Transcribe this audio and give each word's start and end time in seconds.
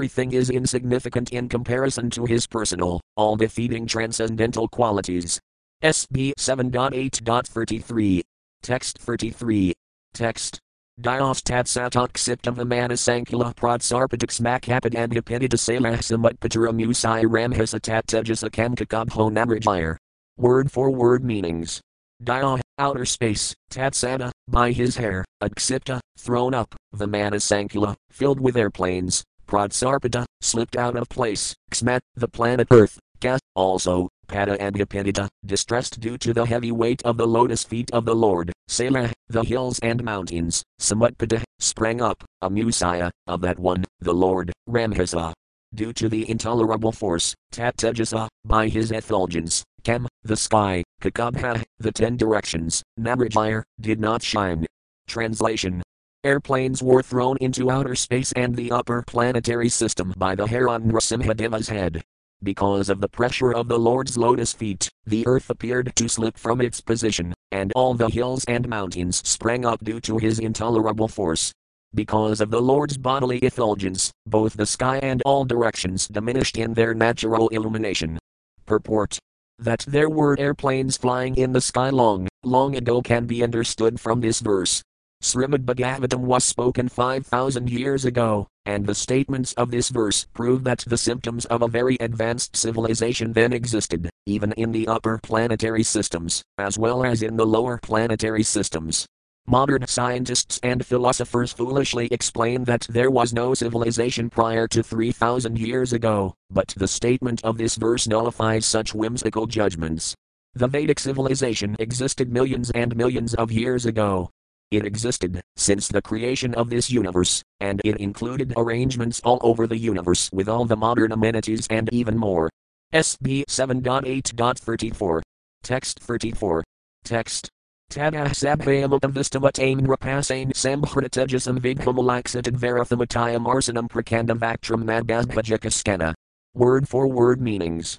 everything 0.00 0.32
is 0.32 0.48
insignificant 0.48 1.28
in 1.30 1.46
comparison 1.46 2.08
to 2.08 2.24
his 2.24 2.46
personal, 2.46 3.02
all 3.16 3.36
defeating 3.36 3.86
transcendental 3.86 4.66
qualities. 4.66 5.38
SB 5.84 6.32
7.8.33. 6.38 8.22
Text 8.62 8.96
33. 8.96 9.74
Text. 10.14 10.58
Dios 10.98 11.42
tat 11.42 11.66
satok 11.66 12.12
siptam 12.12 12.56
vimanasankula 12.56 13.54
pratsarpatix 13.54 14.40
makapad 14.40 14.94
and 14.96 15.12
hipidita 15.12 15.58
salah 15.58 15.98
samutpatara 15.98 16.72
musai 16.72 17.24
ramhasa 17.26 17.78
tat 17.78 18.06
tejasa 18.06 18.48
kamkakabho 18.48 19.30
namrajire. 19.30 19.96
Word 20.38 20.72
for 20.72 20.90
word 20.90 21.22
meanings. 21.22 21.82
Dia, 22.22 22.58
outer 22.78 23.06
space, 23.06 23.54
Tatsana, 23.70 24.30
by 24.46 24.72
his 24.72 24.96
hair, 24.98 25.24
Aksipta, 25.42 26.00
thrown 26.18 26.52
up, 26.52 26.74
Vimanasankula, 26.94 27.96
filled 28.10 28.40
with 28.40 28.58
airplanes, 28.58 29.24
Pradsarpada, 29.50 30.24
slipped 30.40 30.76
out 30.76 30.94
of 30.94 31.08
place, 31.08 31.56
Xmat, 31.72 31.98
the 32.14 32.28
planet 32.28 32.68
Earth, 32.70 33.00
Kas, 33.20 33.40
also, 33.56 34.08
Pada 34.28 34.56
and 34.60 34.76
Hipidita, 34.76 35.28
distressed 35.44 35.98
due 35.98 36.16
to 36.18 36.32
the 36.32 36.46
heavy 36.46 36.70
weight 36.70 37.02
of 37.02 37.16
the 37.16 37.26
lotus 37.26 37.64
feet 37.64 37.90
of 37.90 38.04
the 38.04 38.14
Lord, 38.14 38.52
Selah, 38.68 39.10
the 39.28 39.42
hills 39.42 39.80
and 39.80 40.04
mountains, 40.04 40.62
Samutpada, 40.80 41.42
sprang 41.58 42.00
up, 42.00 42.22
Amusaya, 42.44 43.10
of 43.26 43.40
that 43.40 43.58
one, 43.58 43.84
the 43.98 44.14
Lord, 44.14 44.52
Ramhasa. 44.68 45.32
Due 45.74 45.92
to 45.94 46.08
the 46.08 46.30
intolerable 46.30 46.92
force, 46.92 47.34
Tattejasa, 47.52 48.26
uh, 48.26 48.28
by 48.44 48.68
his 48.68 48.92
effulgence, 48.92 49.64
Kam, 49.82 50.06
the 50.22 50.36
sky, 50.36 50.84
Kakabha, 51.02 51.64
the 51.80 51.90
ten 51.90 52.16
directions, 52.16 52.84
Nabrajire, 53.00 53.64
did 53.80 53.98
not 53.98 54.22
shine. 54.22 54.64
Translation 55.08 55.82
Airplanes 56.22 56.82
were 56.82 57.02
thrown 57.02 57.38
into 57.38 57.70
outer 57.70 57.94
space 57.94 58.30
and 58.32 58.54
the 58.54 58.70
upper 58.70 59.02
planetary 59.06 59.70
system 59.70 60.12
by 60.18 60.34
the 60.34 60.46
hair 60.46 60.68
on 60.68 60.82
Nrasimhadeva's 60.82 61.70
head. 61.70 62.02
Because 62.42 62.90
of 62.90 63.00
the 63.00 63.08
pressure 63.08 63.54
of 63.54 63.68
the 63.68 63.78
Lord's 63.78 64.18
lotus 64.18 64.52
feet, 64.52 64.90
the 65.06 65.26
earth 65.26 65.48
appeared 65.48 65.96
to 65.96 66.08
slip 66.10 66.36
from 66.36 66.60
its 66.60 66.82
position, 66.82 67.32
and 67.52 67.72
all 67.74 67.94
the 67.94 68.10
hills 68.10 68.44
and 68.44 68.68
mountains 68.68 69.26
sprang 69.26 69.64
up 69.64 69.82
due 69.82 69.98
to 70.00 70.18
his 70.18 70.38
intolerable 70.38 71.08
force. 71.08 71.52
Because 71.94 72.42
of 72.42 72.50
the 72.50 72.60
Lord's 72.60 72.98
bodily 72.98 73.38
effulgence, 73.38 74.12
both 74.26 74.58
the 74.58 74.66
sky 74.66 74.98
and 75.02 75.22
all 75.24 75.46
directions 75.46 76.06
diminished 76.06 76.58
in 76.58 76.74
their 76.74 76.92
natural 76.92 77.48
illumination. 77.48 78.18
Purport 78.66 79.18
that 79.58 79.84
there 79.88 80.08
were 80.08 80.38
airplanes 80.38 80.96
flying 80.96 81.34
in 81.36 81.52
the 81.52 81.60
sky 81.60 81.90
long, 81.90 82.28
long 82.44 82.76
ago 82.76 83.00
can 83.02 83.26
be 83.26 83.42
understood 83.42 84.00
from 84.00 84.20
this 84.20 84.40
verse. 84.40 84.82
Srimad 85.22 85.66
Bhagavatam 85.66 86.20
was 86.20 86.44
spoken 86.44 86.88
5,000 86.88 87.68
years 87.68 88.06
ago, 88.06 88.48
and 88.64 88.86
the 88.86 88.94
statements 88.94 89.52
of 89.52 89.70
this 89.70 89.90
verse 89.90 90.26
prove 90.32 90.64
that 90.64 90.82
the 90.86 90.96
symptoms 90.96 91.44
of 91.46 91.60
a 91.60 91.68
very 91.68 91.98
advanced 92.00 92.56
civilization 92.56 93.34
then 93.34 93.52
existed, 93.52 94.08
even 94.24 94.52
in 94.52 94.72
the 94.72 94.88
upper 94.88 95.18
planetary 95.22 95.82
systems, 95.82 96.42
as 96.56 96.78
well 96.78 97.04
as 97.04 97.22
in 97.22 97.36
the 97.36 97.44
lower 97.44 97.78
planetary 97.82 98.42
systems. 98.42 99.06
Modern 99.46 99.86
scientists 99.86 100.58
and 100.62 100.86
philosophers 100.86 101.52
foolishly 101.52 102.08
explain 102.10 102.64
that 102.64 102.86
there 102.88 103.10
was 103.10 103.34
no 103.34 103.52
civilization 103.52 104.30
prior 104.30 104.66
to 104.68 104.82
3000 104.82 105.58
years 105.58 105.92
ago, 105.92 106.34
but 106.50 106.68
the 106.78 106.88
statement 106.88 107.44
of 107.44 107.58
this 107.58 107.76
verse 107.76 108.08
nullifies 108.08 108.64
such 108.64 108.94
whimsical 108.94 109.46
judgments. 109.46 110.14
The 110.54 110.66
Vedic 110.66 110.98
civilization 110.98 111.76
existed 111.78 112.32
millions 112.32 112.70
and 112.70 112.96
millions 112.96 113.34
of 113.34 113.52
years 113.52 113.84
ago, 113.84 114.30
it 114.70 114.86
existed 114.86 115.40
since 115.56 115.88
the 115.88 116.02
creation 116.02 116.54
of 116.54 116.70
this 116.70 116.90
universe, 116.90 117.42
and 117.60 117.80
it 117.84 117.96
included 117.96 118.54
arrangements 118.56 119.20
all 119.24 119.38
over 119.42 119.66
the 119.66 119.76
universe 119.76 120.30
with 120.32 120.48
all 120.48 120.64
the 120.64 120.76
modern 120.76 121.12
amenities 121.12 121.66
and 121.70 121.92
even 121.92 122.16
more. 122.16 122.48
SB 122.92 123.44
7.8.34. 123.46 125.22
Text 125.62 126.00
34. 126.00 126.64
Text. 127.04 127.48
Tadah 127.90 128.30
sabhayamutam 128.30 129.12
vistamatain 129.12 129.80
rapasain 129.86 130.52
samhritajasam 130.52 131.58
vighamalaxated 131.58 132.56
verathamatayam 132.56 133.46
arsanam 133.46 133.88
prakandam 133.88 134.38
vaktram 134.38 134.84
madbhajakaskana. 134.84 136.14
Word 136.54 136.88
for 136.88 137.08
word 137.08 137.40
meanings. 137.40 137.98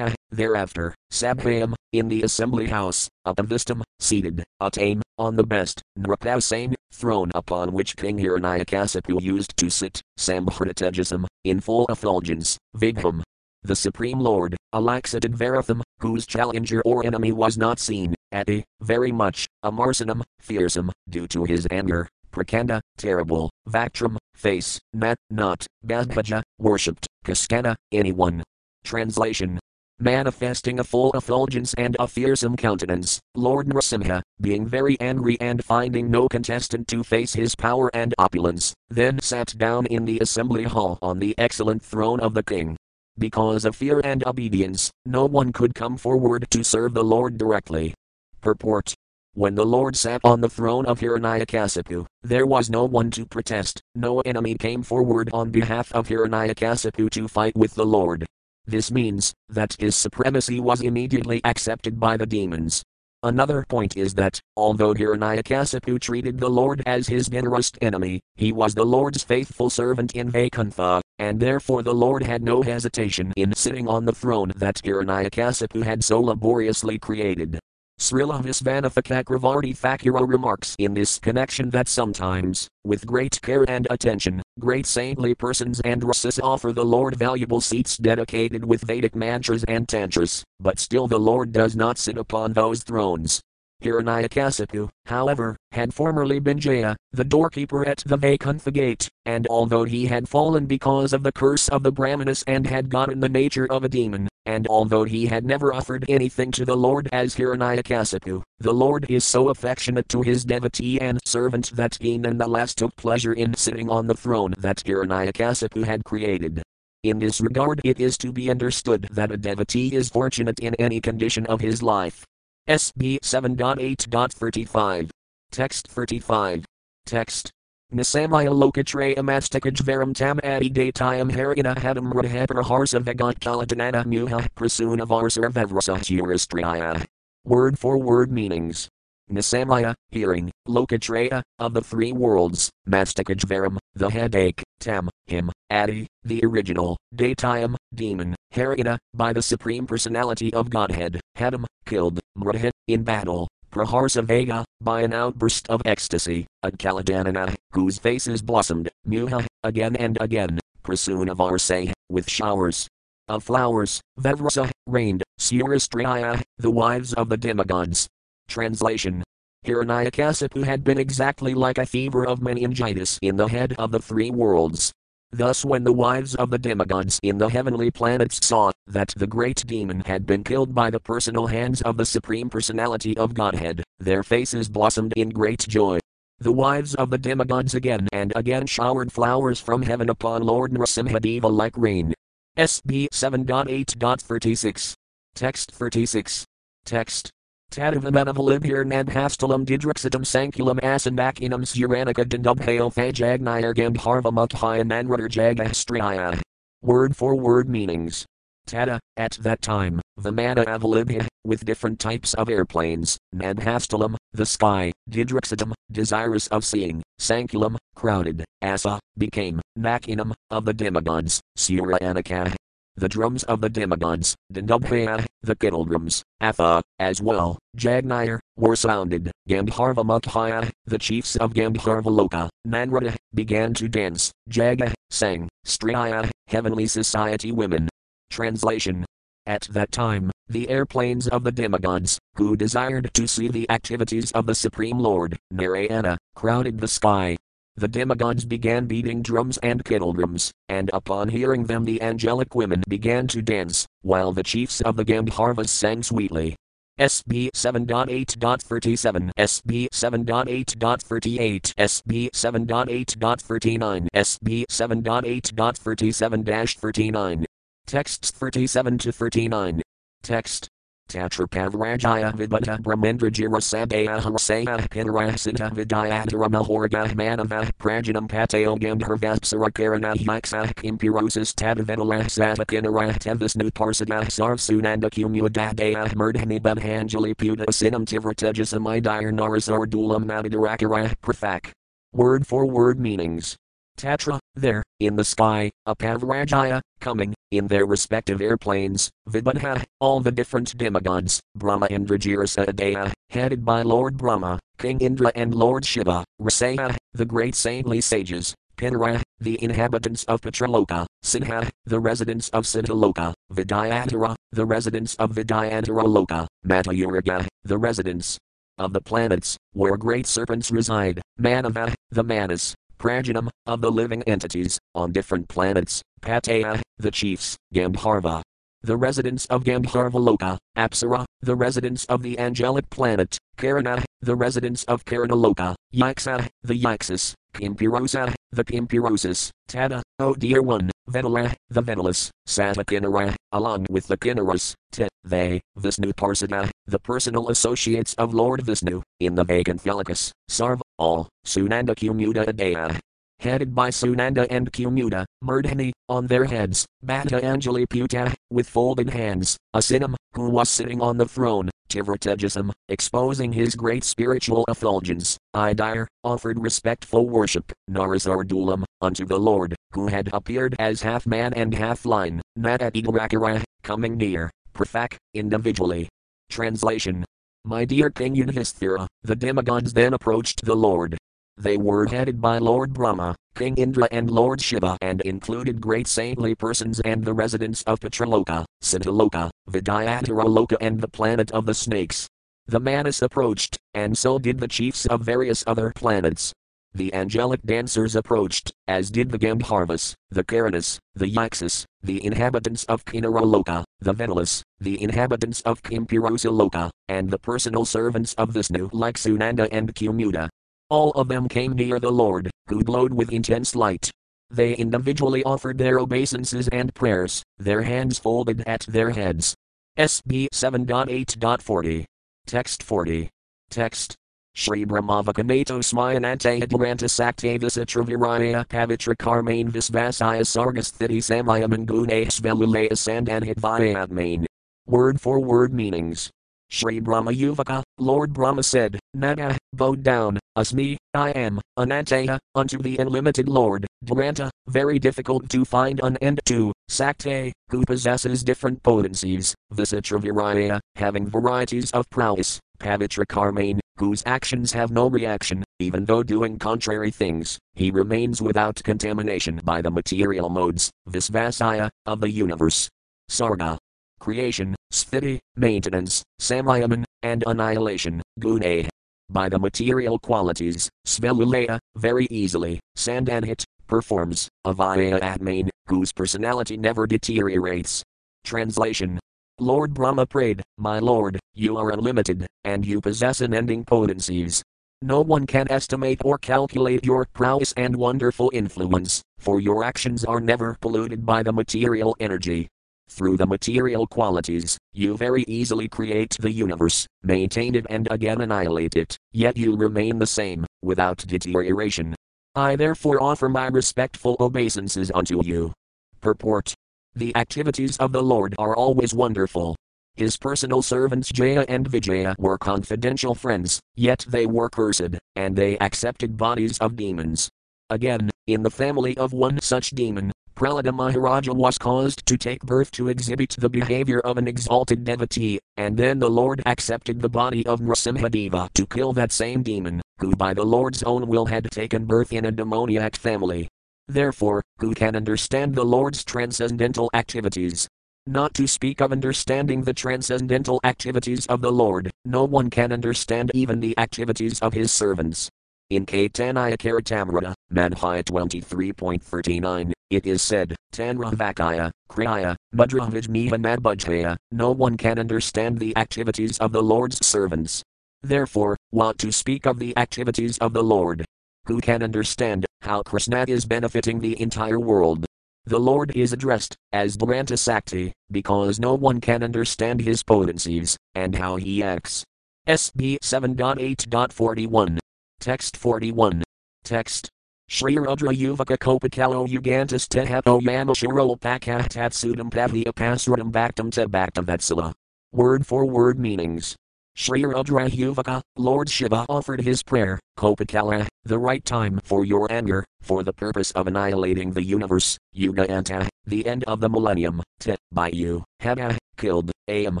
Thereafter, 0.30 0.94
Sabhayam, 1.12 1.74
in 1.92 2.08
the 2.08 2.22
assembly 2.22 2.66
house, 2.66 3.08
Apavistam, 3.26 3.82
seated, 4.00 4.44
Atame, 4.60 5.02
on 5.18 5.36
the 5.36 5.44
best, 5.44 5.82
Nrapavsane, 5.98 6.74
throne 6.92 7.30
upon 7.34 7.72
which 7.72 7.96
King 7.96 8.18
Hiranyakasipu 8.18 9.20
used 9.20 9.56
to 9.56 9.70
sit, 9.70 10.00
Sambhritejasam, 10.18 11.26
in 11.44 11.60
full 11.60 11.86
effulgence, 11.86 12.58
Vigham. 12.76 13.22
The 13.62 13.76
Supreme 13.76 14.20
Lord, 14.20 14.56
Alaxated 14.74 15.34
Varatham, 15.34 15.82
whose 16.00 16.26
challenger 16.26 16.82
or 16.82 17.06
enemy 17.06 17.32
was 17.32 17.56
not 17.56 17.78
seen, 17.78 18.14
Ati, 18.32 18.64
very 18.80 19.12
much, 19.12 19.46
Amarsanam, 19.64 20.22
fearsome, 20.40 20.90
due 21.08 21.26
to 21.28 21.44
his 21.44 21.66
anger, 21.70 22.08
Prakanda, 22.32 22.80
terrible, 22.98 23.50
Vaktram, 23.68 24.18
face, 24.34 24.78
Nat, 24.92 25.16
not, 25.30 25.66
Gadbhaja, 25.86 26.42
worshipped, 26.58 27.06
Kaskana, 27.24 27.76
anyone. 27.92 28.42
Translation 28.82 29.58
manifesting 29.98 30.78
a 30.78 30.84
full 30.84 31.12
effulgence 31.12 31.74
and 31.74 31.96
a 31.98 32.06
fearsome 32.06 32.56
countenance, 32.56 33.20
Lord 33.34 33.68
Nrasimha, 33.68 34.22
being 34.40 34.66
very 34.66 34.98
angry 35.00 35.36
and 35.40 35.64
finding 35.64 36.10
no 36.10 36.28
contestant 36.28 36.88
to 36.88 37.02
face 37.02 37.34
his 37.34 37.54
power 37.54 37.90
and 37.94 38.14
opulence, 38.18 38.74
then 38.88 39.18
sat 39.20 39.56
down 39.56 39.86
in 39.86 40.04
the 40.04 40.18
assembly 40.20 40.64
hall 40.64 40.98
on 41.00 41.18
the 41.18 41.34
excellent 41.38 41.82
throne 41.82 42.20
of 42.20 42.34
the 42.34 42.42
king. 42.42 42.76
Because 43.18 43.64
of 43.64 43.76
fear 43.76 44.00
and 44.04 44.26
obedience, 44.26 44.90
no 45.04 45.24
one 45.24 45.52
could 45.52 45.74
come 45.74 45.96
forward 45.96 46.46
to 46.50 46.64
serve 46.64 46.94
the 46.94 47.04
Lord 47.04 47.38
directly. 47.38 47.94
Purport 48.40 48.94
when 49.36 49.56
the 49.56 49.66
Lord 49.66 49.96
sat 49.96 50.20
on 50.22 50.40
the 50.40 50.48
throne 50.48 50.86
of 50.86 51.00
Hiranyakasipu, 51.00 52.06
there 52.22 52.46
was 52.46 52.70
no 52.70 52.84
one 52.84 53.10
to 53.10 53.26
protest, 53.26 53.80
no 53.96 54.20
enemy 54.20 54.54
came 54.54 54.84
forward 54.84 55.28
on 55.32 55.50
behalf 55.50 55.92
of 55.92 56.06
Hiranyakasipu 56.06 57.10
to 57.10 57.26
fight 57.26 57.56
with 57.56 57.74
the 57.74 57.84
Lord. 57.84 58.24
This 58.66 58.90
means 58.90 59.34
that 59.48 59.76
his 59.78 59.94
supremacy 59.94 60.58
was 60.58 60.80
immediately 60.80 61.40
accepted 61.44 62.00
by 62.00 62.16
the 62.16 62.26
demons. 62.26 62.82
Another 63.22 63.64
point 63.68 63.96
is 63.96 64.14
that, 64.14 64.40
although 64.56 64.92
Hiranyakasipu 64.92 65.98
treated 65.98 66.38
the 66.38 66.50
Lord 66.50 66.82
as 66.84 67.06
his 67.06 67.28
bitterest 67.28 67.78
enemy, 67.80 68.20
he 68.36 68.52
was 68.52 68.74
the 68.74 68.84
Lord's 68.84 69.22
faithful 69.22 69.70
servant 69.70 70.12
in 70.12 70.30
Vaikuntha, 70.30 71.00
and 71.18 71.40
therefore 71.40 71.82
the 71.82 71.94
Lord 71.94 72.22
had 72.22 72.42
no 72.42 72.62
hesitation 72.62 73.32
in 73.36 73.54
sitting 73.54 73.88
on 73.88 74.04
the 74.04 74.12
throne 74.12 74.52
that 74.56 74.82
Hiranyakasipu 74.84 75.82
had 75.84 76.04
so 76.04 76.20
laboriously 76.20 76.98
created. 76.98 77.58
Srila 77.98 78.42
Visvanatha 78.42 79.02
Cakravarti 79.02 79.74
Thakura 79.74 80.28
remarks 80.28 80.74
in 80.78 80.94
this 80.94 81.18
connection 81.18 81.70
that 81.70 81.88
sometimes, 81.88 82.68
with 82.84 83.06
great 83.06 83.40
care 83.40 83.64
and 83.70 83.86
attention, 83.88 84.42
great 84.58 84.84
saintly 84.84 85.34
persons 85.34 85.80
and 85.84 86.02
rasis 86.02 86.38
offer 86.42 86.72
the 86.72 86.84
Lord 86.84 87.14
valuable 87.14 87.60
seats 87.60 87.96
dedicated 87.96 88.64
with 88.64 88.82
Vedic 88.82 89.14
mantras 89.14 89.64
and 89.64 89.88
tantras, 89.88 90.44
but 90.60 90.78
still 90.78 91.06
the 91.06 91.18
Lord 91.18 91.52
does 91.52 91.76
not 91.76 91.96
sit 91.96 92.18
upon 92.18 92.52
those 92.52 92.82
thrones. 92.82 93.40
Hiranyakasipu, 93.82 94.88
however, 95.06 95.56
had 95.72 95.94
formerly 95.94 96.40
been 96.40 96.58
Jaya, 96.58 96.96
the 97.12 97.24
doorkeeper 97.24 97.86
at 97.86 98.02
the 98.04 98.16
Vaikuntha 98.16 98.70
gate, 98.70 99.08
and 99.24 99.46
although 99.48 99.84
he 99.84 100.06
had 100.06 100.28
fallen 100.28 100.66
because 100.66 101.12
of 101.12 101.22
the 101.22 101.32
curse 101.32 101.68
of 101.68 101.82
the 101.82 101.92
Brahmanas 101.92 102.42
and 102.46 102.66
had 102.66 102.88
gotten 102.90 103.20
the 103.20 103.28
nature 103.28 103.66
of 103.70 103.84
a 103.84 103.88
demon, 103.88 104.28
and 104.46 104.66
although 104.68 105.04
he 105.04 105.26
had 105.26 105.44
never 105.44 105.72
offered 105.72 106.04
anything 106.08 106.50
to 106.52 106.64
the 106.64 106.76
Lord 106.76 107.08
as 107.12 107.34
Hiranyakasipu, 107.34 108.42
the 108.58 108.74
Lord 108.74 109.06
is 109.08 109.24
so 109.24 109.48
affectionate 109.48 110.08
to 110.10 110.22
his 110.22 110.44
devotee 110.44 111.00
and 111.00 111.18
servant 111.24 111.70
that 111.74 111.96
he 112.00 112.18
nonetheless 112.18 112.74
took 112.74 112.94
pleasure 112.96 113.32
in 113.32 113.54
sitting 113.54 113.88
on 113.88 114.06
the 114.06 114.14
throne 114.14 114.54
that 114.58 114.82
Hiranyakasipu 114.84 115.84
had 115.84 116.04
created. 116.04 116.62
In 117.02 117.18
this 117.18 117.40
regard, 117.40 117.80
it 117.84 118.00
is 118.00 118.16
to 118.18 118.32
be 118.32 118.50
understood 118.50 119.06
that 119.10 119.30
a 119.30 119.36
devotee 119.36 119.94
is 119.94 120.08
fortunate 120.08 120.58
in 120.60 120.74
any 120.76 121.00
condition 121.00 121.46
of 121.46 121.60
his 121.60 121.82
life. 121.82 122.24
SB 122.68 123.20
7.8.35. 123.20 125.10
Text 125.50 125.88
35. 125.88 126.64
Text. 127.04 127.50
Nisamaya 127.94 128.50
lokatraya 128.50 129.18
mastakajvaram 129.18 130.12
tam 130.16 130.40
adi 130.42 130.68
daytayam 130.68 131.30
harina 131.30 131.76
hadam 131.76 132.12
radhapraharsa 132.12 132.98
vegatkaladana 133.04 134.04
muha 134.04 134.48
prasuna 134.56 135.06
varsa 135.06 135.48
vevrasa 135.48 137.06
Word 137.44 137.78
for 137.78 137.96
word 137.96 138.32
meanings. 138.32 138.88
Nisamaya, 139.30 139.94
hearing, 140.10 140.50
Lokatraya, 140.68 141.40
of 141.60 141.72
the 141.72 141.80
three 141.80 142.10
worlds, 142.10 142.68
Mastakajvaram, 142.88 143.78
the 143.94 144.10
headache, 144.10 144.62
Tam, 144.80 145.08
him, 145.26 145.50
Adi, 145.70 146.08
the 146.24 146.44
original, 146.44 146.96
Daytime, 147.14 147.76
demon, 147.94 148.34
Harina, 148.52 148.98
by 149.14 149.32
the 149.32 149.40
Supreme 149.40 149.86
Personality 149.86 150.52
of 150.52 150.68
Godhead, 150.68 151.20
Hadam, 151.38 151.64
killed, 151.86 152.18
Mrahit, 152.36 152.72
in 152.88 153.02
battle, 153.02 153.48
Praharsa 153.74 154.22
Vega, 154.22 154.64
by 154.80 155.02
an 155.02 155.12
outburst 155.12 155.68
of 155.68 155.82
ecstasy, 155.84 156.46
Adkaladanana, 156.64 157.56
whose 157.72 157.98
faces 157.98 158.40
blossomed, 158.40 158.88
Muha, 159.04 159.44
again 159.64 159.96
and 159.96 160.16
again, 160.20 160.60
Prasuna 160.84 161.34
Varse, 161.34 161.92
with 162.08 162.30
showers 162.30 162.86
of 163.26 163.42
flowers, 163.42 164.00
Vevrasa, 164.20 164.70
rained, 164.86 165.24
Surastriya, 165.40 166.40
the 166.56 166.70
wives 166.70 167.14
of 167.14 167.28
the 167.28 167.36
demigods. 167.36 168.06
Translation 168.46 169.24
Hiranyakasipu 169.66 170.62
had 170.62 170.84
been 170.84 170.98
exactly 170.98 171.52
like 171.52 171.78
a 171.78 171.86
fever 171.86 172.24
of 172.24 172.40
meningitis 172.40 173.18
in 173.22 173.34
the 173.34 173.48
head 173.48 173.74
of 173.76 173.90
the 173.90 173.98
three 173.98 174.30
worlds. 174.30 174.92
Thus, 175.36 175.64
when 175.64 175.82
the 175.82 175.92
wives 175.92 176.36
of 176.36 176.50
the 176.50 176.58
demigods 176.58 177.18
in 177.24 177.38
the 177.38 177.48
heavenly 177.48 177.90
planets 177.90 178.38
saw 178.46 178.70
that 178.86 179.12
the 179.16 179.26
great 179.26 179.66
demon 179.66 180.02
had 180.06 180.26
been 180.26 180.44
killed 180.44 180.76
by 180.76 180.90
the 180.90 181.00
personal 181.00 181.48
hands 181.48 181.82
of 181.82 181.96
the 181.96 182.06
Supreme 182.06 182.48
Personality 182.48 183.16
of 183.16 183.34
Godhead, 183.34 183.82
their 183.98 184.22
faces 184.22 184.68
blossomed 184.68 185.12
in 185.16 185.30
great 185.30 185.66
joy. 185.66 185.98
The 186.38 186.52
wives 186.52 186.94
of 186.94 187.10
the 187.10 187.18
demigods 187.18 187.74
again 187.74 188.06
and 188.12 188.32
again 188.36 188.66
showered 188.68 189.10
flowers 189.10 189.58
from 189.58 189.82
heaven 189.82 190.08
upon 190.08 190.44
Lord 190.44 190.70
Nrsimhadeva 190.70 191.52
like 191.52 191.76
rain. 191.76 192.14
SB 192.56 193.08
7.8.36. 193.08 194.94
Text 195.34 195.72
36. 195.72 196.44
Text. 196.84 197.32
Tadavamanavalibhir 197.70 198.84
nadhastalam 198.84 199.64
didrixitam 199.64 200.24
sankulam 200.24 200.78
asanbakinam 200.80 201.64
suranika 201.64 202.24
dandubhail 202.24 202.92
fajagnayar 202.92 203.74
gambharva 203.74 204.30
mukhayan 204.32 204.88
manrutter 204.88 205.28
jagastriya. 205.28 206.40
Word 206.82 207.16
for 207.16 207.34
word 207.34 207.68
meanings. 207.68 208.26
Tada, 208.66 208.98
at 209.16 209.32
that 209.42 209.60
time, 209.60 210.00
Vimana 210.18 210.64
Avalibhya, 210.64 211.26
with 211.44 211.66
different 211.66 211.98
types 211.98 212.32
of 212.34 212.48
airplanes, 212.48 213.18
Nadhastalam, 213.34 214.16
the 214.32 214.46
sky, 214.46 214.90
Didrixitam, 215.10 215.72
desirous 215.92 216.46
of 216.48 216.64
seeing, 216.64 217.02
Sankulam, 217.20 217.76
crowded, 217.94 218.44
Asa, 218.62 218.98
became, 219.18 219.60
Nakinam, 219.78 220.32
of 220.50 220.64
the 220.64 220.72
demigods, 220.72 221.40
Surayanaka, 221.58 222.54
the 222.96 223.08
drums 223.08 223.42
of 223.44 223.60
the 223.60 223.68
demigods, 223.68 224.36
the 224.50 225.56
kettle 225.58 225.84
drums, 225.84 226.22
Atha, 226.40 226.82
as 226.98 227.20
well, 227.20 227.58
Jagnayar, 227.76 228.38
were 228.56 228.76
sounded, 228.76 229.32
Gandharva 229.48 230.04
Mukhaya, 230.04 230.70
the 230.86 230.98
chiefs 230.98 231.36
of 231.36 231.54
Gandharvaloka, 231.54 232.48
Manrata, 232.66 233.16
began 233.34 233.74
to 233.74 233.88
dance, 233.88 234.30
Jaga, 234.48 234.92
sang, 235.10 235.48
Striya, 235.66 236.30
heavenly 236.48 236.86
society 236.86 237.50
women. 237.50 237.88
Translation. 238.30 239.04
At 239.46 239.68
that 239.72 239.92
time, 239.92 240.30
the 240.48 240.68
airplanes 240.68 241.28
of 241.28 241.44
the 241.44 241.52
demigods, 241.52 242.18
who 242.36 242.56
desired 242.56 243.12
to 243.14 243.26
see 243.26 243.48
the 243.48 243.68
activities 243.70 244.32
of 244.32 244.46
the 244.46 244.54
Supreme 244.54 244.98
Lord, 244.98 245.36
Narayana, 245.50 246.16
crowded 246.34 246.80
the 246.80 246.88
sky, 246.88 247.36
the 247.76 247.88
demigods 247.88 248.44
began 248.44 248.86
beating 248.86 249.22
drums 249.22 249.58
and 249.58 249.84
kettledrums, 249.84 250.50
and 250.68 250.90
upon 250.92 251.28
hearing 251.28 251.64
them 251.64 251.84
the 251.84 252.00
angelic 252.00 252.54
women 252.54 252.82
began 252.88 253.26
to 253.26 253.42
dance, 253.42 253.86
while 254.02 254.32
the 254.32 254.42
chiefs 254.42 254.80
of 254.82 254.96
the 254.96 255.04
Gandharvas 255.04 255.68
sang 255.68 256.02
sweetly. 256.02 256.56
SB 257.00 257.50
7.8.37, 257.50 259.32
SB 259.36 259.88
7.8.38, 259.88 261.74
SB 261.74 262.30
7.8.39, 262.30 264.08
SB 264.14 264.64
7.8.37-39. 264.66 267.44
Texts 267.86 268.30
37 268.30 268.98
to 268.98 269.12
39. 269.12 269.82
Text 270.22 270.68
Tatrapavrajaya 271.08 272.34
Vibhata 272.34 272.78
Brahmendra 272.80 273.30
Jirasadaya 273.30 274.18
Harsaya 274.20 274.88
Pinarasita 274.88 275.70
Vidayatara 275.72 276.48
Mahorga 276.48 277.08
Manava 277.14 277.70
Prajanam 277.78 278.28
Pateo 278.28 278.78
Gandharvapsarakarana 278.78 280.16
Yaksa 280.16 280.72
Impurosis 280.82 281.54
Tadavedala 281.54 282.24
Satakinara 282.24 283.16
Tevisnu 283.18 283.70
Parsada 283.72 284.24
Sarsunanda 284.24 285.10
Cumudadaya 285.10 286.08
Murdhani 286.14 286.60
Badhanjali 286.60 287.36
Puta 287.36 287.66
Sinam 287.66 288.04
Tivratejasamidir 288.04 289.32
Narasardulam 289.32 290.24
Nadidarakara 290.24 291.14
Prafak. 291.22 291.72
Word 292.12 292.46
for 292.46 292.66
word 292.66 292.98
meanings. 293.00 293.56
Tatra, 293.96 294.38
there, 294.54 294.82
in 295.00 295.16
the 295.16 295.24
sky, 295.24 295.70
Apavrajaya, 295.86 296.80
coming, 297.00 297.34
in 297.50 297.68
their 297.68 297.86
respective 297.86 298.40
airplanes, 298.40 299.10
Vibhadha, 299.28 299.84
all 300.00 300.20
the 300.20 300.32
different 300.32 300.76
demigods, 300.76 301.40
Brahma 301.54 301.88
Indrajirasadaya, 301.88 303.12
headed 303.30 303.64
by 303.64 303.82
Lord 303.82 304.16
Brahma, 304.16 304.58
King 304.78 305.00
Indra 305.00 305.30
and 305.34 305.54
Lord 305.54 305.84
Shiva, 305.84 306.24
Rasaya, 306.40 306.96
the 307.12 307.24
great 307.24 307.54
saintly 307.54 308.00
sages, 308.00 308.54
Pinara, 308.76 309.22
the 309.38 309.62
inhabitants 309.62 310.24
of 310.24 310.40
Petraloka, 310.40 311.06
Sinha, 311.24 311.70
the 311.84 312.00
residents 312.00 312.48
of 312.50 312.64
Siddhaloka, 312.64 313.32
Vidyadhara, 313.52 314.34
the 314.52 314.66
residents 314.66 315.14
of 315.16 315.32
Vidyadhara 315.32 316.04
Loka, 316.04 316.46
Matayuraga, 316.66 317.46
the 317.62 317.78
residents 317.78 318.38
of 318.78 318.92
the 318.92 319.00
planets, 319.00 319.56
where 319.72 319.96
great 319.96 320.26
serpents 320.26 320.70
reside, 320.70 321.22
Manava, 321.40 321.94
the 322.10 322.24
Manas, 322.24 322.74
Prajanam, 323.04 323.50
of 323.66 323.82
the 323.82 323.92
living 323.92 324.22
entities, 324.22 324.78
on 324.94 325.12
different 325.12 325.46
planets, 325.46 326.00
Pataya, 326.22 326.80
the 326.96 327.10
chiefs, 327.10 327.54
Gandharva, 327.74 328.40
the 328.82 328.96
residents 328.96 329.44
of 329.46 329.62
Gandharvaloka, 329.62 330.56
Apsara, 330.74 331.26
the 331.42 331.54
residents 331.54 332.06
of 332.06 332.22
the 332.22 332.38
angelic 332.38 332.88
planet, 332.88 333.36
Karana, 333.58 334.02
the 334.22 334.34
residents 334.34 334.84
of 334.84 335.04
Karanaloka, 335.04 335.74
Yaksa, 335.94 336.48
the 336.62 336.80
Yaksas, 336.80 337.34
Kimpurosa, 337.54 338.32
the 338.52 338.64
Kimpurosis, 338.64 339.50
Tada, 339.68 340.00
O 340.18 340.34
dear 340.34 340.62
one, 340.62 340.90
Vedala, 341.06 341.52
the 341.68 341.82
Vedalas, 341.82 342.30
Satakinara, 342.48 343.34
along 343.52 343.84
with 343.90 344.06
the 344.06 344.16
Kinnaras, 344.16 344.72
Te, 344.92 345.08
they, 345.22 345.60
Vishnu 345.76 346.14
Parsada, 346.14 346.70
the 346.86 346.98
personal 346.98 347.50
associates 347.50 348.14
of 348.14 348.32
Lord 348.32 348.62
Vishnu, 348.62 349.02
in 349.20 349.34
the 349.34 349.44
vacant 349.44 349.82
Felicus, 349.82 350.32
Sarva, 350.50 350.80
all, 350.98 351.28
Sunanda 351.46 351.94
Kumuda 351.94 352.46
Adaya. 352.46 352.98
Headed 353.40 353.74
by 353.74 353.90
Sunanda 353.90 354.46
and 354.48 354.72
Kumuda, 354.72 355.24
Murdhani, 355.42 355.92
on 356.08 356.26
their 356.26 356.44
heads, 356.44 356.86
Bhatta 357.04 357.40
Anjali 357.40 357.88
Puta, 357.88 358.32
with 358.50 358.68
folded 358.68 359.10
hands, 359.10 359.56
Asinam, 359.74 360.14
who 360.34 360.48
was 360.48 360.70
sitting 360.70 361.00
on 361.00 361.18
the 361.18 361.26
throne, 361.26 361.68
Tivratejasam, 361.88 362.70
exposing 362.88 363.52
his 363.52 363.74
great 363.74 364.04
spiritual 364.04 364.64
effulgence, 364.68 365.36
Idire, 365.54 366.06
offered 366.22 366.62
respectful 366.62 367.28
worship, 367.28 367.72
Narasardulam, 367.90 368.84
unto 369.00 369.26
the 369.26 369.38
Lord, 369.38 369.74
who 369.92 370.06
had 370.06 370.30
appeared 370.32 370.76
as 370.78 371.02
half 371.02 371.26
man 371.26 371.52
and 371.54 371.74
half 371.74 372.06
lion, 372.06 372.40
Natatigarakara, 372.58 373.62
coming 373.82 374.16
near, 374.16 374.50
Prafak, 374.72 375.16
individually. 375.34 376.08
Translation 376.50 377.24
My 377.66 377.86
dear 377.86 378.10
King 378.10 378.36
Yudhisthira, 378.36 379.06
the 379.22 379.34
demigods 379.34 379.94
then 379.94 380.12
approached 380.12 380.66
the 380.66 380.74
Lord. 380.74 381.16
They 381.56 381.78
were 381.78 382.06
headed 382.06 382.38
by 382.38 382.58
Lord 382.58 382.92
Brahma, 382.92 383.34
King 383.54 383.78
Indra, 383.78 384.06
and 384.10 384.30
Lord 384.30 384.60
Shiva, 384.60 384.98
and 385.00 385.22
included 385.22 385.80
great 385.80 386.06
saintly 386.06 386.54
persons 386.54 387.00
and 387.00 387.24
the 387.24 387.32
residents 387.32 387.82
of 387.84 388.00
Petraloka, 388.00 388.66
Siddhaloka, 388.82 389.48
Vidyadhara 389.70 390.44
Loka, 390.44 390.76
and 390.78 391.00
the 391.00 391.08
planet 391.08 391.50
of 391.52 391.64
the 391.64 391.72
snakes. 391.72 392.26
The 392.66 392.80
Manas 392.80 393.22
approached, 393.22 393.78
and 393.94 394.18
so 394.18 394.38
did 394.38 394.60
the 394.60 394.68
chiefs 394.68 395.06
of 395.06 395.22
various 395.22 395.64
other 395.66 395.90
planets. 395.96 396.52
The 396.96 397.12
angelic 397.12 397.60
dancers 397.62 398.14
approached, 398.14 398.72
as 398.86 399.10
did 399.10 399.32
the 399.32 399.38
Gandharvas, 399.38 400.14
the 400.30 400.44
Karanas, 400.44 401.00
the 401.16 401.26
Yaksas, 401.26 401.84
the 402.04 402.24
inhabitants 402.24 402.84
of 402.84 403.04
Kinnaraloka, 403.04 403.82
the 403.98 404.14
Vedalas, 404.14 404.62
the 404.78 405.02
inhabitants 405.02 405.60
of 405.62 405.82
Kimpurosaloka, 405.82 406.90
and 407.08 407.30
the 407.30 407.38
personal 407.38 407.84
servants 407.84 408.34
of 408.34 408.50
Vishnu 408.50 408.90
like 408.92 409.16
Sunanda 409.16 409.68
and 409.72 409.92
Kumuda. 409.92 410.48
All 410.88 411.10
of 411.12 411.26
them 411.26 411.48
came 411.48 411.72
near 411.72 411.98
the 411.98 412.12
Lord, 412.12 412.48
who 412.68 412.84
glowed 412.84 413.12
with 413.12 413.32
intense 413.32 413.74
light. 413.74 414.12
They 414.50 414.74
individually 414.74 415.42
offered 415.42 415.78
their 415.78 415.98
obeisances 415.98 416.68
and 416.68 416.94
prayers, 416.94 417.42
their 417.58 417.82
hands 417.82 418.20
folded 418.20 418.62
at 418.68 418.82
their 418.82 419.10
heads. 419.10 419.56
SB 419.98 420.46
7.8.40. 420.54 422.04
Text 422.46 422.82
40. 422.84 423.30
Text. 423.70 424.14
Shri 424.56 424.86
Brahmavakamato 424.86 425.82
Smayanante 425.82 426.62
Adlaranta 426.62 427.08
Saktavisa 427.08 427.84
Traviraya 427.84 428.64
Pavitra 428.68 429.16
Karmain 429.16 429.68
Visvasaya 429.68 430.42
Sargasthiti 430.42 431.18
Samaya 431.18 431.66
Mangune 431.66 432.26
Svelulaya 432.26 432.92
Sandanhitvayatmain. 432.92 434.44
Word 434.86 435.20
for 435.20 435.40
word 435.40 435.74
meanings. 435.74 436.30
Shri 436.70 437.00
Brahma 437.00 437.32
Yuvaka, 437.32 437.82
Lord 437.98 438.32
Brahma 438.32 438.62
said, 438.62 438.98
Naga, 439.12 439.58
bow 439.72 439.94
down, 439.94 440.38
Asmi, 440.56 440.96
I 441.12 441.30
am, 441.30 441.60
Anantaya, 441.78 442.38
unto 442.54 442.78
the 442.78 442.96
unlimited 442.96 443.48
Lord, 443.48 443.86
Dharanta, 444.04 444.50
very 444.68 444.98
difficult 444.98 445.48
to 445.50 445.64
find 445.64 446.00
an 446.00 446.16
end 446.18 446.40
to, 446.46 446.72
Sakte, 446.90 447.52
who 447.70 447.84
possesses 447.84 448.42
different 448.42 448.82
potencies, 448.82 449.54
Visitraviraya, 449.72 450.80
having 450.96 451.28
varieties 451.28 451.90
of 451.92 452.08
prowess, 452.10 452.58
Pavitra 452.78 453.24
Karmain, 453.26 453.78
whose 453.96 454.22
actions 454.26 454.72
have 454.72 454.90
no 454.90 455.08
reaction, 455.08 455.64
even 455.78 456.04
though 456.04 456.22
doing 456.22 456.58
contrary 456.58 457.10
things, 457.10 457.58
he 457.74 457.90
remains 457.90 458.42
without 458.42 458.82
contamination 458.82 459.60
by 459.64 459.80
the 459.80 459.90
material 459.90 460.48
modes, 460.48 460.90
Visvasaya, 461.08 461.88
of 462.06 462.20
the 462.20 462.30
universe. 462.30 462.88
Sarga. 463.30 463.78
Creation, 464.20 464.74
sthiti, 464.92 465.38
maintenance, 465.56 466.22
samyaman, 466.40 467.04
and 467.22 467.44
annihilation, 467.46 468.22
gune. 468.40 468.88
By 469.30 469.48
the 469.48 469.58
material 469.58 470.18
qualities, 470.18 470.90
Svelulaya, 471.06 471.78
very 471.96 472.26
easily, 472.30 472.80
sandanhit, 472.96 473.64
performs, 473.86 474.48
Avaya 474.66 475.20
Atmain, 475.20 475.68
whose 475.88 476.12
personality 476.12 476.76
never 476.76 477.06
deteriorates. 477.06 478.02
Translation 478.44 479.18
Lord 479.60 479.94
Brahma 479.94 480.26
prayed, 480.26 480.62
My 480.78 480.98
Lord, 480.98 481.38
you 481.54 481.76
are 481.76 481.92
unlimited, 481.92 482.44
and 482.64 482.84
you 482.84 483.00
possess 483.00 483.40
unending 483.40 483.84
potencies. 483.84 484.64
No 485.00 485.20
one 485.20 485.46
can 485.46 485.70
estimate 485.70 486.22
or 486.24 486.38
calculate 486.38 487.04
your 487.04 487.24
prowess 487.26 487.72
and 487.76 487.94
wonderful 487.94 488.50
influence, 488.52 489.22
for 489.38 489.60
your 489.60 489.84
actions 489.84 490.24
are 490.24 490.40
never 490.40 490.76
polluted 490.80 491.24
by 491.24 491.44
the 491.44 491.52
material 491.52 492.16
energy. 492.18 492.66
Through 493.08 493.36
the 493.36 493.46
material 493.46 494.08
qualities, 494.08 494.76
you 494.92 495.16
very 495.16 495.44
easily 495.46 495.86
create 495.86 496.36
the 496.40 496.50
universe, 496.50 497.06
maintain 497.22 497.76
it, 497.76 497.86
and 497.88 498.08
again 498.10 498.40
annihilate 498.40 498.96
it, 498.96 499.16
yet 499.32 499.56
you 499.56 499.76
remain 499.76 500.18
the 500.18 500.26
same, 500.26 500.66
without 500.82 501.18
deterioration. 501.18 502.16
I 502.56 502.74
therefore 502.74 503.22
offer 503.22 503.48
my 503.48 503.68
respectful 503.68 504.36
obeisances 504.40 505.12
unto 505.14 505.44
you. 505.44 505.72
Purport 506.20 506.74
The 507.16 507.36
activities 507.36 507.96
of 507.98 508.10
the 508.10 508.22
Lord 508.22 508.56
are 508.58 508.74
always 508.74 509.14
wonderful. 509.14 509.76
His 510.16 510.36
personal 510.36 510.82
servants 510.82 511.30
Jaya 511.30 511.64
and 511.68 511.86
Vijaya 511.86 512.34
were 512.38 512.58
confidential 512.58 513.36
friends, 513.36 513.78
yet 513.94 514.24
they 514.28 514.46
were 514.46 514.68
cursed, 514.68 515.14
and 515.36 515.54
they 515.54 515.78
accepted 515.78 516.36
bodies 516.36 516.76
of 516.78 516.96
demons. 516.96 517.48
Again, 517.88 518.30
in 518.48 518.64
the 518.64 518.70
family 518.70 519.16
of 519.16 519.32
one 519.32 519.60
such 519.60 519.90
demon, 519.90 520.32
Prahlada 520.56 520.92
Maharaja 520.92 521.52
was 521.52 521.78
caused 521.78 522.26
to 522.26 522.36
take 522.36 522.62
birth 522.62 522.90
to 522.92 523.08
exhibit 523.08 523.54
the 523.58 523.68
behavior 523.68 524.18
of 524.20 524.36
an 524.36 524.48
exalted 524.48 525.04
devotee, 525.04 525.60
and 525.76 525.96
then 525.96 526.18
the 526.18 526.30
Lord 526.30 526.62
accepted 526.66 527.20
the 527.20 527.28
body 527.28 527.64
of 527.66 527.80
Nrasimhadeva 527.80 528.72
to 528.74 528.86
kill 528.86 529.12
that 529.12 529.30
same 529.30 529.62
demon, 529.62 530.02
who 530.18 530.34
by 530.34 530.52
the 530.52 530.64
Lord's 530.64 531.04
own 531.04 531.28
will 531.28 531.46
had 531.46 531.70
taken 531.70 532.06
birth 532.06 532.32
in 532.32 532.44
a 532.44 532.52
demoniac 532.52 533.14
family. 533.14 533.68
Therefore, 534.08 534.62
who 534.78 534.94
can 534.94 535.16
understand 535.16 535.74
the 535.74 535.84
Lord's 535.84 536.24
transcendental 536.24 537.10
activities? 537.14 537.88
Not 538.26 538.54
to 538.54 538.66
speak 538.66 539.00
of 539.00 539.12
understanding 539.12 539.82
the 539.82 539.94
transcendental 539.94 540.80
activities 540.84 541.46
of 541.46 541.60
the 541.60 541.72
Lord, 541.72 542.10
no 542.24 542.44
one 542.44 542.70
can 542.70 542.92
understand 542.92 543.50
even 543.54 543.80
the 543.80 543.98
activities 543.98 544.60
of 544.60 544.72
his 544.72 544.92
servants. 544.92 545.50
In 545.90 546.06
Caitanya 546.06 546.76
Charitamrita, 546.78 547.54
Madhya 547.72 548.24
23.39, 548.24 549.92
it 550.10 550.26
is 550.26 550.40
said, 550.40 550.74
Tanravakaya, 550.92 551.90
Kriya, 552.08 552.56
Mudravijmiha 552.74 553.50
Madbudhaya, 553.50 554.36
no 554.50 554.70
one 554.70 554.96
can 554.96 555.18
understand 555.18 555.78
the 555.78 555.96
activities 555.96 556.56
of 556.58 556.72
the 556.72 556.82
Lord's 556.82 557.24
servants. 557.24 557.82
Therefore, 558.22 558.76
what 558.90 559.18
to 559.18 559.30
speak 559.30 559.66
of 559.66 559.78
the 559.78 559.96
activities 559.98 560.56
of 560.58 560.72
the 560.72 560.82
Lord? 560.82 561.24
Who 561.66 561.80
can 561.80 562.02
understand 562.02 562.64
how 562.84 563.02
Krishna 563.02 563.44
is 563.48 563.64
benefiting 563.64 564.20
the 564.20 564.40
entire 564.40 564.78
world? 564.78 565.24
The 565.66 565.78
Lord 565.78 566.14
is 566.14 566.32
addressed 566.32 566.76
as 566.92 567.16
Dharanta 567.16 567.58
Sakti, 567.58 568.12
because 568.30 568.78
no 568.78 568.94
one 568.94 569.20
can 569.20 569.42
understand 569.42 570.00
his 570.00 570.22
potencies, 570.22 570.96
and 571.14 571.34
how 571.34 571.56
he 571.56 571.82
acts. 571.82 572.24
SB 572.68 573.18
7.8.41. 573.22 574.98
Text 575.40 575.76
41. 575.76 576.42
Text. 576.84 577.28
Shri 577.68 577.96
Rudra 577.96 578.34
Yuvaka 578.34 578.76
Kopakalo 578.76 579.48
Ugantas 579.48 580.06
Tehapo 580.06 580.60
Yamashiro 580.60 581.38
Pakahatsudam 581.40 582.50
Pavya 582.50 582.92
Pasradam 582.92 583.50
Bhaktam 583.50 583.90
Te 583.90 584.04
Bhaktam 584.04 584.44
Vatsala. 584.44 584.92
Word 585.32 585.66
for 585.66 585.86
word 585.86 586.18
meanings. 586.18 586.76
Sri 587.16 587.44
Rudra 587.44 587.88
Yuvaka, 587.88 588.42
Lord 588.56 588.90
Shiva 588.90 589.24
offered 589.28 589.60
his 589.60 589.84
prayer, 589.84 590.18
Kopakala, 590.36 591.06
the 591.22 591.38
right 591.38 591.64
time 591.64 592.00
for 592.02 592.24
your 592.24 592.50
anger, 592.50 592.84
for 593.02 593.22
the 593.22 593.32
purpose 593.32 593.70
of 593.70 593.86
annihilating 593.86 594.50
the 594.50 594.64
universe, 594.64 595.16
Yuga 595.32 595.64
Anta, 595.68 596.08
the 596.26 596.44
end 596.44 596.64
of 596.64 596.80
the 596.80 596.88
millennium, 596.88 597.40
Te, 597.60 597.76
by 597.92 598.08
you, 598.08 598.42
Hava, 598.60 598.98
killed, 599.16 599.52
Am, 599.68 600.00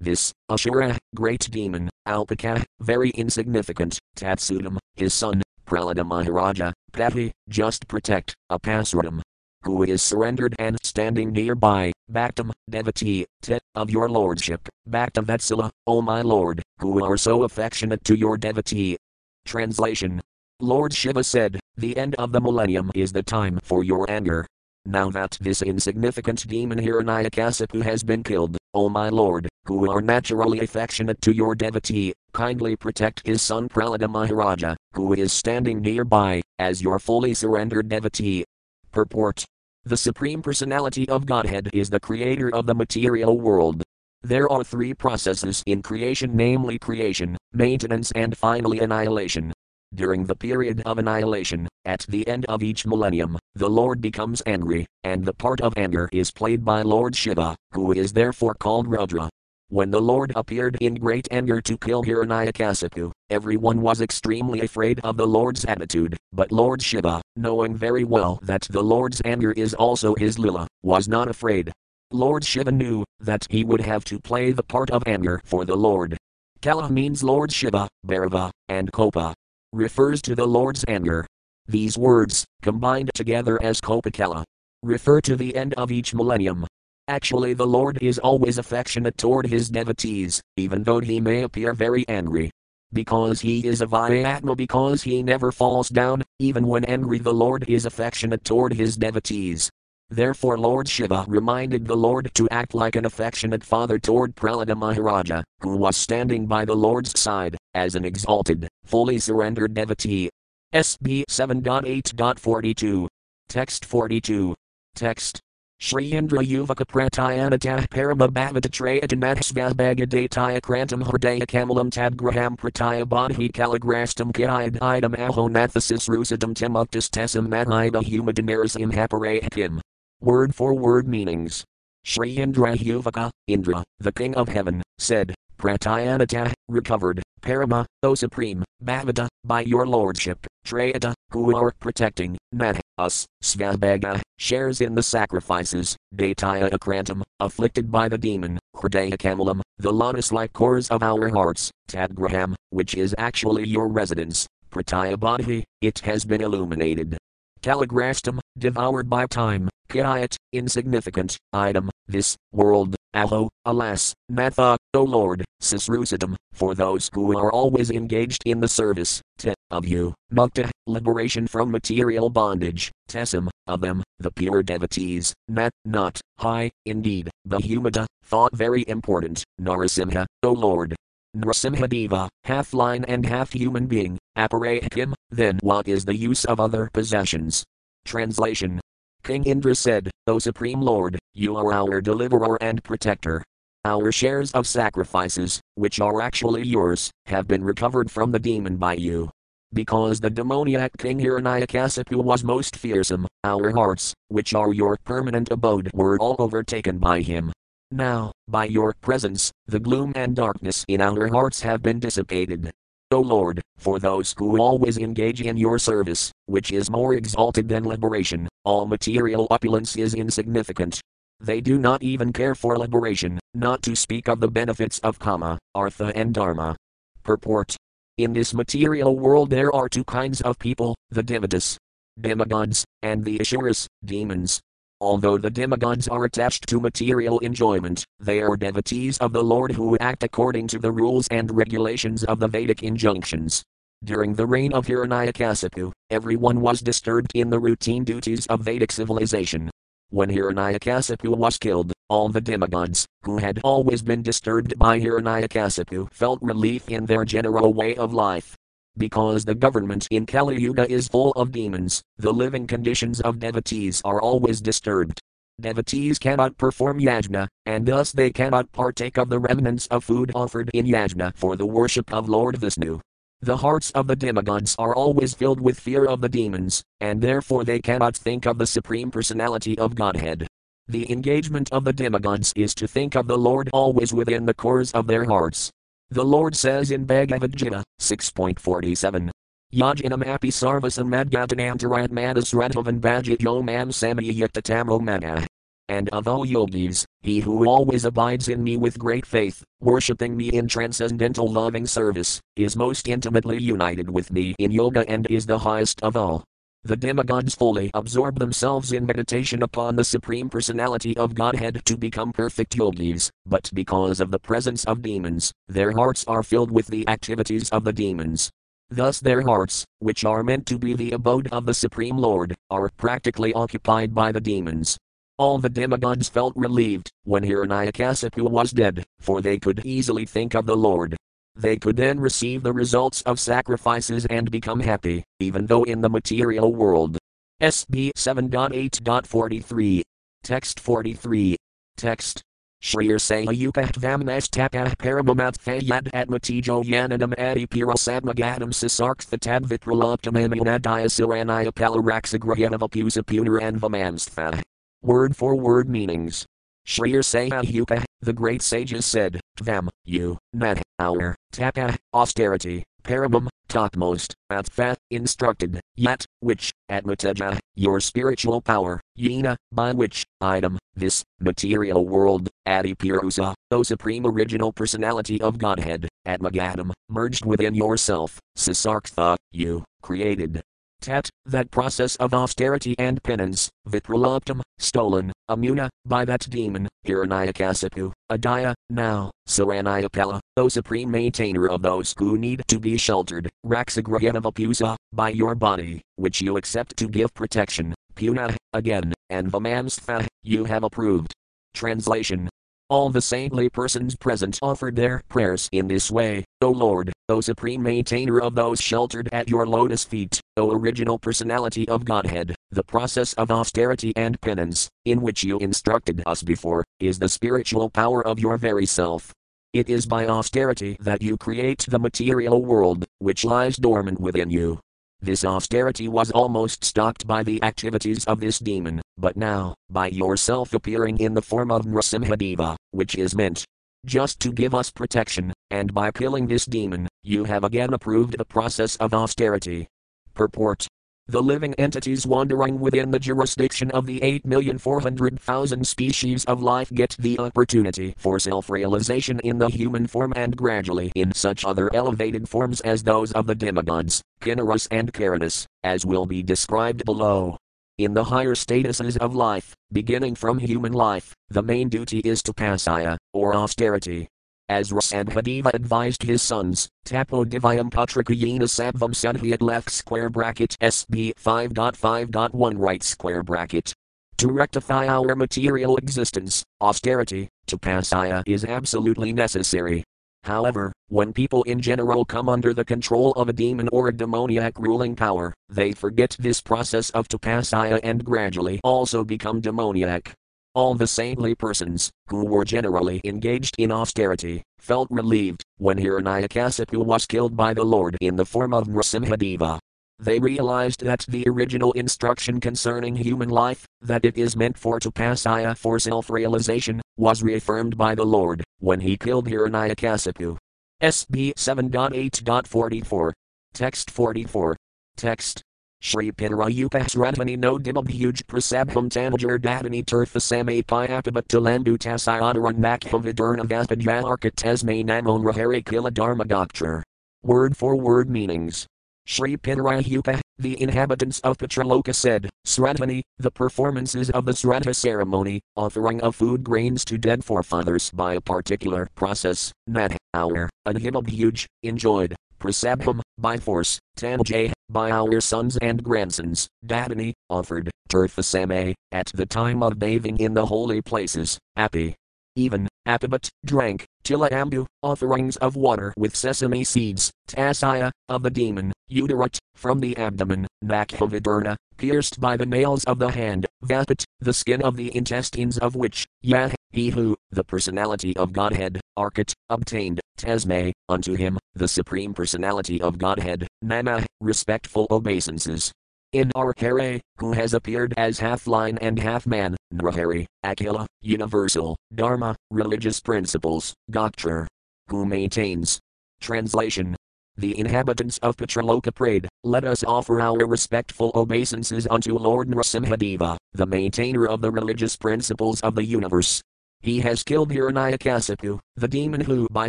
this, 0.00 0.32
Ashura, 0.50 0.96
great 1.14 1.48
demon, 1.52 1.88
Alpaka, 2.08 2.64
very 2.80 3.10
insignificant, 3.10 4.00
Tatsudam, 4.16 4.78
his 4.96 5.14
son, 5.14 5.40
Prahlada 5.66 6.04
Maharaja, 6.04 6.72
Pavi, 6.92 7.30
just 7.48 7.86
protect, 7.86 8.34
Apasradam, 8.50 9.22
who 9.62 9.84
is 9.84 10.02
surrendered 10.02 10.56
and 10.58 10.76
standing 10.82 11.30
nearby, 11.30 11.92
Bhaktam, 12.10 12.50
devotee, 12.68 13.24
Tit, 13.40 13.62
of 13.76 13.88
your 13.88 14.08
lordship, 14.08 14.68
Bhaktam 14.88 15.26
Vatsala, 15.26 15.70
O 15.86 16.02
my 16.02 16.22
lord, 16.22 16.60
who 16.78 17.04
are 17.04 17.16
so 17.16 17.42
affectionate 17.42 18.04
to 18.04 18.16
your 18.16 18.36
devotee. 18.36 18.96
Translation 19.44 20.20
Lord 20.60 20.92
Shiva 20.92 21.22
said, 21.22 21.60
The 21.76 21.96
end 21.96 22.14
of 22.16 22.32
the 22.32 22.40
millennium 22.40 22.90
is 22.94 23.12
the 23.12 23.22
time 23.22 23.60
for 23.62 23.84
your 23.84 24.10
anger. 24.10 24.44
Now 24.84 25.10
that 25.10 25.38
this 25.40 25.62
insignificant 25.62 26.48
demon 26.48 26.78
Hiranyakasipu 26.78 27.82
has 27.82 28.02
been 28.02 28.22
killed, 28.24 28.56
O 28.74 28.88
my 28.88 29.08
lord, 29.08 29.48
who 29.66 29.90
are 29.90 30.00
naturally 30.00 30.60
affectionate 30.60 31.20
to 31.20 31.34
your 31.34 31.54
devotee, 31.54 32.12
kindly 32.32 32.74
protect 32.74 33.26
his 33.26 33.42
son 33.42 33.68
Prahlada 33.68 34.10
Maharaja, 34.10 34.74
who 34.94 35.12
is 35.12 35.32
standing 35.32 35.80
nearby, 35.80 36.42
as 36.58 36.82
your 36.82 36.98
fully 36.98 37.34
surrendered 37.34 37.88
devotee. 37.88 38.44
Purport 38.90 39.44
The 39.84 39.96
Supreme 39.96 40.42
Personality 40.42 41.08
of 41.08 41.26
Godhead 41.26 41.70
is 41.72 41.90
the 41.90 42.00
creator 42.00 42.52
of 42.54 42.66
the 42.66 42.74
material 42.74 43.38
world. 43.38 43.82
There 44.24 44.50
are 44.50 44.64
three 44.64 44.94
processes 44.94 45.62
in 45.66 45.80
creation, 45.80 46.34
namely 46.34 46.76
creation, 46.76 47.36
maintenance, 47.52 48.10
and 48.12 48.36
finally 48.36 48.80
annihilation. 48.80 49.52
During 49.94 50.24
the 50.24 50.34
period 50.34 50.82
of 50.84 50.98
annihilation, 50.98 51.68
at 51.84 52.04
the 52.08 52.26
end 52.26 52.44
of 52.46 52.62
each 52.62 52.84
millennium, 52.84 53.38
the 53.54 53.70
Lord 53.70 54.00
becomes 54.00 54.42
angry, 54.44 54.86
and 55.04 55.24
the 55.24 55.32
part 55.32 55.60
of 55.60 55.72
anger 55.76 56.08
is 56.12 56.32
played 56.32 56.64
by 56.64 56.82
Lord 56.82 57.14
Shiva, 57.14 57.54
who 57.72 57.92
is 57.92 58.12
therefore 58.12 58.54
called 58.54 58.88
Rudra. 58.88 59.30
When 59.68 59.92
the 59.92 60.00
Lord 60.00 60.32
appeared 60.34 60.78
in 60.80 60.96
great 60.96 61.28
anger 61.30 61.60
to 61.60 61.78
kill 61.78 62.02
Hiranyakasipu, 62.02 63.12
everyone 63.30 63.82
was 63.82 64.00
extremely 64.00 64.62
afraid 64.62 64.98
of 65.04 65.16
the 65.16 65.26
Lord's 65.26 65.64
attitude, 65.64 66.16
but 66.32 66.50
Lord 66.50 66.82
Shiva, 66.82 67.22
knowing 67.36 67.76
very 67.76 68.02
well 68.02 68.40
that 68.42 68.66
the 68.68 68.82
Lord's 68.82 69.22
anger 69.24 69.52
is 69.52 69.74
also 69.74 70.16
his 70.16 70.40
lila, 70.40 70.66
was 70.82 71.06
not 71.06 71.28
afraid. 71.28 71.70
Lord 72.10 72.42
Shiva 72.42 72.72
knew 72.72 73.04
that 73.20 73.46
he 73.50 73.64
would 73.64 73.82
have 73.82 74.02
to 74.04 74.18
play 74.18 74.50
the 74.50 74.62
part 74.62 74.90
of 74.90 75.02
anger 75.06 75.42
for 75.44 75.66
the 75.66 75.76
Lord. 75.76 76.16
Kala 76.62 76.88
means 76.88 77.22
Lord 77.22 77.52
Shiva, 77.52 77.86
Bhairava, 78.06 78.50
and 78.70 78.90
Kopa, 78.90 79.34
refers 79.74 80.22
to 80.22 80.34
the 80.34 80.46
Lord's 80.46 80.86
anger. 80.88 81.26
These 81.66 81.98
words, 81.98 82.46
combined 82.62 83.10
together 83.14 83.62
as 83.62 83.82
Kopakala, 83.82 84.42
refer 84.82 85.20
to 85.20 85.36
the 85.36 85.54
end 85.54 85.74
of 85.74 85.92
each 85.92 86.14
millennium. 86.14 86.66
Actually, 87.08 87.52
the 87.52 87.66
Lord 87.66 88.02
is 88.02 88.18
always 88.18 88.56
affectionate 88.56 89.18
toward 89.18 89.46
his 89.46 89.68
devotees, 89.68 90.40
even 90.56 90.84
though 90.84 91.00
he 91.00 91.20
may 91.20 91.42
appear 91.42 91.74
very 91.74 92.08
angry. 92.08 92.50
Because 92.90 93.42
he 93.42 93.66
is 93.66 93.82
a 93.82 93.86
Vyatma, 93.86 94.56
because 94.56 95.02
he 95.02 95.22
never 95.22 95.52
falls 95.52 95.90
down, 95.90 96.24
even 96.38 96.66
when 96.66 96.86
angry, 96.86 97.18
the 97.18 97.34
Lord 97.34 97.68
is 97.68 97.84
affectionate 97.84 98.44
toward 98.44 98.72
his 98.72 98.96
devotees. 98.96 99.68
Therefore, 100.10 100.58
Lord 100.58 100.88
Shiva 100.88 101.26
reminded 101.28 101.86
the 101.86 101.96
Lord 101.96 102.30
to 102.34 102.48
act 102.50 102.74
like 102.74 102.96
an 102.96 103.04
affectionate 103.04 103.62
father 103.62 103.98
toward 103.98 104.34
Prahlada 104.34 104.74
Maharaja, 104.74 105.42
who 105.60 105.76
was 105.76 105.98
standing 105.98 106.46
by 106.46 106.64
the 106.64 106.74
Lord's 106.74 107.18
side, 107.18 107.58
as 107.74 107.94
an 107.94 108.06
exalted, 108.06 108.68
fully 108.84 109.18
surrendered 109.18 109.74
devotee. 109.74 110.30
SB 110.74 111.24
7.8.42. 111.28 113.06
Text 113.48 113.84
42. 113.84 114.54
Text. 114.94 115.40
Shri 115.80 116.10
Indra 116.10 116.40
Yuvaka 116.40 116.84
Pratayanatah 116.84 117.88
Parama 117.88 118.28
Bhavatatrayatanathsvabhagadataya 118.28 120.60
Krantam 120.60 121.04
Hridaya 121.04 121.46
Kamalam 121.46 121.88
Tadgraham 121.88 122.58
Prataya 122.58 123.08
Bodhi 123.08 123.48
Kalagrastam 123.48 124.32
Kayad 124.32 124.80
Idam 124.80 125.14
Ahonathasis 125.14 126.08
Rusadam 126.08 126.52
Temuktas 126.52 127.08
Tesam 127.08 127.46
Mahida 127.46 128.02
Humadinarisam 128.02 128.92
Haparayhakim. 128.92 129.80
Word 130.20 130.52
for 130.52 130.74
word 130.74 131.06
meanings. 131.06 131.64
Shri 132.02 132.38
Indra 132.38 132.76
Yuvaka, 132.76 133.30
Indra, 133.46 133.84
the 134.00 134.10
king 134.10 134.34
of 134.34 134.48
heaven, 134.48 134.82
said, 134.98 135.32
Pratayanata, 135.58 136.52
recovered, 136.68 137.22
Parama, 137.40 137.86
O 138.02 138.16
Supreme, 138.16 138.64
Bhavata, 138.82 139.28
by 139.44 139.60
your 139.60 139.86
lordship, 139.86 140.44
Trayata, 140.66 141.14
who 141.30 141.54
are 141.54 141.70
protecting, 141.78 142.36
Nath, 142.50 142.80
us, 142.98 143.26
Svabhaga, 143.44 144.20
shares 144.38 144.80
in 144.80 144.96
the 144.96 145.04
sacrifices, 145.04 145.96
Dataya 146.16 146.68
Akrantam, 146.70 147.22
afflicted 147.38 147.92
by 147.92 148.08
the 148.08 148.18
demon, 148.18 148.58
Hridaya 148.74 149.16
Kamalam, 149.16 149.60
the 149.78 149.92
lotus 149.92 150.32
like 150.32 150.52
cores 150.52 150.88
of 150.88 151.04
our 151.04 151.28
hearts, 151.28 151.70
Tadgraham, 151.88 152.56
which 152.70 152.94
is 152.94 153.14
actually 153.18 153.68
your 153.68 153.86
residence, 153.86 154.48
Prataya 154.72 155.62
it 155.80 156.00
has 156.00 156.24
been 156.24 156.40
illuminated. 156.40 157.16
Kalagrastam, 157.62 158.40
devoured 158.58 159.08
by 159.08 159.26
time, 159.26 159.68
Kayat, 159.90 160.36
insignificant, 160.52 161.38
item, 161.52 161.88
this, 162.06 162.36
world, 162.52 162.94
Alo, 163.14 163.48
alas, 163.64 164.12
Natha, 164.28 164.76
O 164.92 165.02
Lord, 165.02 165.42
Sisrusitam, 165.62 166.36
for 166.52 166.74
those 166.74 167.08
who 167.14 167.36
are 167.38 167.50
always 167.50 167.90
engaged 167.90 168.42
in 168.44 168.60
the 168.60 168.68
service, 168.68 169.22
te, 169.38 169.54
of 169.70 169.86
you, 169.86 170.12
Mukta, 170.30 170.70
liberation 170.86 171.46
from 171.46 171.70
material 171.70 172.28
bondage, 172.28 172.92
Tesam, 173.08 173.48
of 173.66 173.80
them, 173.80 174.02
the 174.18 174.30
pure 174.30 174.62
devotees, 174.62 175.32
Nat, 175.48 175.72
not, 175.86 176.20
high, 176.38 176.70
indeed, 176.84 177.30
Bahumata, 177.48 178.04
thought 178.24 178.54
very 178.54 178.86
important, 178.88 179.42
Narasimha, 179.58 180.26
O 180.42 180.52
Lord. 180.52 180.94
Narasimha 181.34 181.88
Narasimhadeva, 181.88 182.28
half 182.44 182.74
lion 182.74 183.06
and 183.06 183.24
half 183.24 183.52
human 183.52 183.86
being, 183.86 184.18
Aparahim, 184.36 185.14
then 185.30 185.58
what 185.62 185.88
is 185.88 186.04
the 186.04 186.16
use 186.16 186.44
of 186.44 186.60
other 186.60 186.90
possessions? 186.92 187.64
Translation 188.04 188.80
King 189.28 189.44
Indra 189.44 189.74
said, 189.74 190.10
O 190.26 190.38
Supreme 190.38 190.80
Lord, 190.80 191.18
you 191.34 191.54
are 191.54 191.70
our 191.70 192.00
deliverer 192.00 192.56
and 192.62 192.82
protector. 192.82 193.44
Our 193.84 194.10
shares 194.10 194.52
of 194.52 194.66
sacrifices, 194.66 195.60
which 195.74 196.00
are 196.00 196.22
actually 196.22 196.66
yours, 196.66 197.10
have 197.26 197.46
been 197.46 197.62
recovered 197.62 198.10
from 198.10 198.32
the 198.32 198.38
demon 198.38 198.78
by 198.78 198.94
you. 198.94 199.28
Because 199.74 200.18
the 200.18 200.30
demoniac 200.30 200.96
king 200.96 201.18
Hiranyakasipu 201.18 202.24
was 202.24 202.42
most 202.42 202.74
fearsome, 202.74 203.26
our 203.44 203.70
hearts, 203.70 204.14
which 204.28 204.54
are 204.54 204.72
your 204.72 204.96
permanent 205.04 205.50
abode, 205.50 205.90
were 205.92 206.18
all 206.18 206.36
overtaken 206.38 206.96
by 206.96 207.20
him. 207.20 207.52
Now, 207.90 208.32
by 208.48 208.64
your 208.64 208.94
presence, 209.02 209.52
the 209.66 209.78
gloom 209.78 210.14
and 210.16 210.34
darkness 210.34 210.86
in 210.88 211.02
our 211.02 211.28
hearts 211.28 211.60
have 211.60 211.82
been 211.82 212.00
dissipated. 212.00 212.70
O 213.10 213.22
Lord, 213.22 213.62
for 213.78 213.98
those 213.98 214.34
who 214.36 214.60
always 214.60 214.98
engage 214.98 215.40
in 215.40 215.56
your 215.56 215.78
service, 215.78 216.30
which 216.44 216.72
is 216.72 216.90
more 216.90 217.14
exalted 217.14 217.66
than 217.66 217.84
liberation, 217.84 218.46
all 218.64 218.84
material 218.84 219.46
opulence 219.50 219.96
is 219.96 220.12
insignificant. 220.12 221.00
They 221.40 221.62
do 221.62 221.78
not 221.78 222.02
even 222.02 222.34
care 222.34 222.54
for 222.54 222.76
liberation, 222.76 223.38
not 223.54 223.80
to 223.84 223.96
speak 223.96 224.28
of 224.28 224.40
the 224.40 224.48
benefits 224.48 224.98
of 224.98 225.18
Kama, 225.18 225.58
Artha, 225.74 226.12
and 226.14 226.34
Dharma. 226.34 226.76
Purport 227.22 227.76
In 228.18 228.34
this 228.34 228.52
material 228.52 229.16
world, 229.16 229.48
there 229.48 229.74
are 229.74 229.88
two 229.88 230.04
kinds 230.04 230.42
of 230.42 230.58
people 230.58 230.94
the 231.08 231.22
devatas, 231.22 231.78
demigods, 232.20 232.84
and 233.02 233.24
the 233.24 233.40
asuras, 233.40 233.86
demons. 234.04 234.60
Although 235.00 235.38
the 235.38 235.50
demigods 235.50 236.08
are 236.08 236.24
attached 236.24 236.66
to 236.68 236.80
material 236.80 237.38
enjoyment, 237.38 238.04
they 238.18 238.40
are 238.40 238.56
devotees 238.56 239.16
of 239.18 239.32
the 239.32 239.44
Lord 239.44 239.70
who 239.70 239.96
act 239.98 240.24
according 240.24 240.66
to 240.68 240.80
the 240.80 240.90
rules 240.90 241.28
and 241.28 241.56
regulations 241.56 242.24
of 242.24 242.40
the 242.40 242.48
Vedic 242.48 242.82
injunctions. 242.82 243.62
During 244.02 244.34
the 244.34 244.46
reign 244.46 244.72
of 244.72 244.86
Hiranyakasipu, 244.86 245.92
everyone 246.10 246.60
was 246.60 246.80
disturbed 246.80 247.30
in 247.34 247.48
the 247.48 247.60
routine 247.60 248.02
duties 248.02 248.46
of 248.46 248.62
Vedic 248.62 248.90
civilization. 248.90 249.70
When 250.10 250.30
Hiranyakasipu 250.30 251.28
was 251.36 251.58
killed, 251.58 251.92
all 252.08 252.28
the 252.28 252.40
demigods, 252.40 253.06
who 253.22 253.38
had 253.38 253.60
always 253.62 254.02
been 254.02 254.22
disturbed 254.22 254.76
by 254.80 254.98
Hiranyakasipu, 254.98 256.12
felt 256.12 256.42
relief 256.42 256.88
in 256.88 257.06
their 257.06 257.24
general 257.24 257.72
way 257.72 257.94
of 257.94 258.12
life. 258.12 258.56
Because 258.98 259.44
the 259.44 259.54
government 259.54 260.08
in 260.10 260.26
Kali 260.26 260.60
Yuga 260.60 260.90
is 260.90 261.06
full 261.06 261.30
of 261.32 261.52
demons, 261.52 262.02
the 262.16 262.32
living 262.32 262.66
conditions 262.66 263.20
of 263.20 263.38
devotees 263.38 264.02
are 264.04 264.20
always 264.20 264.60
disturbed. 264.60 265.20
Devotees 265.60 266.18
cannot 266.18 266.58
perform 266.58 267.00
yajna, 267.00 267.46
and 267.64 267.86
thus 267.86 268.10
they 268.10 268.30
cannot 268.30 268.72
partake 268.72 269.16
of 269.16 269.28
the 269.28 269.38
remnants 269.38 269.86
of 269.86 270.02
food 270.02 270.32
offered 270.34 270.68
in 270.74 270.84
yajna 270.84 271.32
for 271.36 271.54
the 271.54 271.66
worship 271.66 272.12
of 272.12 272.28
Lord 272.28 272.56
Vishnu. 272.56 273.00
The 273.40 273.58
hearts 273.58 273.92
of 273.92 274.08
the 274.08 274.16
demigods 274.16 274.74
are 274.80 274.96
always 274.96 275.32
filled 275.32 275.60
with 275.60 275.78
fear 275.78 276.04
of 276.04 276.20
the 276.20 276.28
demons, 276.28 276.82
and 277.00 277.20
therefore 277.20 277.62
they 277.62 277.78
cannot 277.78 278.16
think 278.16 278.46
of 278.46 278.58
the 278.58 278.66
Supreme 278.66 279.12
Personality 279.12 279.78
of 279.78 279.94
Godhead. 279.94 280.48
The 280.88 281.08
engagement 281.12 281.70
of 281.70 281.84
the 281.84 281.92
demigods 281.92 282.52
is 282.56 282.74
to 282.74 282.88
think 282.88 283.14
of 283.14 283.28
the 283.28 283.38
Lord 283.38 283.70
always 283.72 284.12
within 284.12 284.44
the 284.44 284.54
cores 284.54 284.90
of 284.90 285.06
their 285.06 285.24
hearts. 285.24 285.70
The 286.10 286.24
Lord 286.24 286.56
says 286.56 286.90
in 286.90 287.04
Bhagavad 287.04 287.54
Gita 287.54 287.84
6.47. 288.00 289.28
Yajinam 289.74 290.26
api 290.26 290.48
sarvasam 290.48 291.08
madgatanantarat 291.08 292.10
manas 292.10 292.52
radhavan 292.52 292.98
bhajit 292.98 293.42
yo 293.42 293.60
mam 293.60 293.90
samayaktatamo 293.90 295.02
mana. 295.02 295.46
And 295.90 296.08
of 296.08 296.26
all 296.26 296.46
yogis, 296.46 297.04
he 297.20 297.40
who 297.40 297.68
always 297.68 298.06
abides 298.06 298.48
in 298.48 298.64
me 298.64 298.78
with 298.78 298.98
great 298.98 299.26
faith, 299.26 299.62
worshipping 299.80 300.34
me 300.34 300.48
in 300.48 300.66
transcendental 300.66 301.46
loving 301.46 301.84
service, 301.84 302.40
is 302.56 302.74
most 302.74 303.06
intimately 303.06 303.58
united 303.58 304.08
with 304.08 304.32
me 304.32 304.54
in 304.58 304.70
yoga 304.70 305.06
and 305.10 305.26
is 305.30 305.44
the 305.44 305.58
highest 305.58 306.02
of 306.02 306.16
all. 306.16 306.42
The 306.88 306.96
demigods 306.96 307.54
fully 307.54 307.90
absorb 307.92 308.38
themselves 308.38 308.92
in 308.92 309.04
meditation 309.04 309.62
upon 309.62 309.94
the 309.94 310.04
Supreme 310.04 310.48
Personality 310.48 311.14
of 311.18 311.34
Godhead 311.34 311.82
to 311.84 311.98
become 311.98 312.32
perfect 312.32 312.74
yogis, 312.76 313.30
but 313.44 313.70
because 313.74 314.20
of 314.20 314.30
the 314.30 314.38
presence 314.38 314.86
of 314.86 315.02
demons, 315.02 315.52
their 315.68 315.92
hearts 315.92 316.24
are 316.26 316.42
filled 316.42 316.70
with 316.70 316.86
the 316.86 317.06
activities 317.06 317.68
of 317.68 317.84
the 317.84 317.92
demons. 317.92 318.50
Thus, 318.88 319.20
their 319.20 319.42
hearts, 319.42 319.84
which 319.98 320.24
are 320.24 320.42
meant 320.42 320.64
to 320.68 320.78
be 320.78 320.94
the 320.94 321.12
abode 321.12 321.48
of 321.48 321.66
the 321.66 321.74
Supreme 321.74 322.16
Lord, 322.16 322.54
are 322.70 322.88
practically 322.96 323.52
occupied 323.52 324.14
by 324.14 324.32
the 324.32 324.40
demons. 324.40 324.96
All 325.36 325.58
the 325.58 325.68
demigods 325.68 326.30
felt 326.30 326.56
relieved 326.56 327.10
when 327.24 327.44
Hiranyakasipu 327.44 328.48
was 328.48 328.70
dead, 328.70 329.04
for 329.20 329.42
they 329.42 329.58
could 329.58 329.84
easily 329.84 330.24
think 330.24 330.54
of 330.54 330.64
the 330.64 330.74
Lord, 330.74 331.18
they 331.58 331.76
could 331.76 331.96
then 331.96 332.20
receive 332.20 332.62
the 332.62 332.72
results 332.72 333.22
of 333.22 333.40
sacrifices 333.40 334.26
and 334.26 334.50
become 334.50 334.80
happy, 334.80 335.24
even 335.40 335.66
though 335.66 335.82
in 335.82 336.00
the 336.00 336.08
material 336.08 336.72
world. 336.72 337.18
SB 337.60 338.12
7.8.43. 338.16 340.02
Text 340.44 340.78
43. 340.80 341.56
Text. 341.96 342.42
Shrir 342.80 343.18
Sayayuka 343.18 343.90
Vamnastapah 343.98 344.96
Paramamat 344.96 345.58
Fayad 345.58 346.08
Atmatijo 346.12 346.84
Yanadam 346.84 347.34
Adi 347.36 347.66
Pirasadmagadam 347.66 348.70
Sisarkthatad 348.70 349.66
Vitraloptamamanadaya 349.66 351.08
Siranaya 351.10 351.72
Palaraxagrayanavapusa 351.72 353.24
Punar 353.24 353.60
and 353.60 353.80
Vamamstha. 353.80 354.62
Word 355.02 355.36
for 355.36 355.56
word 355.56 355.88
meanings. 355.88 356.46
Shrir 356.88 357.20
Sayayuka, 357.20 358.02
the 358.22 358.32
great 358.32 358.62
sages 358.62 359.04
said, 359.04 359.40
Tvam, 359.60 359.90
you, 360.06 360.38
Nat, 360.54 360.80
our, 360.98 361.36
Tapa, 361.52 361.98
austerity, 362.14 362.82
Paramam, 363.04 363.48
topmost, 363.68 364.34
Atfa, 364.50 364.96
instructed, 365.10 365.80
yet, 365.96 366.24
which, 366.40 366.72
Atmataja, 366.90 367.58
your 367.74 368.00
spiritual 368.00 368.62
power, 368.62 369.02
Yena, 369.18 369.56
by 369.70 369.92
which, 369.92 370.24
item, 370.40 370.78
this, 370.96 371.22
material 371.38 372.06
world, 372.06 372.48
Adipurusa, 372.66 373.52
O 373.70 373.82
supreme 373.82 374.24
original 374.24 374.72
personality 374.72 375.38
of 375.42 375.58
Godhead, 375.58 376.08
Atmagadam, 376.26 376.92
merged 377.10 377.44
within 377.44 377.74
yourself, 377.74 378.40
Sisarktha, 378.56 379.36
you, 379.52 379.84
created, 380.00 380.62
Tat, 381.00 381.28
that 381.46 381.70
process 381.70 382.16
of 382.16 382.34
austerity 382.34 382.94
and 382.98 383.22
penance, 383.22 383.70
vitraloptam, 383.88 384.60
stolen, 384.78 385.32
amuna, 385.48 385.88
by 386.04 386.24
that 386.24 386.46
demon, 386.50 386.88
Hiranyakasipu, 387.06 388.12
Adaya, 388.30 388.74
now, 388.90 389.30
Saranayapala, 389.48 390.40
O 390.56 390.68
supreme 390.68 391.10
maintainer 391.10 391.68
of 391.68 391.82
those 391.82 392.14
who 392.18 392.36
need 392.36 392.62
to 392.68 392.78
be 392.78 392.96
sheltered, 392.96 393.48
Raxagrayanavapusa, 393.64 394.96
by 395.12 395.30
your 395.30 395.54
body, 395.54 396.02
which 396.16 396.40
you 396.40 396.56
accept 396.56 396.96
to 396.96 397.08
give 397.08 397.32
protection, 397.34 397.94
Puna, 398.14 398.56
again, 398.72 399.12
and 399.30 399.50
Vamamstha, 399.50 400.26
you 400.42 400.64
have 400.64 400.82
approved. 400.82 401.32
Translation 401.74 402.48
all 402.90 403.10
the 403.10 403.20
saintly 403.20 403.68
persons 403.68 404.16
present 404.16 404.58
offered 404.62 404.96
their 404.96 405.22
prayers 405.28 405.68
in 405.72 405.88
this 405.88 406.10
way 406.10 406.44
O 406.60 406.70
Lord, 406.70 407.12
O 407.28 407.40
Supreme 407.40 407.82
Maintainer 407.82 408.40
of 408.40 408.54
those 408.54 408.80
sheltered 408.80 409.28
at 409.32 409.48
your 409.48 409.66
lotus 409.66 410.04
feet, 410.04 410.40
O 410.56 410.72
Original 410.72 411.18
Personality 411.18 411.88
of 411.88 412.04
Godhead, 412.04 412.54
the 412.70 412.82
process 412.82 413.32
of 413.34 413.50
austerity 413.50 414.12
and 414.16 414.40
penance, 414.40 414.88
in 415.04 415.20
which 415.20 415.44
you 415.44 415.58
instructed 415.58 416.22
us 416.26 416.42
before, 416.42 416.84
is 416.98 417.18
the 417.18 417.28
spiritual 417.28 417.90
power 417.90 418.26
of 418.26 418.40
your 418.40 418.56
very 418.56 418.86
self. 418.86 419.32
It 419.72 419.88
is 419.88 420.06
by 420.06 420.26
austerity 420.26 420.96
that 421.00 421.22
you 421.22 421.36
create 421.36 421.86
the 421.88 421.98
material 421.98 422.64
world, 422.64 423.04
which 423.18 423.44
lies 423.44 423.76
dormant 423.76 424.18
within 424.18 424.50
you. 424.50 424.80
This 425.20 425.44
austerity 425.44 426.06
was 426.06 426.30
almost 426.30 426.84
stopped 426.84 427.26
by 427.26 427.42
the 427.42 427.62
activities 427.64 428.24
of 428.26 428.38
this 428.38 428.60
demon, 428.60 429.02
but 429.16 429.36
now, 429.36 429.74
by 429.90 430.08
yourself 430.08 430.72
appearing 430.72 431.18
in 431.18 431.34
the 431.34 431.42
form 431.42 431.72
of 431.72 431.86
Nrasimhadeva, 431.86 432.76
which 432.92 433.16
is 433.16 433.34
meant 433.34 433.64
just 434.06 434.38
to 434.40 434.52
give 434.52 434.74
us 434.74 434.90
protection, 434.90 435.52
and 435.70 435.92
by 435.92 436.12
killing 436.12 436.46
this 436.46 436.66
demon, 436.66 437.08
you 437.24 437.44
have 437.44 437.64
again 437.64 437.92
approved 437.92 438.38
the 438.38 438.44
process 438.44 438.94
of 438.96 439.12
austerity. 439.12 439.88
Purport 440.34 440.86
the 441.28 441.42
living 441.42 441.74
entities 441.74 442.26
wandering 442.26 442.80
within 442.80 443.10
the 443.10 443.18
jurisdiction 443.18 443.90
of 443.90 444.06
the 444.06 444.18
8,400,000 444.20 445.84
species 445.84 446.44
of 446.46 446.62
life 446.62 446.90
get 446.94 447.14
the 447.18 447.38
opportunity 447.38 448.14
for 448.16 448.38
self 448.38 448.70
realization 448.70 449.38
in 449.40 449.58
the 449.58 449.68
human 449.68 450.06
form 450.06 450.32
and 450.36 450.56
gradually 450.56 451.12
in 451.14 451.32
such 451.34 451.66
other 451.66 451.94
elevated 451.94 452.48
forms 452.48 452.80
as 452.80 453.02
those 453.02 453.30
of 453.32 453.46
the 453.46 453.54
demigods, 453.54 454.22
Kinnaros 454.40 454.88
and 454.90 455.12
Caranis, 455.12 455.66
as 455.84 456.06
will 456.06 456.24
be 456.24 456.42
described 456.42 457.04
below. 457.04 457.58
In 457.98 458.14
the 458.14 458.24
higher 458.24 458.54
statuses 458.54 459.18
of 459.18 459.34
life, 459.34 459.74
beginning 459.92 460.34
from 460.34 460.58
human 460.58 460.92
life, 460.92 461.34
the 461.50 461.62
main 461.62 461.88
duty 461.88 462.20
is 462.20 462.42
to 462.44 462.52
tapasya, 462.52 463.18
or 463.34 463.54
austerity, 463.54 464.28
as 464.68 464.90
Rasambhadeva 464.90 465.72
advised 465.72 466.22
his 466.22 466.42
sons, 466.42 466.88
Tapo 467.04 467.44
Divyam 467.44 467.90
Putrakayena 467.90 468.62
Sabvam 468.62 469.14
Sudhyat 469.14 469.62
left 469.62 469.90
square 469.90 470.28
bracket 470.28 470.76
SB 470.80 471.32
5.5.1 471.34 472.74
right 472.76 473.02
square 473.02 473.42
bracket. 473.42 473.94
To 474.38 474.48
rectify 474.48 475.08
our 475.08 475.34
material 475.34 475.96
existence, 475.96 476.62
austerity, 476.80 477.48
tapasya 477.66 478.44
is 478.46 478.64
absolutely 478.64 479.32
necessary. 479.32 480.04
However, 480.44 480.92
when 481.08 481.32
people 481.32 481.62
in 481.64 481.80
general 481.80 482.24
come 482.24 482.48
under 482.48 482.72
the 482.72 482.84
control 482.84 483.32
of 483.32 483.48
a 483.48 483.52
demon 483.52 483.88
or 483.90 484.08
a 484.08 484.16
demoniac 484.16 484.78
ruling 484.78 485.16
power, 485.16 485.52
they 485.68 485.92
forget 485.92 486.36
this 486.38 486.60
process 486.60 487.10
of 487.10 487.26
tapasya 487.26 488.00
and 488.02 488.24
gradually 488.24 488.80
also 488.84 489.24
become 489.24 489.60
demoniac. 489.60 490.32
All 490.78 490.94
the 490.94 491.08
saintly 491.08 491.56
persons, 491.56 492.08
who 492.28 492.44
were 492.44 492.64
generally 492.64 493.20
engaged 493.24 493.74
in 493.78 493.90
austerity, 493.90 494.62
felt 494.78 495.08
relieved 495.10 495.64
when 495.78 495.98
Hiranyakasipu 495.98 497.04
was 497.04 497.26
killed 497.26 497.56
by 497.56 497.74
the 497.74 497.82
Lord 497.82 498.16
in 498.20 498.36
the 498.36 498.44
form 498.44 498.72
of 498.72 498.86
Nrasimhadeva. 498.86 499.80
They 500.20 500.38
realized 500.38 501.04
that 501.04 501.26
the 501.26 501.42
original 501.48 501.90
instruction 501.94 502.60
concerning 502.60 503.16
human 503.16 503.48
life, 503.48 503.88
that 504.02 504.24
it 504.24 504.38
is 504.38 504.54
meant 504.54 504.78
for 504.78 505.00
to 505.00 505.10
tapasya 505.10 505.76
for 505.76 505.98
self 505.98 506.30
realization, 506.30 507.02
was 507.16 507.42
reaffirmed 507.42 507.98
by 507.98 508.14
the 508.14 508.26
Lord 508.26 508.62
when 508.78 509.00
he 509.00 509.16
killed 509.16 509.48
Hiranyakasipu. 509.48 510.58
SB 511.02 511.54
7.8.44. 511.54 513.32
Text 513.74 514.12
44. 514.12 514.76
Text 515.16 515.60
Shri 516.00 516.30
Pinrayupasratani 516.30 517.58
no 517.58 517.76
dimabhuj 517.76 518.44
prasabham 518.44 519.08
tanjur 519.10 519.58
dadani 519.58 520.04
turthasame 520.04 520.84
pyapabatalandu 520.84 521.98
tasayadaran 521.98 522.78
makhavidarna 522.78 523.64
vaspadhyarka 523.66 524.52
tesme 524.52 525.04
namon 525.04 525.42
rahari 525.42 525.84
kila 525.84 526.12
dharma 526.12 526.44
doctor. 526.44 527.02
Word 527.42 527.76
for 527.76 527.96
word 527.96 528.30
meanings. 528.30 528.86
Shri 529.26 529.56
Pinrayupa, 529.56 530.40
the 530.58 530.80
inhabitants 530.80 531.40
of 531.40 531.58
Patraloka 531.58 532.14
said, 532.14 532.48
Sratani, 532.66 533.22
the 533.38 533.50
performances 533.50 534.30
of 534.30 534.46
the 534.46 534.52
Sraddha 534.52 534.94
ceremony, 534.94 535.60
offering 535.76 536.22
of 536.22 536.36
food 536.36 536.64
grains 536.64 537.04
to 537.04 537.18
dead 537.18 537.44
forefathers 537.44 538.10
by 538.10 538.34
a 538.34 538.40
particular 538.40 539.08
process, 539.14 539.72
nat, 539.86 540.16
hour, 540.32 540.70
adhimabhuj, 540.86 541.66
enjoyed, 541.82 542.34
prasabham, 542.58 543.20
by 543.38 543.56
force, 543.56 543.98
tanjay, 544.16 544.72
by 544.90 545.10
our 545.10 545.40
sons 545.40 545.76
and 545.78 546.02
grandsons, 546.02 546.68
Dadani, 546.84 547.34
offered, 547.48 547.90
Tirthasame, 548.08 548.94
at 549.12 549.30
the 549.34 549.46
time 549.46 549.82
of 549.82 549.98
bathing 549.98 550.38
in 550.38 550.54
the 550.54 550.66
holy 550.66 551.00
places, 551.00 551.58
Api. 551.76 552.14
Even, 552.56 552.88
Apibat, 553.06 553.48
drank, 553.64 554.04
Tila 554.24 554.50
Ambu, 554.50 554.84
offerings 555.02 555.56
of 555.58 555.76
water 555.76 556.12
with 556.16 556.34
sesame 556.34 556.84
seeds, 556.84 557.30
Tasaya, 557.48 558.10
of 558.28 558.42
the 558.42 558.50
demon, 558.50 558.92
Udarat, 559.10 559.58
from 559.74 560.00
the 560.00 560.16
abdomen, 560.16 560.66
Nakhavidarna, 560.84 561.76
pierced 561.96 562.40
by 562.40 562.56
the 562.56 562.66
nails 562.66 563.04
of 563.04 563.18
the 563.18 563.30
hand, 563.30 563.66
Vapat, 563.82 564.24
the 564.40 564.52
skin 564.52 564.82
of 564.82 564.96
the 564.96 565.14
intestines 565.16 565.78
of 565.78 565.94
which, 565.94 566.26
Yah, 566.42 566.70
he 566.90 567.10
who, 567.10 567.36
the 567.50 567.64
personality 567.64 568.36
of 568.36 568.52
Godhead, 568.52 569.00
Arkat, 569.18 569.52
obtained, 569.68 570.20
Tasme, 570.38 570.92
unto 571.08 571.34
him, 571.34 571.58
the 571.74 571.88
Supreme 571.88 572.32
Personality 572.32 573.02
of 573.02 573.18
Godhead, 573.18 573.66
Nama, 573.82 574.24
respectful 574.40 575.08
obeisances. 575.10 575.90
In 576.32 576.52
Arkare, 576.54 577.18
who 577.38 577.52
has 577.52 577.74
appeared 577.74 578.14
as 578.16 578.38
half 578.38 578.68
lion 578.68 578.96
and 578.98 579.18
half 579.18 579.44
man, 579.44 579.76
Nrahari, 579.92 580.46
Akila, 580.64 581.06
universal, 581.20 581.96
Dharma, 582.14 582.54
religious 582.70 583.18
principles, 583.18 583.92
Goktra. 584.12 584.68
Who 585.08 585.26
maintains. 585.26 585.98
Translation 586.40 587.16
the 587.58 587.76
inhabitants 587.76 588.38
of 588.38 588.56
Patraloka 588.56 589.12
prayed, 589.12 589.48
Let 589.64 589.84
us 589.84 590.04
offer 590.04 590.40
our 590.40 590.64
respectful 590.64 591.32
obeisances 591.34 592.06
unto 592.08 592.38
Lord 592.38 592.68
Nrasimhadeva, 592.68 593.56
the 593.72 593.86
maintainer 593.86 594.46
of 594.46 594.60
the 594.60 594.70
religious 594.70 595.16
principles 595.16 595.80
of 595.80 595.96
the 595.96 596.04
universe. 596.04 596.62
He 597.00 597.20
has 597.20 597.44
killed 597.44 597.70
Hiranyakasipu, 597.70 598.80
the 598.96 599.06
demon 599.06 599.40
who 599.40 599.68
by 599.70 599.88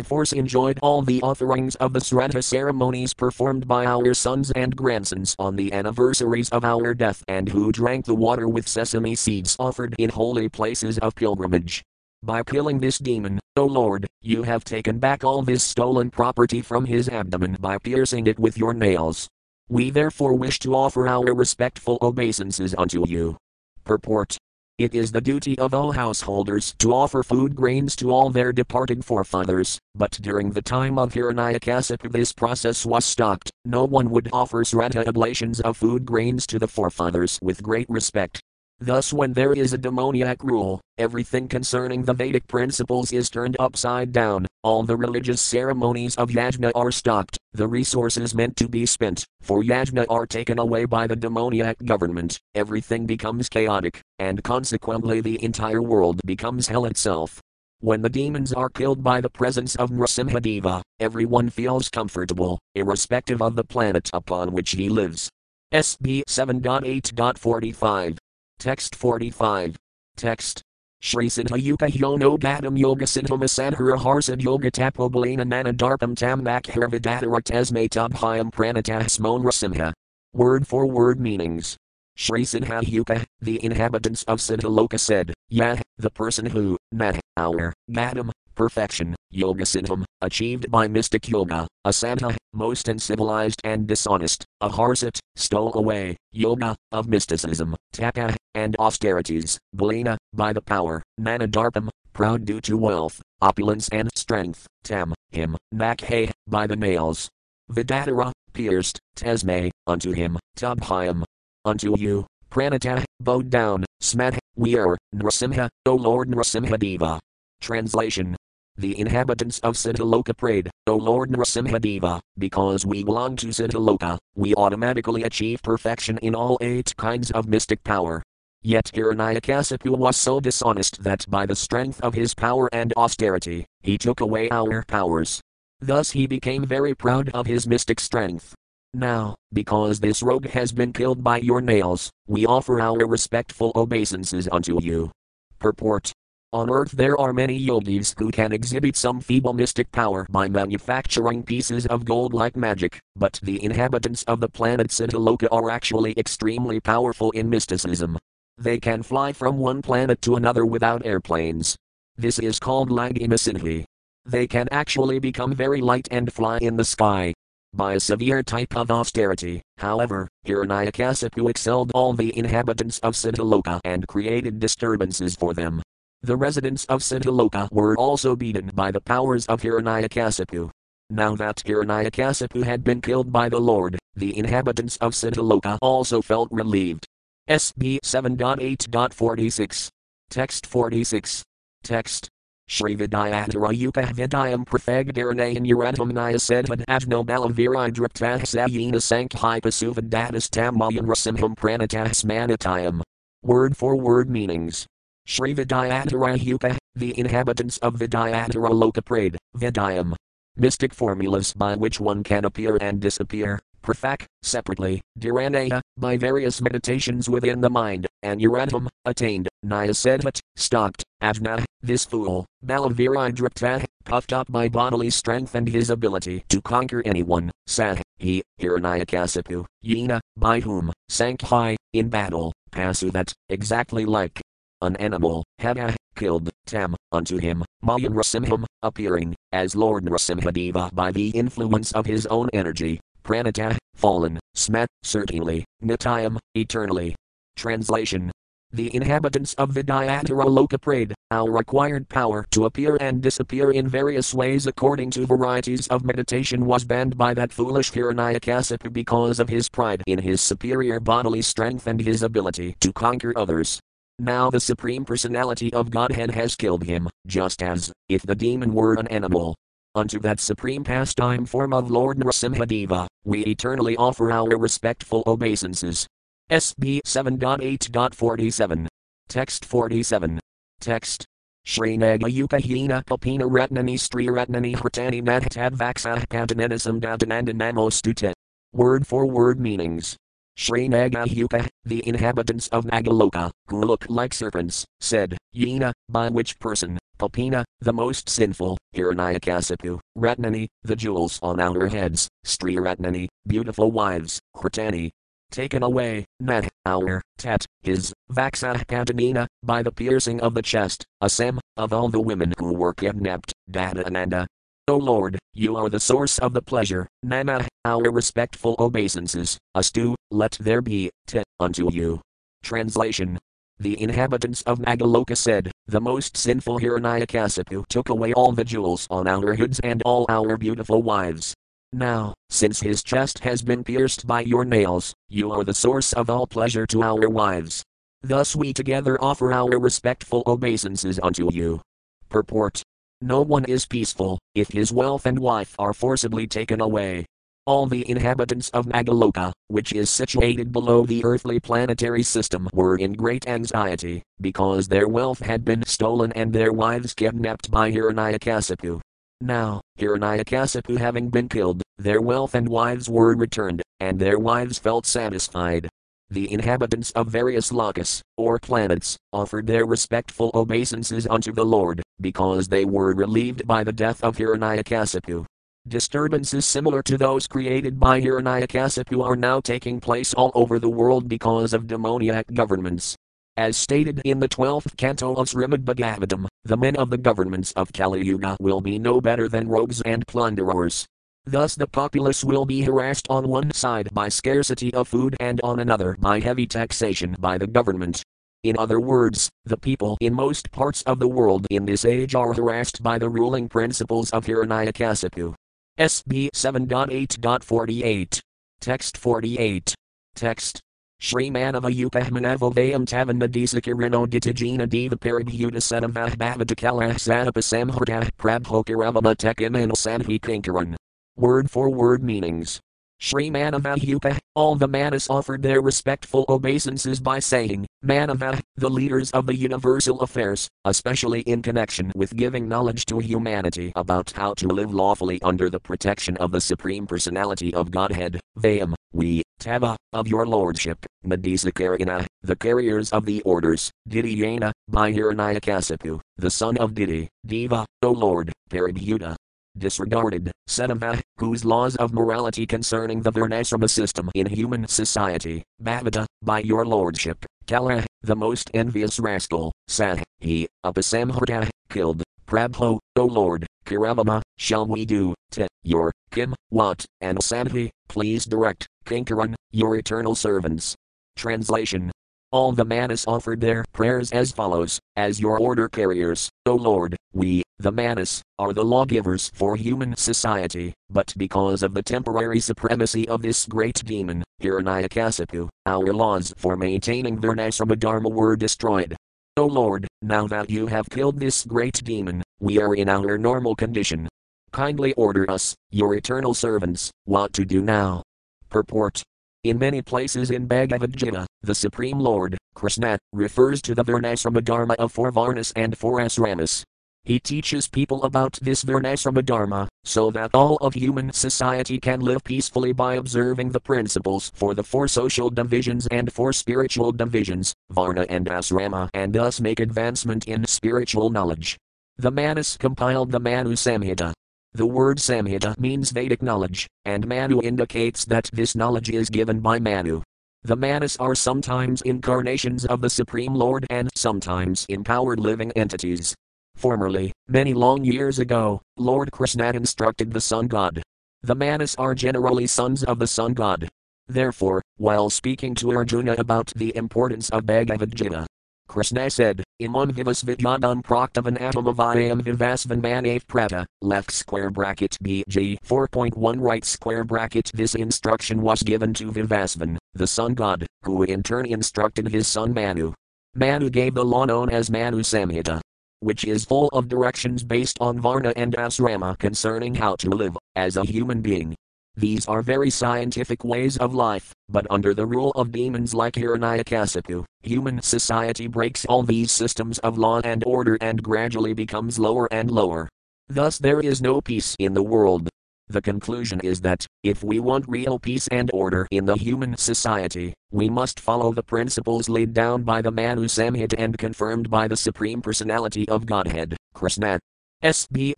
force 0.00 0.32
enjoyed 0.32 0.78
all 0.80 1.02
the 1.02 1.20
offerings 1.22 1.74
of 1.76 1.92
the 1.92 1.98
Sraddha 1.98 2.42
ceremonies 2.42 3.14
performed 3.14 3.66
by 3.66 3.84
our 3.84 4.14
sons 4.14 4.52
and 4.52 4.76
grandsons 4.76 5.34
on 5.38 5.56
the 5.56 5.72
anniversaries 5.72 6.48
of 6.50 6.64
our 6.64 6.94
death 6.94 7.24
and 7.26 7.48
who 7.48 7.72
drank 7.72 8.04
the 8.04 8.14
water 8.14 8.48
with 8.48 8.68
sesame 8.68 9.16
seeds 9.16 9.56
offered 9.58 9.96
in 9.98 10.10
holy 10.10 10.48
places 10.48 10.98
of 10.98 11.16
pilgrimage. 11.16 11.82
By 12.22 12.44
killing 12.44 12.78
this 12.78 12.98
demon, 12.98 13.40
O 13.56 13.64
Lord, 13.64 14.06
you 14.22 14.44
have 14.44 14.62
taken 14.62 14.98
back 14.98 15.24
all 15.24 15.42
this 15.42 15.64
stolen 15.64 16.10
property 16.10 16.62
from 16.62 16.84
his 16.84 17.08
abdomen 17.08 17.56
by 17.58 17.78
piercing 17.78 18.28
it 18.28 18.38
with 18.38 18.56
your 18.56 18.72
nails. 18.72 19.26
We 19.68 19.90
therefore 19.90 20.34
wish 20.34 20.60
to 20.60 20.76
offer 20.76 21.08
our 21.08 21.34
respectful 21.34 21.98
obeisances 22.00 22.74
unto 22.78 23.04
you. 23.06 23.36
Purport 23.84 24.38
it 24.80 24.94
is 24.94 25.12
the 25.12 25.20
duty 25.20 25.58
of 25.58 25.74
all 25.74 25.92
householders 25.92 26.74
to 26.78 26.94
offer 26.94 27.22
food 27.22 27.54
grains 27.54 27.94
to 27.94 28.10
all 28.10 28.30
their 28.30 28.50
departed 28.50 29.04
forefathers, 29.04 29.78
but 29.94 30.12
during 30.22 30.52
the 30.52 30.62
time 30.62 30.98
of 30.98 31.12
Hiranyakasipu 31.12 32.10
this 32.10 32.32
process 32.32 32.86
was 32.86 33.04
stopped. 33.04 33.50
No 33.66 33.84
one 33.84 34.08
would 34.08 34.30
offer 34.32 34.64
sraddha 34.64 35.06
oblations 35.06 35.60
of 35.60 35.76
food 35.76 36.06
grains 36.06 36.46
to 36.46 36.58
the 36.58 36.66
forefathers 36.66 37.38
with 37.42 37.62
great 37.62 37.90
respect. 37.90 38.40
Thus, 38.82 39.12
when 39.12 39.34
there 39.34 39.52
is 39.52 39.74
a 39.74 39.78
demoniac 39.78 40.42
rule, 40.42 40.80
everything 40.96 41.48
concerning 41.48 42.02
the 42.02 42.14
Vedic 42.14 42.46
principles 42.46 43.12
is 43.12 43.28
turned 43.28 43.58
upside 43.60 44.10
down, 44.10 44.46
all 44.62 44.82
the 44.84 44.96
religious 44.96 45.42
ceremonies 45.42 46.16
of 46.16 46.30
yajna 46.30 46.72
are 46.74 46.90
stopped, 46.90 47.36
the 47.52 47.68
resources 47.68 48.34
meant 48.34 48.56
to 48.56 48.68
be 48.68 48.86
spent 48.86 49.26
for 49.42 49.62
yajna 49.62 50.06
are 50.08 50.26
taken 50.26 50.58
away 50.58 50.86
by 50.86 51.06
the 51.06 51.14
demoniac 51.14 51.76
government, 51.84 52.38
everything 52.54 53.04
becomes 53.04 53.50
chaotic, 53.50 54.00
and 54.18 54.42
consequently 54.42 55.20
the 55.20 55.42
entire 55.44 55.82
world 55.82 56.18
becomes 56.24 56.68
hell 56.68 56.86
itself. 56.86 57.38
When 57.80 58.00
the 58.00 58.08
demons 58.08 58.50
are 58.54 58.70
killed 58.70 59.04
by 59.04 59.20
the 59.20 59.28
presence 59.28 59.76
of 59.76 59.90
Nrasimhadeva, 59.90 60.80
everyone 60.98 61.50
feels 61.50 61.90
comfortable, 61.90 62.58
irrespective 62.74 63.42
of 63.42 63.56
the 63.56 63.64
planet 63.64 64.08
upon 64.14 64.52
which 64.52 64.70
he 64.70 64.88
lives. 64.88 65.28
SB 65.70 66.22
7.8.45 66.26 68.16
Text 68.60 68.94
45. 68.94 69.74
Text. 70.16 70.60
Shri 71.00 71.28
Siddhayuka 71.28 71.90
Yono 71.92 72.38
Gadam 72.38 72.78
Yoga 72.78 73.06
Siddhama 73.06 73.48
Sadhara 73.48 73.96
Harsad 73.96 74.42
Yoga 74.42 74.70
Tapobalina 74.70 75.46
Nanadarpam 75.46 76.14
Tam 76.14 76.42
Makhirvidatara 76.42 77.40
Tesme 77.40 77.88
Tabhyam 77.88 78.52
Pranatasmon 78.52 79.42
Rasimha. 79.42 79.94
Word 80.34 80.66
for 80.66 80.86
word 80.86 81.18
meanings. 81.18 81.78
Shri 82.16 82.42
Siddhayuka, 82.42 83.24
the 83.40 83.64
inhabitants 83.64 84.24
of 84.24 84.40
Siddhaloka 84.40 85.00
said, 85.00 85.32
Yah, 85.48 85.78
the 85.96 86.10
person 86.10 86.44
who, 86.44 86.76
Nat, 86.92 87.18
our, 87.38 87.72
Gadam, 87.90 88.30
perfection, 88.54 89.16
yoga 89.30 89.64
siddham, 89.64 90.04
achieved 90.20 90.70
by 90.70 90.88
mystic 90.88 91.28
yoga, 91.28 91.66
a 91.84 91.88
asanta, 91.88 92.36
most 92.52 92.88
uncivilized 92.88 93.60
and 93.64 93.86
dishonest, 93.86 94.44
aharsat, 94.62 95.18
stole 95.36 95.72
away, 95.76 96.16
yoga, 96.32 96.76
of 96.92 97.08
mysticism, 97.08 97.74
tapa, 97.92 98.36
and 98.54 98.76
austerities, 98.78 99.58
balina, 99.76 100.16
by 100.32 100.52
the 100.52 100.60
power, 100.60 101.02
manadarpam, 101.20 101.88
proud 102.12 102.44
due 102.44 102.60
to 102.60 102.76
wealth, 102.76 103.20
opulence 103.40 103.88
and 103.90 104.08
strength, 104.14 104.66
tam, 104.82 105.14
him, 105.30 105.56
nakhe, 105.74 106.30
by 106.46 106.66
the 106.66 106.76
nails, 106.76 107.28
vidatara, 107.70 108.32
pierced, 108.52 108.98
tesme, 109.16 109.70
unto 109.86 110.12
him, 110.12 110.38
tabhyam, 110.56 111.22
unto 111.64 111.96
you, 111.98 112.26
pranata, 112.50 113.04
bowed 113.20 113.48
down, 113.48 113.84
smat, 114.00 114.38
we 114.56 114.76
are, 114.76 114.98
Nrasimha, 115.14 115.68
O 115.86 115.94
Lord 115.94 116.28
Nrasimhadeva. 116.28 117.18
Translation 117.60 118.36
the 118.76 118.98
inhabitants 118.98 119.58
of 119.60 119.74
Siddhaloka 119.74 120.36
prayed, 120.36 120.70
O 120.86 120.96
Lord 120.96 121.30
Nrasimhadeva, 121.30 122.20
because 122.38 122.86
we 122.86 123.04
belong 123.04 123.36
to 123.36 123.48
Siddhaloka, 123.48 124.18
we 124.34 124.54
automatically 124.54 125.22
achieve 125.24 125.62
perfection 125.62 126.18
in 126.18 126.34
all 126.34 126.56
eight 126.60 126.94
kinds 126.96 127.30
of 127.30 127.46
mystic 127.46 127.82
power. 127.84 128.22
Yet 128.62 128.90
Hiranyakasipu 128.94 129.96
was 129.96 130.16
so 130.16 130.40
dishonest 130.40 131.02
that 131.02 131.24
by 131.28 131.46
the 131.46 131.56
strength 131.56 132.00
of 132.02 132.14
his 132.14 132.34
power 132.34 132.68
and 132.72 132.92
austerity, 132.96 133.66
he 133.80 133.96
took 133.96 134.20
away 134.20 134.50
our 134.50 134.84
powers. 134.86 135.40
Thus 135.80 136.10
he 136.10 136.26
became 136.26 136.64
very 136.64 136.94
proud 136.94 137.30
of 137.30 137.46
his 137.46 137.66
mystic 137.66 138.00
strength. 138.00 138.54
Now, 138.92 139.36
because 139.52 140.00
this 140.00 140.22
rogue 140.22 140.48
has 140.48 140.72
been 140.72 140.92
killed 140.92 141.22
by 141.22 141.38
your 141.38 141.60
nails, 141.60 142.10
we 142.26 142.44
offer 142.44 142.80
our 142.80 143.06
respectful 143.06 143.72
obeisances 143.74 144.48
unto 144.50 144.80
you. 144.82 145.10
Purport 145.58 146.12
on 146.52 146.68
earth 146.68 146.90
there 146.90 147.16
are 147.16 147.32
many 147.32 147.54
yogis 147.54 148.14
who 148.18 148.30
can 148.30 148.52
exhibit 148.52 148.96
some 148.96 149.20
feeble 149.20 149.52
mystic 149.52 149.90
power 149.92 150.26
by 150.30 150.48
manufacturing 150.48 151.44
pieces 151.44 151.86
of 151.86 152.04
gold 152.04 152.34
like 152.34 152.56
magic, 152.56 152.98
but 153.14 153.38
the 153.42 153.62
inhabitants 153.62 154.24
of 154.24 154.40
the 154.40 154.48
planet 154.48 154.88
Siddhaloka 154.88 155.46
are 155.52 155.70
actually 155.70 156.12
extremely 156.18 156.80
powerful 156.80 157.30
in 157.32 157.48
mysticism. 157.48 158.18
They 158.58 158.80
can 158.80 159.04
fly 159.04 159.32
from 159.32 159.58
one 159.58 159.80
planet 159.80 160.20
to 160.22 160.34
another 160.34 160.66
without 160.66 161.06
airplanes. 161.06 161.76
This 162.16 162.40
is 162.40 162.58
called 162.58 162.90
Laghima 162.90 163.84
They 164.26 164.46
can 164.48 164.68
actually 164.72 165.20
become 165.20 165.54
very 165.54 165.80
light 165.80 166.08
and 166.10 166.32
fly 166.32 166.58
in 166.58 166.76
the 166.76 166.84
sky. 166.84 167.32
By 167.72 167.94
a 167.94 168.00
severe 168.00 168.42
type 168.42 168.76
of 168.76 168.90
austerity, 168.90 169.62
however, 169.78 170.26
Hiranyakasipu 170.44 171.48
excelled 171.48 171.92
all 171.94 172.12
the 172.12 172.36
inhabitants 172.36 172.98
of 172.98 173.14
Siddhaloka 173.14 173.78
and 173.84 174.08
created 174.08 174.58
disturbances 174.58 175.36
for 175.36 175.54
them. 175.54 175.80
The 176.22 176.36
residents 176.36 176.84
of 176.84 177.00
Siddhaloka 177.00 177.72
were 177.72 177.96
also 177.96 178.36
beaten 178.36 178.70
by 178.74 178.90
the 178.90 179.00
powers 179.00 179.46
of 179.46 179.62
Hiranyakasipu. 179.62 180.70
Now 181.08 181.34
that 181.36 181.56
Hiranyakasipu 181.64 182.62
had 182.62 182.84
been 182.84 183.00
killed 183.00 183.32
by 183.32 183.48
the 183.48 183.58
Lord, 183.58 183.98
the 184.14 184.36
inhabitants 184.36 184.98
of 184.98 185.12
Siddhaloka 185.12 185.78
also 185.80 186.20
felt 186.20 186.48
relieved. 186.52 187.06
SB 187.48 188.00
7.8.46. 188.04 189.88
Text 190.28 190.66
46. 190.66 191.42
Text. 191.82 192.28
Shri 192.68 192.96
Vidyadhara 192.96 193.74
Yuka 193.74 194.12
Vidyam 194.12 194.66
Prafagdaranayan 194.66 195.66
Uratam 195.66 196.12
Nyasadvad 196.12 196.84
Ajno 196.84 197.24
Balaviri 197.24 197.90
Driptah 197.90 198.42
Sayina 198.42 199.00
Sankhai 199.00 199.58
Pasuvadatas 199.58 200.50
Tamayan 200.50 201.06
Rasimham 201.06 201.56
Pranatahs 201.56 202.26
Manatayam. 202.26 203.00
Word 203.42 203.74
for 203.74 203.96
word 203.96 204.28
meanings. 204.28 204.86
Shri 205.30 205.52
the 205.52 207.16
inhabitants 207.16 207.78
of 207.78 207.94
Vidyadhara 207.94 208.70
Loka 208.72 209.04
prayed, 209.04 209.38
Vidyam. 209.56 210.16
Mystic 210.56 210.92
formulas 210.92 211.54
by 211.54 211.76
which 211.76 212.00
one 212.00 212.24
can 212.24 212.44
appear 212.44 212.76
and 212.80 212.98
disappear, 212.98 213.60
Prafak, 213.80 214.24
separately, 214.42 215.00
Dhiranaya, 215.20 215.82
by 215.96 216.16
various 216.16 216.60
meditations 216.60 217.28
within 217.28 217.60
the 217.60 217.70
mind, 217.70 218.08
and 218.24 218.40
Uratam, 218.40 218.88
attained, 219.04 219.48
Nyasedvat, 219.64 220.40
stopped, 220.56 221.04
Ajna, 221.22 221.64
this 221.80 222.04
fool, 222.04 222.44
Balaviridripta, 222.66 223.84
puffed 224.04 224.32
up 224.32 224.50
by 224.50 224.68
bodily 224.68 225.10
strength 225.10 225.54
and 225.54 225.68
his 225.68 225.90
ability 225.90 226.42
to 226.48 226.60
conquer 226.60 227.02
anyone, 227.04 227.52
Sah, 227.68 227.98
he, 228.18 228.42
Hiranyakasipu, 228.60 229.64
Yena, 229.84 230.18
by 230.36 230.58
whom, 230.58 230.92
sank 231.08 231.42
high, 231.42 231.76
in 231.92 232.08
battle, 232.08 232.52
Pasuvat, 232.72 233.32
exactly 233.48 234.04
like, 234.04 234.40
an 234.82 234.96
animal, 234.96 235.44
Haga, 235.58 235.94
killed, 236.16 236.50
Tam, 236.66 236.94
unto 237.12 237.38
him, 237.38 237.64
Mayan 237.82 238.14
Rasimham, 238.14 238.64
appearing, 238.82 239.34
as 239.52 239.76
Lord 239.76 240.04
Nrasimhadeva 240.04 240.94
by 240.94 241.12
the 241.12 241.30
influence 241.30 241.92
of 241.92 242.06
his 242.06 242.26
own 242.26 242.48
energy, 242.52 243.00
Pranata, 243.22 243.76
fallen, 243.94 244.38
Smat, 244.54 244.88
certainly, 245.02 245.64
Nitayam, 245.82 246.38
eternally. 246.54 247.14
Translation 247.56 248.30
the 248.72 248.94
inhabitants 248.94 249.52
of 249.54 249.70
Vidyadhara 249.72 250.46
Loka 250.46 250.80
prayed, 250.80 251.12
our 251.32 251.56
acquired 251.56 252.08
power 252.08 252.46
to 252.52 252.66
appear 252.66 252.96
and 253.00 253.20
disappear 253.20 253.72
in 253.72 253.88
various 253.88 254.32
ways 254.32 254.68
according 254.68 255.10
to 255.10 255.26
varieties 255.26 255.88
of 255.88 256.04
meditation 256.04 256.64
was 256.64 256.84
banned 256.84 257.18
by 257.18 257.34
that 257.34 257.52
foolish 257.52 257.90
Hiranyakasipu 257.90 258.92
because 258.92 259.40
of 259.40 259.48
his 259.48 259.68
pride 259.68 260.04
in 260.06 260.20
his 260.20 260.40
superior 260.40 261.00
bodily 261.00 261.42
strength 261.42 261.88
and 261.88 262.00
his 262.00 262.22
ability 262.22 262.76
to 262.78 262.92
conquer 262.92 263.32
others. 263.34 263.80
Now 264.20 264.50
the 264.50 264.60
Supreme 264.60 265.06
Personality 265.06 265.72
of 265.72 265.90
Godhead 265.90 266.30
has 266.32 266.54
killed 266.54 266.84
him, 266.84 267.08
just 267.26 267.62
as, 267.62 267.90
if 268.10 268.20
the 268.20 268.34
demon 268.34 268.74
were 268.74 268.92
an 268.92 269.06
animal. 269.08 269.54
Unto 269.94 270.18
that 270.20 270.40
supreme 270.40 270.84
pastime 270.84 271.46
form 271.46 271.72
of 271.72 271.90
Lord 271.90 272.18
Nrasimhadeva, 272.18 273.06
we 273.24 273.42
eternally 273.46 273.96
offer 273.96 274.30
our 274.30 274.58
respectful 274.58 275.22
obeisances. 275.26 276.06
SB 276.50 277.00
7.8.47. 277.06 278.88
Text 279.30 279.64
47. 279.64 280.38
Text. 280.82 281.24
Srinagayuka 281.66 282.60
hina 282.60 283.02
papina 283.06 283.48
ratnani 283.48 283.94
stri 283.94 284.28
ratnani 284.28 284.76
hritani 284.76 285.22
madhatad 285.22 285.70
vaksah 285.76 286.26
padanenasam 286.26 287.00
dadanandanamostute. 287.00 288.34
Word 288.74 289.06
for 289.06 289.24
word 289.24 289.58
meanings. 289.58 290.18
Srinagayuka, 290.58 291.68
the 291.84 292.06
inhabitants 292.06 292.68
of 292.68 292.84
Nagaloka, 292.84 293.50
who 293.68 293.80
look 293.80 294.04
like 294.08 294.34
serpents, 294.34 294.84
said, 295.00 295.36
Yena, 295.54 295.92
by 296.08 296.28
which 296.28 296.58
person, 296.58 296.98
Papina, 297.18 297.64
the 297.80 297.92
most 297.92 298.28
sinful, 298.28 298.78
Hiranyakasipu, 298.94 300.00
Ratnani, 300.16 300.68
the 300.82 300.96
jewels 300.96 301.38
on 301.42 301.60
our 301.60 301.88
heads, 301.88 302.28
Stri 302.46 302.76
Ratnani, 302.76 303.28
beautiful 303.46 303.90
wives, 303.90 304.40
Kritani, 304.56 305.10
taken 305.50 305.82
away, 305.82 306.24
Nat, 306.40 306.68
our, 306.86 307.20
Tat, 307.36 307.66
his, 307.82 308.12
Vaksa 308.30 308.84
Padamina, 308.86 309.46
by 309.62 309.82
the 309.82 309.92
piercing 309.92 310.40
of 310.40 310.54
the 310.54 310.62
chest, 310.62 311.04
Asam, 311.22 311.58
of 311.76 311.92
all 311.92 312.08
the 312.08 312.20
women 312.20 312.52
who 312.58 312.72
were 312.72 312.94
kidnapped, 312.94 313.52
Dadananda, 313.70 314.46
O 314.90 314.96
Lord, 314.96 315.38
you 315.54 315.76
are 315.76 315.88
the 315.88 316.00
source 316.00 316.40
of 316.40 316.52
the 316.52 316.60
pleasure, 316.60 317.06
Nama, 317.22 317.64
our 317.84 318.10
respectful 318.10 318.74
obeisances, 318.80 319.56
Astu, 319.76 320.16
let 320.32 320.58
there 320.58 320.82
be, 320.82 321.10
te, 321.28 321.44
unto 321.60 321.92
you. 321.92 322.20
Translation 322.64 323.38
The 323.78 324.02
inhabitants 324.02 324.62
of 324.62 324.80
Nagaloka 324.80 325.36
said, 325.36 325.70
The 325.86 326.00
most 326.00 326.36
sinful 326.36 326.80
Hiranyakasipu 326.80 327.86
took 327.86 328.08
away 328.08 328.32
all 328.32 328.50
the 328.50 328.64
jewels 328.64 329.06
on 329.10 329.28
our 329.28 329.54
hoods 329.54 329.78
and 329.84 330.02
all 330.04 330.26
our 330.28 330.56
beautiful 330.56 331.04
wives. 331.04 331.54
Now, 331.92 332.34
since 332.48 332.80
his 332.80 333.04
chest 333.04 333.38
has 333.44 333.62
been 333.62 333.84
pierced 333.84 334.26
by 334.26 334.40
your 334.40 334.64
nails, 334.64 335.14
you 335.28 335.52
are 335.52 335.62
the 335.62 335.72
source 335.72 336.12
of 336.14 336.28
all 336.28 336.48
pleasure 336.48 336.84
to 336.88 337.04
our 337.04 337.28
wives. 337.28 337.84
Thus 338.24 338.56
we 338.56 338.72
together 338.72 339.22
offer 339.22 339.52
our 339.52 339.78
respectful 339.78 340.42
obeisances 340.48 341.20
unto 341.22 341.48
you. 341.52 341.80
Purport 342.28 342.82
no 343.20 343.42
one 343.42 343.64
is 343.66 343.86
peaceful, 343.86 344.38
if 344.54 344.68
his 344.68 344.92
wealth 344.92 345.26
and 345.26 345.38
wife 345.38 345.74
are 345.78 345.92
forcibly 345.92 346.46
taken 346.46 346.80
away. 346.80 347.26
All 347.66 347.86
the 347.86 348.08
inhabitants 348.10 348.70
of 348.70 348.86
Nagaloka, 348.86 349.52
which 349.68 349.92
is 349.92 350.08
situated 350.08 350.72
below 350.72 351.04
the 351.04 351.24
earthly 351.24 351.60
planetary 351.60 352.22
system, 352.22 352.68
were 352.72 352.96
in 352.96 353.12
great 353.12 353.46
anxiety, 353.46 354.22
because 354.40 354.88
their 354.88 355.06
wealth 355.06 355.40
had 355.40 355.64
been 355.64 355.84
stolen 355.84 356.32
and 356.32 356.52
their 356.52 356.72
wives 356.72 357.14
kidnapped 357.14 357.70
by 357.70 357.92
Hiranyakasipu. 357.92 359.00
Now, 359.40 359.80
Hiranyakasipu 359.98 360.98
having 360.98 361.28
been 361.28 361.48
killed, 361.48 361.82
their 361.98 362.20
wealth 362.20 362.54
and 362.54 362.68
wives 362.68 363.08
were 363.08 363.36
returned, 363.36 363.82
and 364.00 364.18
their 364.18 364.38
wives 364.38 364.78
felt 364.78 365.04
satisfied 365.06 365.88
the 366.30 366.52
inhabitants 366.52 367.10
of 367.12 367.28
various 367.28 367.72
lokas, 367.72 368.22
or 368.36 368.58
planets, 368.58 369.16
offered 369.32 369.66
their 369.66 369.84
respectful 369.84 370.50
obeisances 370.54 371.26
unto 371.28 371.52
the 371.52 371.64
Lord, 371.64 372.02
because 372.20 372.68
they 372.68 372.84
were 372.84 373.14
relieved 373.14 373.66
by 373.66 373.84
the 373.84 373.92
death 373.92 374.22
of 374.22 374.36
Hiranyakasipu. 374.36 375.44
Disturbances 375.88 376.66
similar 376.66 377.02
to 377.02 377.18
those 377.18 377.46
created 377.46 377.98
by 377.98 378.20
Hiranyakasipu 378.20 379.24
are 379.24 379.36
now 379.36 379.60
taking 379.60 379.98
place 379.98 380.34
all 380.34 380.52
over 380.54 380.78
the 380.78 380.88
world 380.88 381.28
because 381.28 381.72
of 381.72 381.86
demoniac 381.86 382.46
governments. 382.52 383.16
As 383.56 383.76
stated 383.76 384.22
in 384.24 384.38
the 384.38 384.48
12th 384.48 384.96
canto 384.96 385.34
of 385.34 385.48
Srimad 385.48 385.84
Bhagavatam, 385.84 386.46
the 386.64 386.76
men 386.76 386.96
of 386.96 387.10
the 387.10 387.18
governments 387.18 387.72
of 387.72 387.92
Kali 387.92 388.24
Yuga 388.24 388.56
will 388.60 388.80
be 388.80 388.98
no 388.98 389.20
better 389.20 389.48
than 389.48 389.68
rogues 389.68 390.00
and 390.02 390.26
plunderers. 390.26 391.06
Thus 391.46 391.74
the 391.74 391.86
populace 391.86 392.44
will 392.44 392.66
be 392.66 392.82
harassed 392.82 393.26
on 393.30 393.48
one 393.48 393.72
side 393.72 394.12
by 394.12 394.28
scarcity 394.28 394.92
of 394.94 395.08
food 395.08 395.36
and 395.40 395.60
on 395.62 395.80
another 395.80 396.16
by 396.20 396.40
heavy 396.40 396.66
taxation 396.66 397.36
by 397.38 397.58
the 397.58 397.66
government. 397.66 398.22
In 398.62 398.76
other 398.78 399.00
words, 399.00 399.48
the 399.64 399.78
people 399.78 400.18
in 400.20 400.34
most 400.34 400.70
parts 400.70 401.02
of 401.02 401.18
the 401.18 401.28
world 401.28 401.66
in 401.70 401.86
this 401.86 402.04
age 402.04 402.34
are 402.34 402.52
harassed 402.52 403.02
by 403.02 403.18
the 403.18 403.28
ruling 403.28 403.68
principles 403.68 404.30
of 404.32 404.44
Hiranyakasipu. 404.44 405.54
SB 405.98 406.50
7.8.48. 406.54 408.40
Text 408.80 409.16
48. 409.16 409.94
Text. 410.34 410.80
Shri 411.20 411.50
Manavayupahmanavovayam 411.50 413.06
Tavanadisakirino 413.06 414.26
Ditajina 414.26 414.88
Diva 414.88 415.16
Paribhuta 415.16 415.80
Sanavah 415.80 416.36
Bhavadakalah 416.36 417.14
Sanapasamhartah 417.14 418.30
Prabhokaravama 418.38 419.36
Tekimanal 419.36 419.92
Sanhi. 419.92 420.96
Word 421.40 421.70
for 421.70 421.88
word 421.88 422.22
meanings. 422.22 422.82
Shri 423.18 423.48
Manavahuka, 423.48 424.38
all 424.54 424.74
the 424.74 424.86
Manas 424.86 425.30
offered 425.30 425.62
their 425.62 425.80
respectful 425.80 426.44
obeisances 426.50 427.18
by 427.18 427.38
saying, 427.38 427.86
Manava, 428.04 428.60
the 428.76 428.90
leaders 428.90 429.30
of 429.30 429.46
the 429.46 429.56
universal 429.56 430.20
affairs, 430.20 430.68
especially 430.84 431.40
in 431.40 431.62
connection 431.62 432.12
with 432.14 432.36
giving 432.36 432.68
knowledge 432.68 433.06
to 433.06 433.20
humanity 433.20 433.90
about 433.96 434.30
how 434.32 434.52
to 434.52 434.68
live 434.68 434.92
lawfully 434.92 435.40
under 435.40 435.70
the 435.70 435.80
protection 435.80 436.36
of 436.36 436.52
the 436.52 436.60
Supreme 436.60 437.06
Personality 437.06 437.72
of 437.72 437.90
Godhead, 437.90 438.38
Vayam, 438.58 438.92
we, 439.14 439.42
Tava, 439.58 439.96
of 440.12 440.28
your 440.28 440.46
Lordship, 440.46 441.06
Madhisakarina, 441.24 442.26
the 442.42 442.56
carriers 442.56 443.10
of 443.12 443.24
the 443.24 443.40
orders, 443.44 443.90
Didiyana, 444.10 444.72
by 444.88 445.10
Hiranyakasipu, 445.10 446.20
the 446.36 446.50
son 446.50 446.76
of 446.76 446.92
Didi, 446.92 447.30
Deva, 447.46 447.86
O 448.02 448.10
Lord, 448.10 448.52
Paribhuta, 448.70 449.36
disregarded, 449.76 450.50
Sedava, 450.68 451.20
whose 451.36 451.64
laws 451.64 451.96
of 451.96 452.12
morality 452.12 452.66
concerning 452.66 453.22
the 453.22 453.32
Varnasrama 453.32 453.88
system 453.88 454.30
in 454.34 454.46
human 454.46 454.86
society, 454.88 455.62
Bhavata, 455.82 456.26
by 456.42 456.60
your 456.60 456.86
lordship, 456.86 457.44
Kala, 457.66 458.04
the 458.22 458.36
most 458.36 458.70
envious 458.74 459.18
rascal, 459.18 459.72
Sah, 459.88 460.16
he, 460.38 460.68
Upasamharta, 460.84 461.68
killed, 461.88 462.22
Prabho, 462.46 462.98
O 463.16 463.24
Lord, 463.24 463.66
Karavama, 463.84 464.42
shall 464.58 464.86
we 464.86 465.04
do, 465.04 465.34
to, 465.52 465.68
your, 465.82 466.12
Kim, 466.30 466.54
what, 466.68 467.04
and 467.20 467.42
Sadhi, 467.42 467.90
please 468.08 468.44
direct, 468.44 468.86
Kinkaran, 469.04 469.54
your 469.70 469.96
eternal 469.96 470.34
servants. 470.34 470.94
Translation 471.36 472.10
all 472.52 472.72
the 472.72 472.84
manas 472.84 473.24
offered 473.28 473.60
their 473.60 473.84
prayers 473.92 474.32
as 474.32 474.50
follows 474.50 474.98
As 475.14 475.40
your 475.40 475.58
order 475.58 475.88
carriers, 475.88 476.48
O 476.66 476.74
Lord, 476.74 477.16
we, 477.32 477.62
the 477.82 477.92
manus, 477.92 478.42
are 478.58 478.72
the 478.72 478.84
lawgivers 478.84 479.50
for 479.54 479.76
human 479.76 480.14
society, 480.16 480.92
but 481.08 481.32
because 481.36 481.82
of 481.82 481.94
the 481.94 482.02
temporary 482.02 482.60
supremacy 482.60 483.28
of 483.28 483.42
this 483.42 483.66
great 483.66 484.04
demon, 484.04 484.44
Hiranyakasipu, 484.62 485.68
our 485.86 486.12
laws 486.12 486.52
for 486.56 486.76
maintaining 486.76 487.38
Varnasrama 487.38 487.98
Dharma 487.98 488.28
were 488.28 488.56
destroyed. 488.56 489.16
O 489.56 489.66
Lord, 489.66 490.06
now 490.22 490.46
that 490.46 490.70
you 490.70 490.86
have 490.86 491.08
killed 491.10 491.38
this 491.38 491.64
great 491.64 492.02
demon, 492.04 492.42
we 492.60 492.80
are 492.80 492.94
in 492.94 493.08
our 493.08 493.38
normal 493.38 493.74
condition. 493.74 494.28
Kindly 494.72 495.12
order 495.14 495.50
us, 495.50 495.74
your 495.90 496.14
eternal 496.14 496.54
servants, 496.54 497.10
what 497.24 497.52
to 497.54 497.64
do 497.64 497.82
now. 497.82 498.22
Purport 498.68 499.22
in 499.62 499.78
many 499.78 500.00
places 500.00 500.50
in 500.50 500.66
Bhagavad 500.66 501.14
Gita, 501.14 501.46
the 501.60 501.74
Supreme 501.74 502.18
Lord, 502.18 502.56
Krishna, 502.74 503.18
refers 503.34 503.82
to 503.82 503.94
the 503.94 504.02
Varnasrama 504.02 504.64
Dharma 504.64 504.94
of 504.94 505.12
four 505.12 505.30
Varnas 505.30 505.70
and 505.76 505.98
four 505.98 506.18
Asramas. 506.18 506.82
He 507.24 507.38
teaches 507.38 507.88
people 507.88 508.22
about 508.22 508.58
this 508.62 508.84
Varnasrama 508.84 509.44
Dharma, 509.44 509.88
so 510.04 510.30
that 510.30 510.50
all 510.54 510.76
of 510.76 510.94
human 510.94 511.32
society 511.32 511.98
can 511.98 512.20
live 512.20 512.42
peacefully 512.44 512.92
by 512.92 513.14
observing 513.14 513.70
the 513.70 513.80
principles 513.80 514.50
for 514.54 514.74
the 514.74 514.82
four 514.82 515.06
social 515.06 515.50
divisions 515.50 516.06
and 516.10 516.32
four 516.32 516.52
spiritual 516.52 517.12
divisions, 517.12 517.74
Varna 517.90 518.26
and 518.28 518.46
Asrama, 518.46 519.08
and 519.14 519.32
thus 519.32 519.60
make 519.60 519.80
advancement 519.80 520.48
in 520.48 520.66
spiritual 520.66 521.30
knowledge. 521.30 521.76
The 522.16 522.30
Manus 522.30 522.76
compiled 522.76 523.30
the 523.30 523.40
Manu 523.40 523.74
Samhita, 523.74 524.32
the 524.72 524.86
word 524.86 525.18
Samhita 525.18 525.76
means 525.80 526.12
Vedic 526.12 526.42
knowledge, 526.42 526.86
and 527.04 527.26
Manu 527.26 527.60
indicates 527.60 528.24
that 528.26 528.48
this 528.52 528.76
knowledge 528.76 529.10
is 529.10 529.28
given 529.28 529.58
by 529.58 529.80
Manu. 529.80 530.22
The 530.62 530.76
Manus 530.76 531.16
are 531.16 531.34
sometimes 531.34 532.02
incarnations 532.02 532.86
of 532.86 533.00
the 533.00 533.10
Supreme 533.10 533.52
Lord 533.52 533.84
and 533.90 534.08
sometimes 534.14 534.86
empowered 534.88 535.40
living 535.40 535.72
entities. 535.72 536.36
Formerly, 536.80 537.30
many 537.46 537.74
long 537.74 538.04
years 538.04 538.38
ago, 538.38 538.80
Lord 538.96 539.30
Krishna 539.32 539.70
instructed 539.72 540.32
the 540.32 540.40
Sun 540.40 540.68
God. 540.68 541.02
The 541.42 541.54
Manus 541.54 541.94
are 541.96 542.14
generally 542.14 542.66
sons 542.66 543.04
of 543.04 543.18
the 543.18 543.26
Sun 543.26 543.52
God. 543.52 543.86
Therefore, 544.28 544.80
while 544.96 545.28
speaking 545.28 545.74
to 545.74 545.92
Arjuna 545.92 546.36
about 546.38 546.72
the 546.74 546.96
importance 546.96 547.50
of 547.50 547.66
Bhagavad 547.66 548.16
Gita, 548.16 548.46
Krishna 548.88 549.28
said, 549.28 549.62
Imam 549.78 550.10
vivas 550.10 550.42
vidyadam 550.42 551.02
praktavan 551.02 551.58
atomavayam 551.58 552.40
vivasvan 552.40 553.02
manave 553.02 553.46
prata, 553.46 553.84
left 554.00 554.32
square 554.32 554.70
bracket 554.70 555.18
BG 555.22 555.76
4.1 555.86 556.62
right 556.62 556.84
square 556.86 557.24
bracket 557.24 557.70
This 557.74 557.94
instruction 557.94 558.62
was 558.62 558.82
given 558.82 559.12
to 559.14 559.30
Vivasvan, 559.30 559.98
the 560.14 560.26
sun 560.26 560.54
god, 560.54 560.86
who 561.02 561.24
in 561.24 561.42
turn 561.42 561.66
instructed 561.66 562.28
his 562.28 562.48
son 562.48 562.72
Manu. 562.72 563.12
Manu 563.54 563.90
gave 563.90 564.14
the 564.14 564.24
law 564.24 564.46
known 564.46 564.70
as 564.70 564.90
Manu 564.90 565.20
Samhita, 565.20 565.82
which 566.20 566.44
is 566.44 566.64
full 566.64 566.88
of 566.88 567.08
directions 567.08 567.62
based 567.62 567.98
on 568.00 568.20
Varna 568.20 568.52
and 568.56 568.74
Asrama 568.74 569.38
concerning 569.38 569.94
how 569.94 570.16
to 570.16 570.30
live 570.30 570.56
as 570.76 570.96
a 570.96 571.04
human 571.04 571.40
being. 571.40 571.74
These 572.16 572.46
are 572.46 572.62
very 572.62 572.90
scientific 572.90 573.64
ways 573.64 573.96
of 573.96 574.14
life, 574.14 574.52
but 574.68 574.86
under 574.90 575.14
the 575.14 575.26
rule 575.26 575.52
of 575.52 575.72
demons 575.72 576.12
like 576.12 576.34
Hiranyakasipu, 576.34 577.44
human 577.62 578.02
society 578.02 578.66
breaks 578.66 579.04
all 579.06 579.22
these 579.22 579.50
systems 579.50 579.98
of 580.00 580.18
law 580.18 580.40
and 580.44 580.62
order 580.66 580.98
and 581.00 581.22
gradually 581.22 581.72
becomes 581.72 582.18
lower 582.18 582.46
and 582.52 582.70
lower. 582.70 583.08
Thus, 583.48 583.78
there 583.78 584.00
is 584.00 584.20
no 584.20 584.40
peace 584.40 584.76
in 584.78 584.94
the 584.94 585.02
world. 585.02 585.48
The 585.90 586.00
conclusion 586.00 586.60
is 586.60 586.80
that, 586.82 587.04
if 587.24 587.42
we 587.42 587.58
want 587.58 587.84
real 587.88 588.20
peace 588.20 588.46
and 588.52 588.70
order 588.72 589.08
in 589.10 589.24
the 589.24 589.34
human 589.34 589.76
society, 589.76 590.54
we 590.70 590.88
must 590.88 591.18
follow 591.18 591.52
the 591.52 591.64
principles 591.64 592.28
laid 592.28 592.54
down 592.54 592.84
by 592.84 593.02
the 593.02 593.10
Manu 593.10 593.46
Samhita 593.46 593.96
and 593.98 594.16
confirmed 594.16 594.70
by 594.70 594.86
the 594.86 594.96
Supreme 594.96 595.42
Personality 595.42 596.08
of 596.08 596.26
Godhead, 596.26 596.76
Krishna. 596.94 597.40
SB 597.82 598.34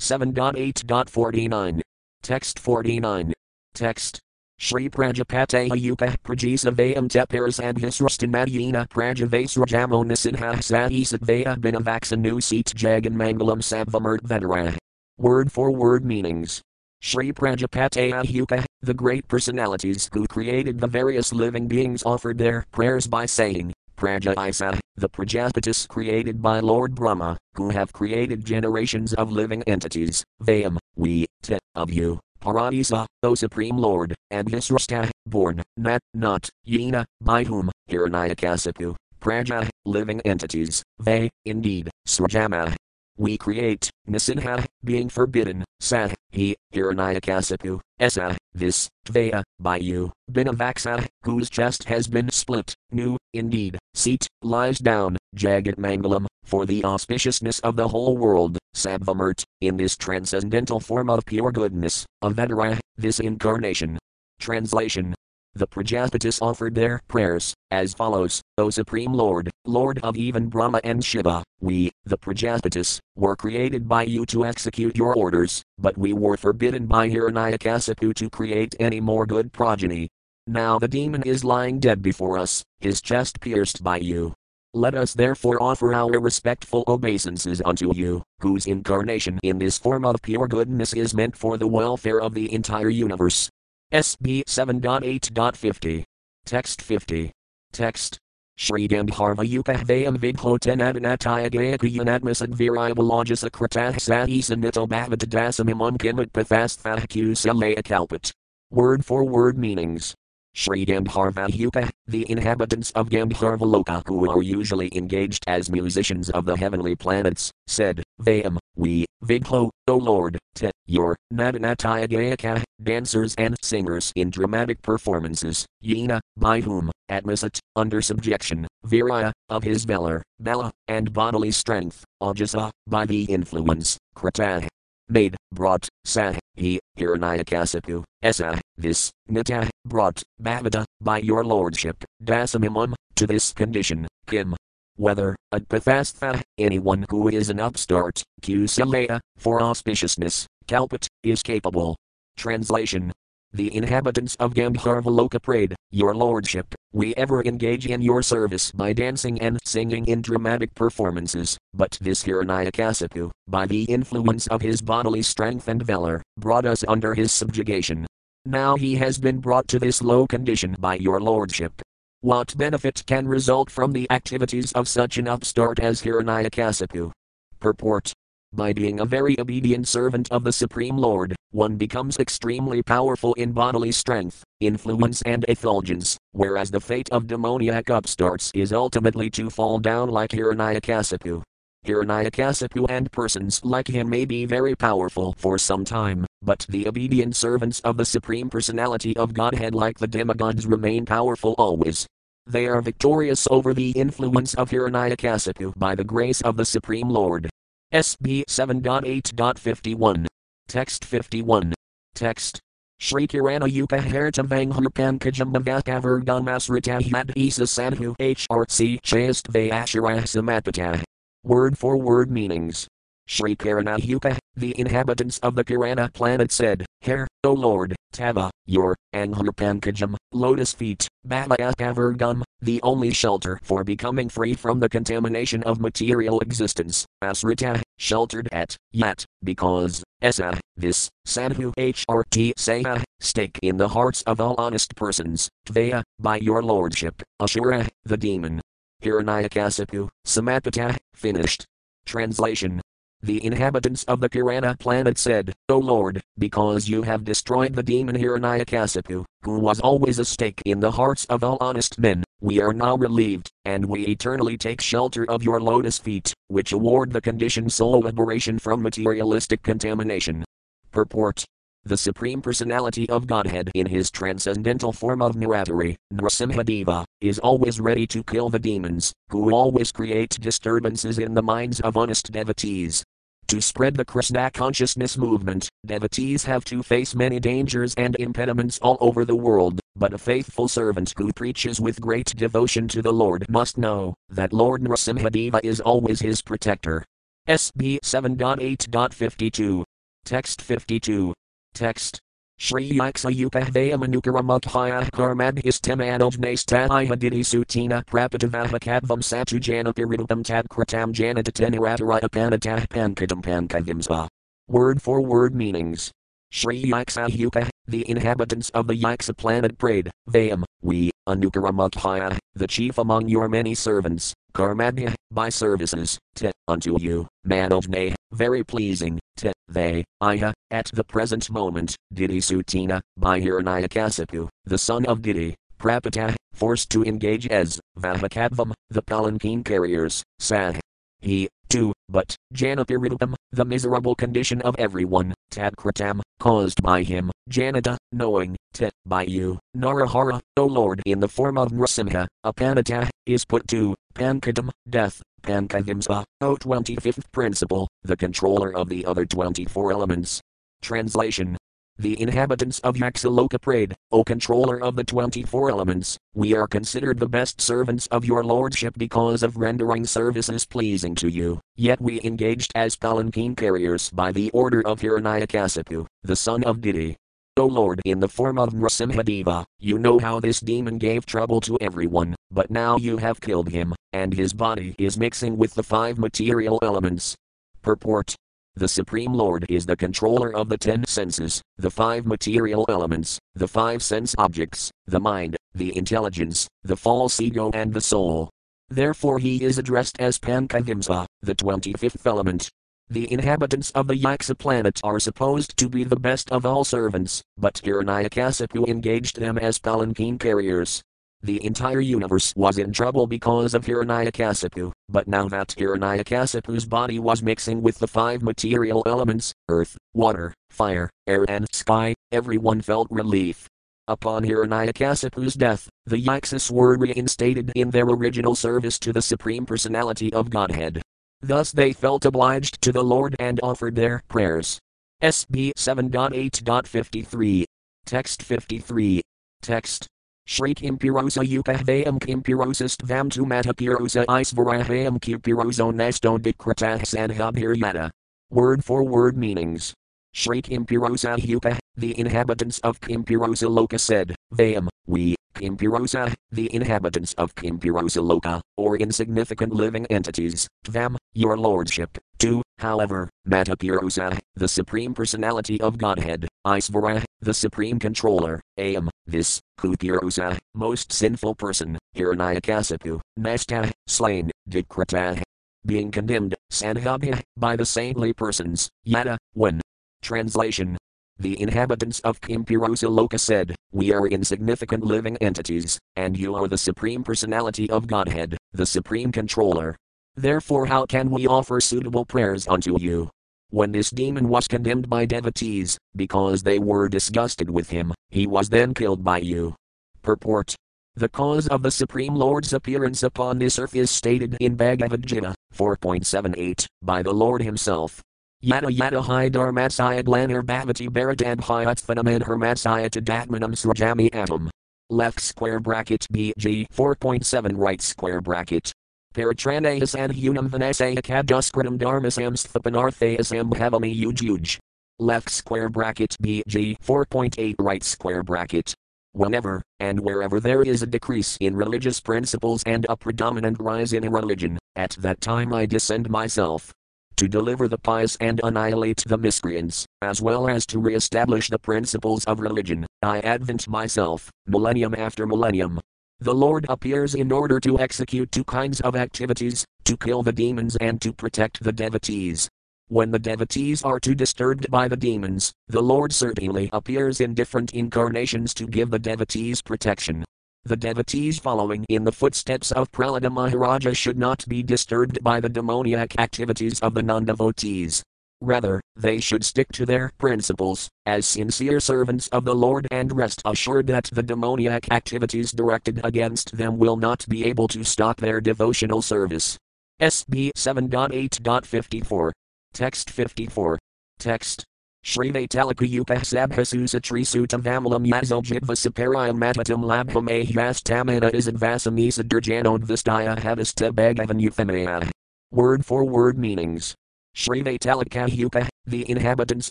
7.8.49. 0.01 1.83
Text 2.23 2.59
49. 2.59 3.35
Text. 3.75 4.19
Shri 4.59 4.89
Prajapate 4.89 5.69
Ayuka 5.69 6.17
Prajisavayam 6.25 7.09
Teparas 7.11 7.61
Adhisrastanadiyina 7.61 8.89
Prajavasrajamo 8.89 10.05
Nasinha 10.07 10.55
Sahisatveya 10.57 11.59
Binavaksanu 11.59 12.43
Seat 12.43 12.73
Jagan 12.75 13.13
Mangalam 13.13 13.61
Sabvamurt 13.61 14.21
Vedara. 14.23 14.79
Word 15.19 15.53
for 15.53 15.71
word 15.71 16.07
meanings. 16.07 16.63
Shri 17.05 17.33
Prajapate 17.33 18.13
Ayuka, 18.13 18.65
the 18.81 18.95
great 18.95 19.27
personalities 19.27 20.09
who 20.15 20.25
created 20.29 20.79
the 20.79 20.87
various 20.87 21.33
living 21.33 21.67
beings 21.67 22.05
offered 22.07 22.39
their 22.39 22.65
prayers 22.71 23.09
by 23.09 23.27
saying, 23.27 23.73
Praja 23.97 24.39
Isa, 24.49 24.79
the 24.95 25.09
Prajapatis 25.09 25.89
created 25.89 26.41
by 26.41 26.61
Lord 26.61 26.95
Brahma, 26.95 27.37
who 27.57 27.71
have 27.71 27.93
created 27.93 28.45
generations 28.45 29.15
of 29.15 29.33
living 29.33 29.65
entities, 29.65 30.23
Vayam, 30.45 30.79
we, 30.95 31.27
te, 31.43 31.59
of 31.75 31.93
you, 31.93 32.21
Paradisa, 32.41 33.05
O 33.25 33.35
Supreme 33.35 33.77
Lord, 33.77 34.15
and 34.31 34.49
Visrasta, 34.49 35.11
born, 35.27 35.61
Nat, 35.77 36.01
not, 36.15 36.49
Yena, 36.65 37.05
by 37.21 37.43
whom, 37.43 37.69
Hiranyakasipu, 37.91 38.95
Praja, 39.21 39.69
living 39.85 40.21
entities, 40.21 40.85
they, 41.01 41.31
indeed, 41.45 41.91
Srajama. 42.07 42.77
We 43.23 43.39
create, 43.39 43.89
Nisinha, 44.09 44.67
being 44.83 45.09
forbidden, 45.09 45.63
Sah, 45.79 46.09
he, 46.33 46.57
Hiranyakasipu, 46.75 47.79
Esa, 48.01 48.37
this, 48.53 48.89
Tvaya, 49.07 49.45
by 49.61 49.77
you, 49.77 50.11
Binavaksa, 50.33 51.07
whose 51.23 51.49
chest 51.49 51.85
has 51.85 52.09
been 52.09 52.31
split, 52.31 52.75
Nu, 52.91 53.17
indeed, 53.33 53.79
seat, 53.95 54.27
lies 54.43 54.81
down, 54.81 55.17
Jagat 55.37 55.77
Mangalam, 55.77 56.27
for 56.43 56.67
the 56.67 56.83
auspiciousness 56.83 57.61
of 57.61 57.77
the 57.77 57.87
whole 57.87 58.17
world, 58.17 58.59
Sabvamurt, 58.75 59.45
in 59.61 59.77
this 59.77 59.97
transcendental 59.97 60.81
form 60.81 61.09
of 61.09 61.25
pure 61.25 61.53
goodness, 61.53 62.05
Avedara, 62.25 62.81
this 62.97 63.21
incarnation. 63.21 64.01
Translation 64.41 65.15
the 65.55 65.67
Prajapatis 65.67 66.41
offered 66.41 66.75
their 66.75 67.01
prayers, 67.09 67.55
as 67.71 67.93
follows 67.93 68.41
O 68.57 68.71
Supreme 68.71 69.13
Lord, 69.13 69.51
Lord 69.67 69.99
of 70.03 70.17
even 70.17 70.49
Brahma 70.49 70.81
and 70.83 71.05
Shiva, 71.05 71.43
we, 71.61 71.91
the 72.05 72.17
Prajapatis, 72.17 72.99
were 73.17 73.37
created 73.37 73.89
by 73.89 74.05
you 74.05 74.25
to 74.27 74.47
execute 74.47 74.97
your 74.97 75.15
orders, 75.15 75.63
but 75.79 75.97
we 75.99 76.13
were 76.13 76.37
forbidden 76.37 76.87
by 76.87 77.09
Hiranyakasipu 77.09 78.15
to 78.15 78.31
create 78.31 78.75
any 78.81 79.01
more 79.01 79.27
good 79.27 79.53
progeny. 79.53 80.09
Now 80.47 80.79
the 80.79 80.89
demon 80.89 81.23
is 81.23 81.45
lying 81.45 81.79
dead 81.79 82.03
before 82.03 82.39
us, 82.39 82.65
his 82.81 83.01
chest 83.01 83.41
pierced 83.41 83.85
by 83.85 83.99
you. 83.99 84.35
Let 84.75 84.95
us 84.95 85.13
therefore 85.13 85.63
offer 85.63 85.93
our 85.93 86.19
respectful 86.19 86.83
obeisances 86.89 87.61
unto 87.63 87.95
you, 87.95 88.23
whose 88.41 88.67
incarnation 88.67 89.39
in 89.43 89.59
this 89.59 89.77
form 89.77 90.07
of 90.07 90.23
pure 90.23 90.49
goodness 90.49 90.95
is 90.95 91.13
meant 91.13 91.37
for 91.37 91.59
the 91.59 91.67
welfare 91.67 92.21
of 92.21 92.33
the 92.33 92.51
entire 92.53 92.89
universe. 92.89 93.51
SB 93.93 94.43
7.8.50. 94.45 96.05
Text 96.47 96.81
50. 96.81 97.31
Text. 97.73 98.19
Shri 98.57 98.89
Gandharva 98.89 99.47
Yukahvayam 99.47 100.17
Vidhotanadinataya 100.17 101.51
Gayakayanatmasad 101.51 102.55
Viribalajas 102.55 103.49
Akratah 103.49 103.97
Sahisa 103.97 104.57
Nito 104.57 104.87
Bhavatadasamimam 104.87 105.99
Kimat 105.99 106.31
Pathasthahkusalaya 106.31 107.83
Kalpat. 107.83 108.33
Word 108.71 109.05
for 109.05 109.25
word 109.25 109.59
meanings. 109.59 110.15
Shri 110.55 110.87
Gandharva 110.87 111.91
the 112.07 112.31
inhabitants 112.31 112.93
of 112.93 113.11
Gandharvaloka 113.11 114.03
who 114.07 114.31
are 114.31 114.43
usually 114.43 114.91
engaged 114.97 115.45
as 115.47 115.71
musicians 115.71 116.31
of 116.31 116.47
the 116.47 116.57
heavenly 116.57 116.95
planets, 116.97 117.51
said, 117.67 118.03
Vayam, 118.21 118.59
we, 118.77 119.05
Viglo, 119.25 119.71
O 119.89 119.97
Lord, 119.97 120.39
te, 120.55 120.71
your, 120.87 121.17
Nadanatayagayaka, 121.33 122.63
dancers 122.83 123.35
and 123.37 123.57
singers 123.63 124.13
in 124.17 124.31
dramatic 124.31 124.83
performances, 124.83 125.67
Yena, 125.85 126.21
by 126.37 126.61
whom, 126.61 126.91
Atmasat, 127.11 127.59
under 127.77 128.01
subjection, 128.03 128.67
Virya, 128.87 129.33
of 129.49 129.63
his 129.63 129.85
valor, 129.85 130.23
Bala, 130.41 130.71
and 130.89 131.13
bodily 131.13 131.51
strength, 131.51 132.05
Ajasa, 132.23 132.71
by 132.87 133.07
the 133.07 133.25
influence, 133.25 133.99
Krita, 134.15 134.69
made, 135.09 135.37
brought, 135.53 135.89
Sah, 136.05 136.35
he, 136.55 136.81
Hiranyakasipu, 136.99 138.03
Esa, 138.23 138.61
this, 138.77 139.11
Nita, 139.29 139.71
brought, 139.85 140.23
Bhavada, 140.43 140.85
by 141.01 141.19
your 141.19 141.45
lordship, 141.45 142.03
Dasamimum, 142.25 142.95
to 143.17 143.27
this 143.27 143.53
condition, 143.53 144.09
Kim, 144.27 144.57
whether, 144.97 145.37
Adpathastha, 145.53 146.43
anyone 146.59 147.07
who 147.11 147.29
is 147.29 147.51
an 147.51 147.61
upstart, 147.61 148.23
Kusalaya, 148.43 149.21
for 149.39 149.61
auspiciousness, 149.61 150.47
Kalpat, 150.67 151.07
is 151.23 151.43
capable. 151.43 151.97
Translation 152.37 153.13
the 153.55 153.75
inhabitants 153.77 154.35
of 154.37 154.55
Gandharvaloka 154.55 155.43
prayed, 155.43 155.75
Your 155.91 156.15
Lordship, 156.15 156.75
we 156.95 157.15
ever 157.17 157.45
engage 157.45 157.87
in 157.87 158.01
your 158.01 158.23
service 158.23 158.73
by 158.73 158.95
dancing 158.95 159.39
and 159.43 159.59
singing 159.65 160.07
in 160.07 160.23
dramatic 160.23 160.75
performances, 160.75 161.59
but 161.75 161.99
this 162.01 162.25
Hiranyakasipu, 162.25 163.31
by 163.49 163.67
the 163.67 163.85
influence 163.85 164.47
of 164.47 164.63
his 164.63 164.81
bodily 164.81 165.21
strength 165.21 165.69
and 165.69 165.83
valor, 165.83 166.23
brought 166.39 166.65
us 166.65 166.83
under 166.89 167.13
his 167.13 167.31
subjugation. 167.31 168.07
Now 168.47 168.77
he 168.77 168.95
has 168.97 169.19
been 169.19 169.39
brought 169.39 169.69
to 169.69 169.79
this 169.79 170.01
low 170.01 170.27
condition 170.27 170.75
by 170.79 170.95
your 170.95 171.21
Lordship. 171.21 171.83
What 172.23 172.57
benefit 172.57 173.03
can 173.05 173.27
result 173.27 173.69
from 173.69 173.91
the 173.91 174.09
activities 174.09 174.71
of 174.75 174.87
such 174.87 175.19
an 175.19 175.27
upstart 175.27 175.81
as 175.81 176.03
Hiranyakasipu? 176.03 177.11
Purport 177.59 178.13
by 178.53 178.73
being 178.73 179.01
a 179.01 179.05
very 179.05 179.41
obedient 179.41 179.89
servant 179.89 180.31
of 180.31 180.45
the 180.45 180.53
Supreme 180.53 180.97
Lord, 180.97 181.35
one 181.51 181.75
becomes 181.77 182.19
extremely 182.19 182.81
powerful 182.81 183.35
in 183.35 183.51
bodily 183.51 183.91
strength, 183.91 184.45
influence, 184.61 185.21
and 185.23 185.45
effulgence, 185.49 186.17
whereas 186.31 186.71
the 186.71 186.81
fate 186.81 187.09
of 187.11 187.27
demoniac 187.27 187.91
upstarts 187.91 188.53
is 188.55 188.73
ultimately 188.73 189.29
to 189.31 189.51
fall 189.51 189.81
down 189.81 190.09
like 190.09 190.31
Hiranyakasipu. 190.31 191.43
Hiranyakasipu 191.85 192.87
and 192.89 193.11
persons 193.11 193.61
like 193.65 193.89
him 193.89 194.09
may 194.09 194.27
be 194.27 194.45
very 194.45 194.77
powerful 194.77 195.35
for 195.39 195.59
some 195.59 195.85
time, 195.85 196.25
but 196.43 196.67
the 196.69 196.87
obedient 196.89 197.37
servants 197.37 197.81
of 197.81 197.97
the 197.97 198.05
Supreme 198.05 198.51
Personality 198.51 199.17
of 199.17 199.35
Godhead, 199.35 199.75
like 199.75 199.99
the 199.99 200.07
demigods, 200.07 200.67
remain 200.67 201.07
powerful 201.07 201.55
always. 201.59 202.07
They 202.47 202.67
are 202.67 202.83
victorious 202.83 203.47
over 203.51 203.73
the 203.73 203.91
influence 203.93 204.55
of 204.55 204.71
Hiranyakasipu 204.71 205.75
by 205.77 205.95
the 205.95 206.05
grace 206.05 206.41
of 206.41 206.57
the 206.57 206.65
Supreme 206.65 207.09
Lord. 207.09 207.49
SB 207.93 208.45
7.8.51. 208.49 210.27
Text 210.67 211.05
51. 211.05 211.73
Text. 212.15 212.61
Shri 212.99 213.27
Kirana 213.27 213.67
Yuka 213.67 213.99
Herta 213.99 214.47
Vangharpan 214.47 215.19
Kajamavakavargan 215.19 216.45
Masritahad 216.45 217.33
Isa 217.37 217.67
Sadhu 217.67 218.15
HRC 218.21 219.01
Chast 219.03 219.49
Vayashara 219.49 220.23
Samapata. 220.23 221.03
Word 221.45 221.77
for 221.77 221.97
word 221.97 222.31
meanings. 222.31 222.87
Sri 223.27 223.57
Kiranahuka, 223.57 224.39
the 224.55 224.79
inhabitants 224.79 225.39
of 225.39 225.55
the 225.55 225.65
Kirana 225.65 226.13
planet 226.13 226.53
said, 226.53 226.85
Hair, 227.03 227.27
O 227.45 227.53
Lord, 227.53 227.95
Tava, 228.13 228.51
your, 228.67 228.95
Angharpankajam, 229.15 230.17
lotus 230.33 230.73
feet, 230.73 231.09
Bhavayakavargam, 231.27 232.43
the 232.61 232.81
only 232.83 233.13
shelter 233.13 233.59
for 233.63 233.83
becoming 233.85 234.29
free 234.29 234.55
from 234.55 234.81
the 234.81 234.89
contamination 234.89 235.63
of 235.63 235.81
material 235.81 236.41
existence, 236.41 237.07
Asrita, 237.23 237.81
sheltered 237.99 238.49
at, 238.53 238.77
yet, 238.93 239.25
because, 239.43 240.05
Esa, 240.21 240.61
this, 240.77 241.09
Sadhu 241.25 241.73
HRT 241.79 242.53
Saya, 242.57 243.03
stake 243.21 243.59
in 243.63 243.79
the 243.79 243.89
hearts 243.89 244.23
of 244.23 244.41
all 244.41 244.55
honest 244.59 244.95
persons, 244.95 245.49
Tvaya, 245.67 246.03
by 246.19 246.37
your 246.37 246.63
lordship, 246.63 247.23
Ashura, 247.41 247.89
the 248.05 248.17
demon. 248.17 248.61
Hiranyakasipu, 249.03 250.09
Samapata, 250.25 250.97
finished. 251.15 251.65
Translation 252.05 252.81
the 253.23 253.45
inhabitants 253.45 254.03
of 254.05 254.21
the 254.21 254.29
Kirana 254.29 254.77
planet 254.79 255.17
said, 255.17 255.55
O 255.69 255.79
Lord, 255.79 256.21
because 256.39 256.89
you 256.89 257.03
have 257.03 257.25
destroyed 257.25 257.75
the 257.75 257.83
demon 257.83 258.17
Hiranyakasipu, 258.17 259.25
who 259.43 259.59
was 259.59 259.81
always 259.81 260.19
a 260.19 260.25
stake 260.25 260.61
in 260.65 260.81
the 260.81 260.91
hearts 260.91 261.25
of 261.27 261.45
all 261.45 261.59
honest 261.61 261.99
men, 261.99 262.25
we 262.41 262.61
are 262.61 262.73
now 262.73 262.97
relieved, 262.97 263.49
and 263.65 263.85
we 263.85 264.07
eternally 264.07 264.57
take 264.57 264.81
shelter 264.81 265.25
of 265.31 265.45
your 265.45 265.61
lotus 265.61 265.99
feet, 265.99 266.35
which 266.49 266.73
award 266.73 267.13
the 267.13 267.21
conditioned 267.21 267.73
soul 267.73 268.01
liberation 268.01 268.59
from 268.59 268.83
materialistic 268.83 269.63
contamination. 269.63 270.45
Purport 270.91 271.45
the 271.85 271.97
Supreme 271.97 272.41
Personality 272.41 273.09
of 273.09 273.27
Godhead 273.27 273.69
in 273.75 273.87
his 273.87 274.09
transcendental 274.09 274.93
form 274.93 275.21
of 275.21 275.35
Niratari, 275.35 275.97
Nrasimhadeva, 276.15 277.05
is 277.21 277.41
always 277.41 277.81
ready 277.81 278.07
to 278.07 278.23
kill 278.23 278.49
the 278.49 278.61
demons, 278.61 279.13
who 279.31 279.53
always 279.53 279.91
create 279.91 280.39
disturbances 280.41 281.19
in 281.19 281.35
the 281.35 281.43
minds 281.43 281.81
of 281.81 281.97
honest 281.97 282.31
devotees. 282.31 283.03
To 283.49 283.61
spread 283.61 283.97
the 283.97 284.05
Krishna 284.05 284.51
consciousness 284.51 285.19
movement, 285.19 285.69
devotees 285.85 286.45
have 286.45 286.65
to 286.67 286.83
face 286.83 287.15
many 287.15 287.39
dangers 287.39 287.95
and 287.97 288.17
impediments 288.17 288.79
all 288.79 288.97
over 289.01 289.25
the 289.25 289.37
world, 289.37 289.81
but 289.95 290.15
a 290.15 290.19
faithful 290.19 290.69
servant 290.69 291.13
who 291.17 291.33
preaches 291.33 291.81
with 291.81 292.01
great 292.01 292.35
devotion 292.37 292.89
to 292.89 293.03
the 293.03 293.13
Lord 293.13 293.47
must 293.49 293.77
know 293.77 294.15
that 294.31 294.53
Lord 294.53 294.83
Nrasimhadeva 294.83 295.61
is 295.63 295.81
always 295.81 296.21
his 296.21 296.41
protector. 296.41 297.05
SB 297.49 297.99
7.8.52. 298.01 299.85
Text 300.25 300.63
52. 300.63 301.35
Text. 301.75 302.21
Shri 302.59 302.93
Yaksayupahvaya 302.93 303.99
Manukaramukhyah 303.99 305.11
Karmadhistamanognastaiha 305.11 307.19
Didi 307.19 307.41
Sutina 307.41 308.05
Prapatavahakadvam 308.07 309.21
Satujana 309.21 309.93
Piridam 309.93 310.43
Tadkratam 310.45 311.13
Janatatenirataraya 311.13 312.29
Panatah 312.31 312.87
Pankadam 312.89 313.43
Pankavimsva. 313.43 314.29
Word 314.69 315.03
for 315.03 315.21
word 315.21 315.55
meanings. 315.55 316.13
Shri 316.51 316.85
Yaksayupa, 316.85 317.69
the 317.87 318.09
inhabitants 318.09 318.71
of 318.71 318.87
the 318.87 318.95
Yaksa 318.95 319.37
planet 319.37 319.79
prayed, 319.79 320.11
Vayam, 320.29 320.65
we, 320.81 321.11
Anukaramukhyah, 321.29 322.39
the 322.55 322.67
chief 322.67 322.99
among 322.99 323.29
your 323.29 323.49
many 323.49 323.75
servants, 323.75 324.35
Karmadhya, 324.55 325.15
by 325.31 325.49
services, 325.49 326.19
te, 326.35 326.51
unto 326.69 326.99
you, 327.01 327.27
Manovne, 327.47 328.15
very 328.33 328.63
pleasing, 328.65 329.19
te, 329.37 329.53
they, 329.69 330.05
Iha, 330.23 330.53
at 330.71 330.91
the 330.93 331.05
present 331.05 331.51
moment, 331.51 331.97
Diti 332.13 332.39
Sutina, 332.39 333.01
by 333.17 333.41
Hiranyakasipu, 333.41 334.49
the 334.65 334.79
son 334.79 335.07
of 335.07 335.23
Diti, 335.23 335.55
Prapata, 335.79 336.35
forced 336.55 336.91
to 336.91 337.03
engage 337.05 337.47
as, 337.49 337.81
Vahakadvam, 337.99 338.73
the 338.91 339.03
palanquin 339.03 339.65
carriers, 339.65 340.23
Sah. 340.39 340.75
He, 341.23 341.49
too, 341.69 341.93
but, 342.09 342.35
Janapiridam, 342.53 343.35
the 343.53 343.65
miserable 343.65 344.17
condition 344.17 344.61
of 344.63 344.75
everyone, 344.77 345.33
Tadkratam, 345.53 346.21
caused 346.41 346.83
by 346.83 347.05
him, 347.05 347.31
Janata, 347.49 347.97
knowing, 348.11 348.57
te, 348.75 348.91
by 349.07 349.23
you, 349.23 349.61
Narahara, 349.77 350.41
O 350.57 350.67
Lord, 350.67 351.01
in 351.07 351.21
the 351.21 351.29
form 351.29 351.57
of 351.57 351.71
Nrasimha, 351.71 352.27
Apanata, 352.45 353.09
is 353.25 353.45
put 353.45 353.69
to, 353.69 353.95
Pankadam, 354.15 354.71
death, 354.91 355.23
Pankavimsa, 355.43 356.25
O 356.41 356.57
25th 356.57 357.31
principle, 357.33 357.89
the 358.03 358.17
controller 358.17 358.75
of 358.75 358.89
the 358.89 359.07
other 359.07 359.25
24 359.25 359.93
elements. 359.93 360.41
Translation 360.83 361.57
the 361.99 362.21
inhabitants 362.21 362.79
of 362.81 362.97
Yaksaloka 362.97 363.61
prayed, 363.61 363.95
O 364.11 364.25
controller 364.25 364.83
of 364.83 364.97
the 364.97 365.05
24 365.05 365.71
elements, 365.71 366.19
we 366.35 366.55
are 366.55 366.67
considered 366.67 367.19
the 367.19 367.29
best 367.29 367.61
servants 367.61 368.07
of 368.09 368.25
your 368.25 368.43
lordship 368.43 368.95
because 368.97 369.43
of 369.43 369.57
rendering 369.57 370.05
services 370.05 370.67
pleasing 370.67 371.15
to 371.15 371.29
you, 371.29 371.61
yet 371.77 372.01
we 372.01 372.21
engaged 372.25 372.73
as 372.75 372.97
palanquin 372.97 373.55
carriers 373.55 374.11
by 374.11 374.33
the 374.33 374.51
order 374.51 374.87
of 374.87 375.01
Hiranyakasipu, 375.01 376.07
the 376.23 376.37
son 376.37 376.65
of 376.65 376.81
Diti. 376.81 377.17
O 377.59 377.67
Lord, 377.67 378.01
in 378.05 378.19
the 378.19 378.29
form 378.29 378.59
of 378.59 378.73
Nrasimhadeva, 378.73 379.65
you 379.79 379.99
know 379.99 380.19
how 380.19 380.41
this 380.41 380.61
demon 380.61 380.97
gave 380.99 381.27
trouble 381.27 381.61
to 381.61 381.79
everyone, 381.81 382.35
but 382.51 382.71
now 382.71 382.97
you 382.97 383.19
have 383.19 383.41
killed 383.41 383.69
him, 383.69 383.95
and 384.13 384.33
his 384.33 384.55
body 384.55 384.95
is 384.99 385.19
mixing 385.19 385.59
with 385.59 385.75
the 385.75 385.83
five 385.83 386.19
material 386.19 386.79
elements. 386.83 387.37
Purport 387.83 388.35
the 388.75 388.89
Supreme 388.89 389.35
Lord 389.35 389.67
is 389.69 389.85
the 389.85 389.97
controller 389.97 390.55
of 390.55 390.69
the 390.69 390.79
ten 390.79 391.05
senses, 391.07 391.61
the 391.77 391.91
five 391.91 392.25
material 392.25 392.87
elements, 392.89 393.39
the 393.55 393.69
five 393.69 394.03
sense 394.03 394.35
objects, 394.39 394.91
the 395.07 395.21
mind, 395.21 395.57
the 395.75 395.95
intelligence, 395.97 396.67
the 396.83 396.97
false 396.97 397.41
ego, 397.41 397.71
and 397.75 397.93
the 397.93 398.01
soul. 398.01 398.49
Therefore, 398.89 399.39
he 399.39 399.63
is 399.63 399.79
addressed 399.79 400.19
as 400.21 400.39
Pankavimsa, 400.39 401.27
the 401.43 401.55
25th 401.55 402.27
element. 402.27 402.71
The 403.11 403.31
inhabitants 403.31 403.91
of 403.91 404.07
the 404.07 404.15
Yaksa 404.15 404.57
planet 404.57 405.01
are 405.05 405.21
supposed 405.21 405.77
to 405.77 405.89
be 405.89 406.05
the 406.05 406.17
best 406.17 406.51
of 406.51 406.65
all 406.65 406.83
servants, 406.83 407.43
but 407.59 407.75
Hiranyakasipu 407.85 408.89
engaged 408.89 409.39
them 409.39 409.59
as 409.59 409.79
palanquin 409.79 410.39
carriers. 410.39 411.03
The 411.43 411.65
entire 411.65 412.01
universe 412.01 412.53
was 412.57 412.79
in 412.79 412.93
trouble 412.93 413.27
because 413.27 413.75
of 413.75 413.85
Hiranyakasipu, 413.85 414.93
but 415.09 415.27
now 415.27 415.49
that 415.49 415.69
Hiranyakasipu's 415.69 416.87
body 416.87 417.19
was 417.19 417.43
mixing 417.43 417.83
with 417.83 417.99
the 417.99 418.07
five 418.07 418.43
material 418.43 419.03
elements 419.07 419.53
earth, 419.69 419.97
water, 420.15 420.55
fire, 420.71 421.11
air, 421.27 421.45
and 421.49 421.67
sky, 421.73 422.15
everyone 422.31 422.81
felt 422.81 423.09
relief. 423.11 423.69
Upon 424.09 424.45
Hiranyakasipu's 424.45 425.55
death, 425.55 425.89
the 426.07 426.23
Yaksas 426.23 426.71
were 426.71 426.97
reinstated 426.97 427.73
in 427.75 427.91
their 427.91 428.07
original 428.07 428.55
service 428.55 428.99
to 429.01 429.13
the 429.13 429.23
Supreme 429.23 429.67
Personality 429.67 430.33
of 430.33 430.51
Godhead. 430.51 431.03
Thus 431.41 431.73
they 431.73 431.93
felt 431.93 432.25
obliged 432.25 432.81
to 432.83 432.93
the 432.93 433.03
Lord 433.03 433.35
and 433.39 433.59
offered 433.63 433.97
their 433.97 434.23
prayers. 434.29 434.79
SB 435.23 435.73
7.8.53. 435.77 437.65
Text 438.05 438.43
53. 438.43 439.23
Text. 439.61 440.09
Shri 440.45 440.75
Kimpurosa 440.75 441.47
Upahvayam 441.47 442.19
Kimpurosast 442.19 443.03
Vam 443.07 443.31
Tumatapurosa 443.31 444.27
Isvarahayam 444.27 445.21
Kipuroso 445.21 445.93
Nasto 445.95 446.37
Dikratah 446.39 447.01
Sanhabhiryata. 447.03 448.11
Word 448.51 448.85
for 448.85 449.05
word 449.05 449.37
meanings. 449.37 449.95
Shri 450.35 450.61
Kimpurosa 450.61 451.39
Upah, 451.39 451.79
the 451.97 452.19
inhabitants 452.19 452.81
of 452.81 453.01
Kimpurosa 453.01 453.69
Loka 453.71 454.01
said, 454.01 454.35
Vayam, 454.53 454.89
we, 455.07 455.37
Kimpurosa, 455.55 456.35
the 456.51 456.75
inhabitants 456.75 457.35
of 457.35 457.55
Kimpurosa 457.55 458.21
Loka, 458.21 458.61
or 458.77 458.97
insignificant 458.97 459.73
living 459.73 460.07
entities, 460.07 460.67
Tvam, 460.85 461.17
your 461.35 461.57
lordship, 461.57 462.19
to, 462.39 462.63
however, 462.79 463.29
Matapurosa, 463.49 464.39
the 464.55 464.69
supreme 464.69 465.15
personality 465.15 465.81
of 465.81 465.99
Godhead, 465.99 466.49
Isvara, 466.67 467.25
the 467.41 467.55
supreme 467.55 467.99
controller, 467.99 468.61
Am, 468.79 469.09
this, 469.27 469.61
Kupurosa, 469.79 470.59
most 470.75 471.13
sinful 471.13 471.55
person, 471.55 471.99
Hiranyakasipu, 472.17 473.21
Nasta, 473.37 473.93
slain, 474.07 474.51
Dikrata, 474.69 475.43
being 475.87 476.11
condemned, 476.11 476.55
Sanhabhya, 476.71 477.41
by 477.57 477.77
the 477.77 477.87
saintly 477.87 478.33
persons, 478.33 478.89
Yada, 479.05 479.39
when. 479.55 479.81
Translation 480.23 480.97
the 481.39 481.61
inhabitants 481.61 482.21
of 482.21 482.41
Kimpurosa 482.41 483.09
Loka 483.11 483.41
said, 483.41 483.75
We 483.91 484.13
are 484.13 484.29
insignificant 484.29 485.03
living 485.03 485.37
entities, 485.39 485.99
and 486.15 486.37
you 486.37 486.55
are 486.55 486.69
the 486.69 486.79
Supreme 486.79 487.25
Personality 487.25 487.91
of 487.91 488.07
Godhead, 488.07 488.57
the 488.73 488.87
Supreme 488.87 489.33
Controller. 489.33 489.97
Therefore, 490.35 490.87
how 490.87 491.05
can 491.05 491.31
we 491.31 491.47
offer 491.47 491.81
suitable 491.81 492.25
prayers 492.25 492.67
unto 492.67 492.99
you? 492.99 493.31
When 493.71 493.93
this 493.93 494.11
demon 494.11 494.49
was 494.49 494.67
condemned 494.67 495.09
by 495.09 495.27
devotees, 495.27 495.99
because 496.17 496.63
they 496.63 496.79
were 496.79 497.09
disgusted 497.09 497.69
with 497.71 497.91
him, 497.91 498.13
he 498.31 498.47
was 498.47 498.69
then 498.69 498.95
killed 498.95 499.23
by 499.23 499.39
you. 499.39 499.75
Purport 500.23 500.75
The 501.17 501.29
cause 501.29 501.69
of 501.69 501.83
the 501.83 501.91
Supreme 501.91 502.35
Lord's 502.35 502.73
appearance 502.73 503.23
upon 503.23 503.59
this 503.59 503.79
earth 503.79 503.95
is 503.95 504.11
stated 504.11 504.57
in 504.61 504.75
Bhagavad 504.75 505.27
Gita 505.27 505.55
4.78 505.75 506.87
by 507.03 507.23
the 507.23 507.33
Lord 507.33 507.63
Himself. 507.63 508.23
Yada 508.61 508.93
yada 508.93 509.21
hi 509.21 509.51
dharmatsaya 509.51 510.23
glanar 510.23 510.63
bhavati 510.63 511.09
bharatad 511.09 511.57
hyatsphanamad 511.57 512.43
hermatsaya 512.43 513.11
tadatmanam 513.11 513.75
srajami 513.75 514.33
atom. 514.35 514.71
Left 515.11 515.41
square 515.41 515.81
bracket 515.81 516.27
BG 516.33 516.87
4.7 516.95 517.73
right 517.75 518.01
square 518.01 518.41
bracket. 518.41 518.93
Paratranayas 519.33 520.19
and 520.19 520.35
hunam 520.35 520.69
vanasaya 520.69 521.23
kaduskritam 521.23 521.99
dharmasam 521.99 522.53
sthapanarthayasam 522.53 523.73
bhavami 523.73 524.15
ujuj. 524.21 524.79
Left 525.19 525.49
square 525.49 525.89
bracket 525.89 526.37
BG 526.43 526.99
4.8 526.99 527.77
right 527.79 528.05
square 528.05 528.43
bracket. 528.43 528.95
Whenever, 529.33 529.83
and 530.01 530.21
wherever 530.21 530.61
there 530.61 530.83
is 530.83 531.03
a 531.03 531.07
decrease 531.07 531.57
in 531.61 531.75
religious 531.75 532.21
principles 532.21 532.83
and 532.85 533.07
a 533.09 533.17
predominant 533.17 533.79
rise 533.81 534.13
in 534.13 534.25
a 534.25 534.31
religion, 534.31 534.79
at 534.97 535.13
that 535.21 535.41
time 535.41 535.73
I 535.73 535.87
descend 535.87 536.29
myself 536.29 536.93
to 537.37 537.49
deliver 537.49 537.89
the 537.89 537.97
pious 537.97 538.37
and 538.37 538.61
annihilate 538.63 539.25
the 539.27 539.39
miscreants, 539.39 540.05
as 540.21 540.43
well 540.43 540.69
as 540.69 540.85
to 540.87 540.99
re-establish 540.99 541.69
the 541.69 541.79
principles 541.79 542.45
of 542.45 542.61
religion. 542.61 543.07
I 543.23 543.41
advent 543.41 543.89
myself, 543.89 544.51
millennium 544.67 545.15
after 545.15 545.47
millennium. 545.47 545.99
The 546.43 546.53
Lord 546.53 546.87
appears 546.89 547.37
in 547.37 547.53
order 547.53 547.79
to 547.79 548.01
execute 548.01 548.51
two 548.51 548.65
kinds 548.65 549.01
of 549.03 549.15
activities, 549.15 549.87
to 550.07 550.17
kill 550.17 550.43
the 550.43 550.51
demons 550.51 550.97
and 550.97 551.21
to 551.21 551.33
protect 551.33 551.85
the 551.85 551.93
devotees. 551.93 552.69
When 553.07 553.31
the 553.31 553.39
devotees 553.39 554.03
are 554.03 554.19
too 554.19 554.35
disturbed 554.35 554.91
by 554.91 555.07
the 555.07 555.17
demons, 555.17 555.73
the 555.87 556.03
Lord 556.03 556.33
certainly 556.33 556.91
appears 556.93 557.41
in 557.41 557.55
different 557.55 557.93
incarnations 557.93 558.75
to 558.75 558.89
give 558.89 559.13
the 559.13 559.21
devotees 559.21 559.83
protection. 559.83 560.45
The 560.83 560.97
devotees 560.97 561.61
following 561.61 562.05
in 562.09 562.25
the 562.25 562.33
footsteps 562.33 562.91
of 562.91 563.13
Prahlada 563.13 563.53
Maharaja 563.53 564.13
should 564.13 564.37
not 564.37 564.67
be 564.67 564.83
disturbed 564.83 565.45
by 565.45 565.61
the 565.61 565.69
demoniac 565.69 566.37
activities 566.41 566.99
of 567.03 567.15
the 567.15 567.23
non 567.23 567.45
devotees. 567.45 568.21
Rather, 568.63 569.01
they 569.17 569.41
should 569.41 569.65
stick 569.65 569.89
to 569.91 570.07
their 570.07 570.31
principles, 570.39 571.09
as 571.27 571.45
sincere 571.47 571.99
servants 571.99 572.47
of 572.49 572.65
the 572.65 572.77
Lord 572.77 573.09
and 573.11 573.37
rest 573.37 573.61
assured 573.65 574.07
that 574.07 574.31
the 574.33 574.43
demoniac 574.43 575.11
activities 575.11 575.73
directed 575.73 576.21
against 576.23 576.77
them 576.77 576.97
will 576.97 577.17
not 577.17 577.45
be 577.49 577.65
able 577.65 577.89
to 577.89 578.05
stop 578.05 578.37
their 578.37 578.61
devotional 578.61 579.21
service. 579.21 579.77
SB 580.21 580.71
7.8.54. 580.79 582.53
Text 582.95 583.31
54. 583.31 583.99
Text. 584.39 584.85
Srivatalakayupa 585.27 586.39
sabhasusa 586.47 587.21
trisutam 587.21 587.83
vamalam 587.83 588.25
yazoljitva 588.25 588.95
saparayam 588.95 589.59
matatam 589.59 590.05
labhame 590.05 590.69
yastamana 590.69 591.51
isadvasamisa 591.53 592.45
durjanodvastaya 592.45 593.59
havasta 593.59 594.13
bhagavan 594.13 594.61
euphemia. 594.61 595.29
Word 595.73 596.07
for 596.07 596.23
word 596.25 596.57
meanings. 596.57 597.17
Srivatalakayupa, 597.57 598.89
the 599.07 599.29
inhabitants 599.31 599.91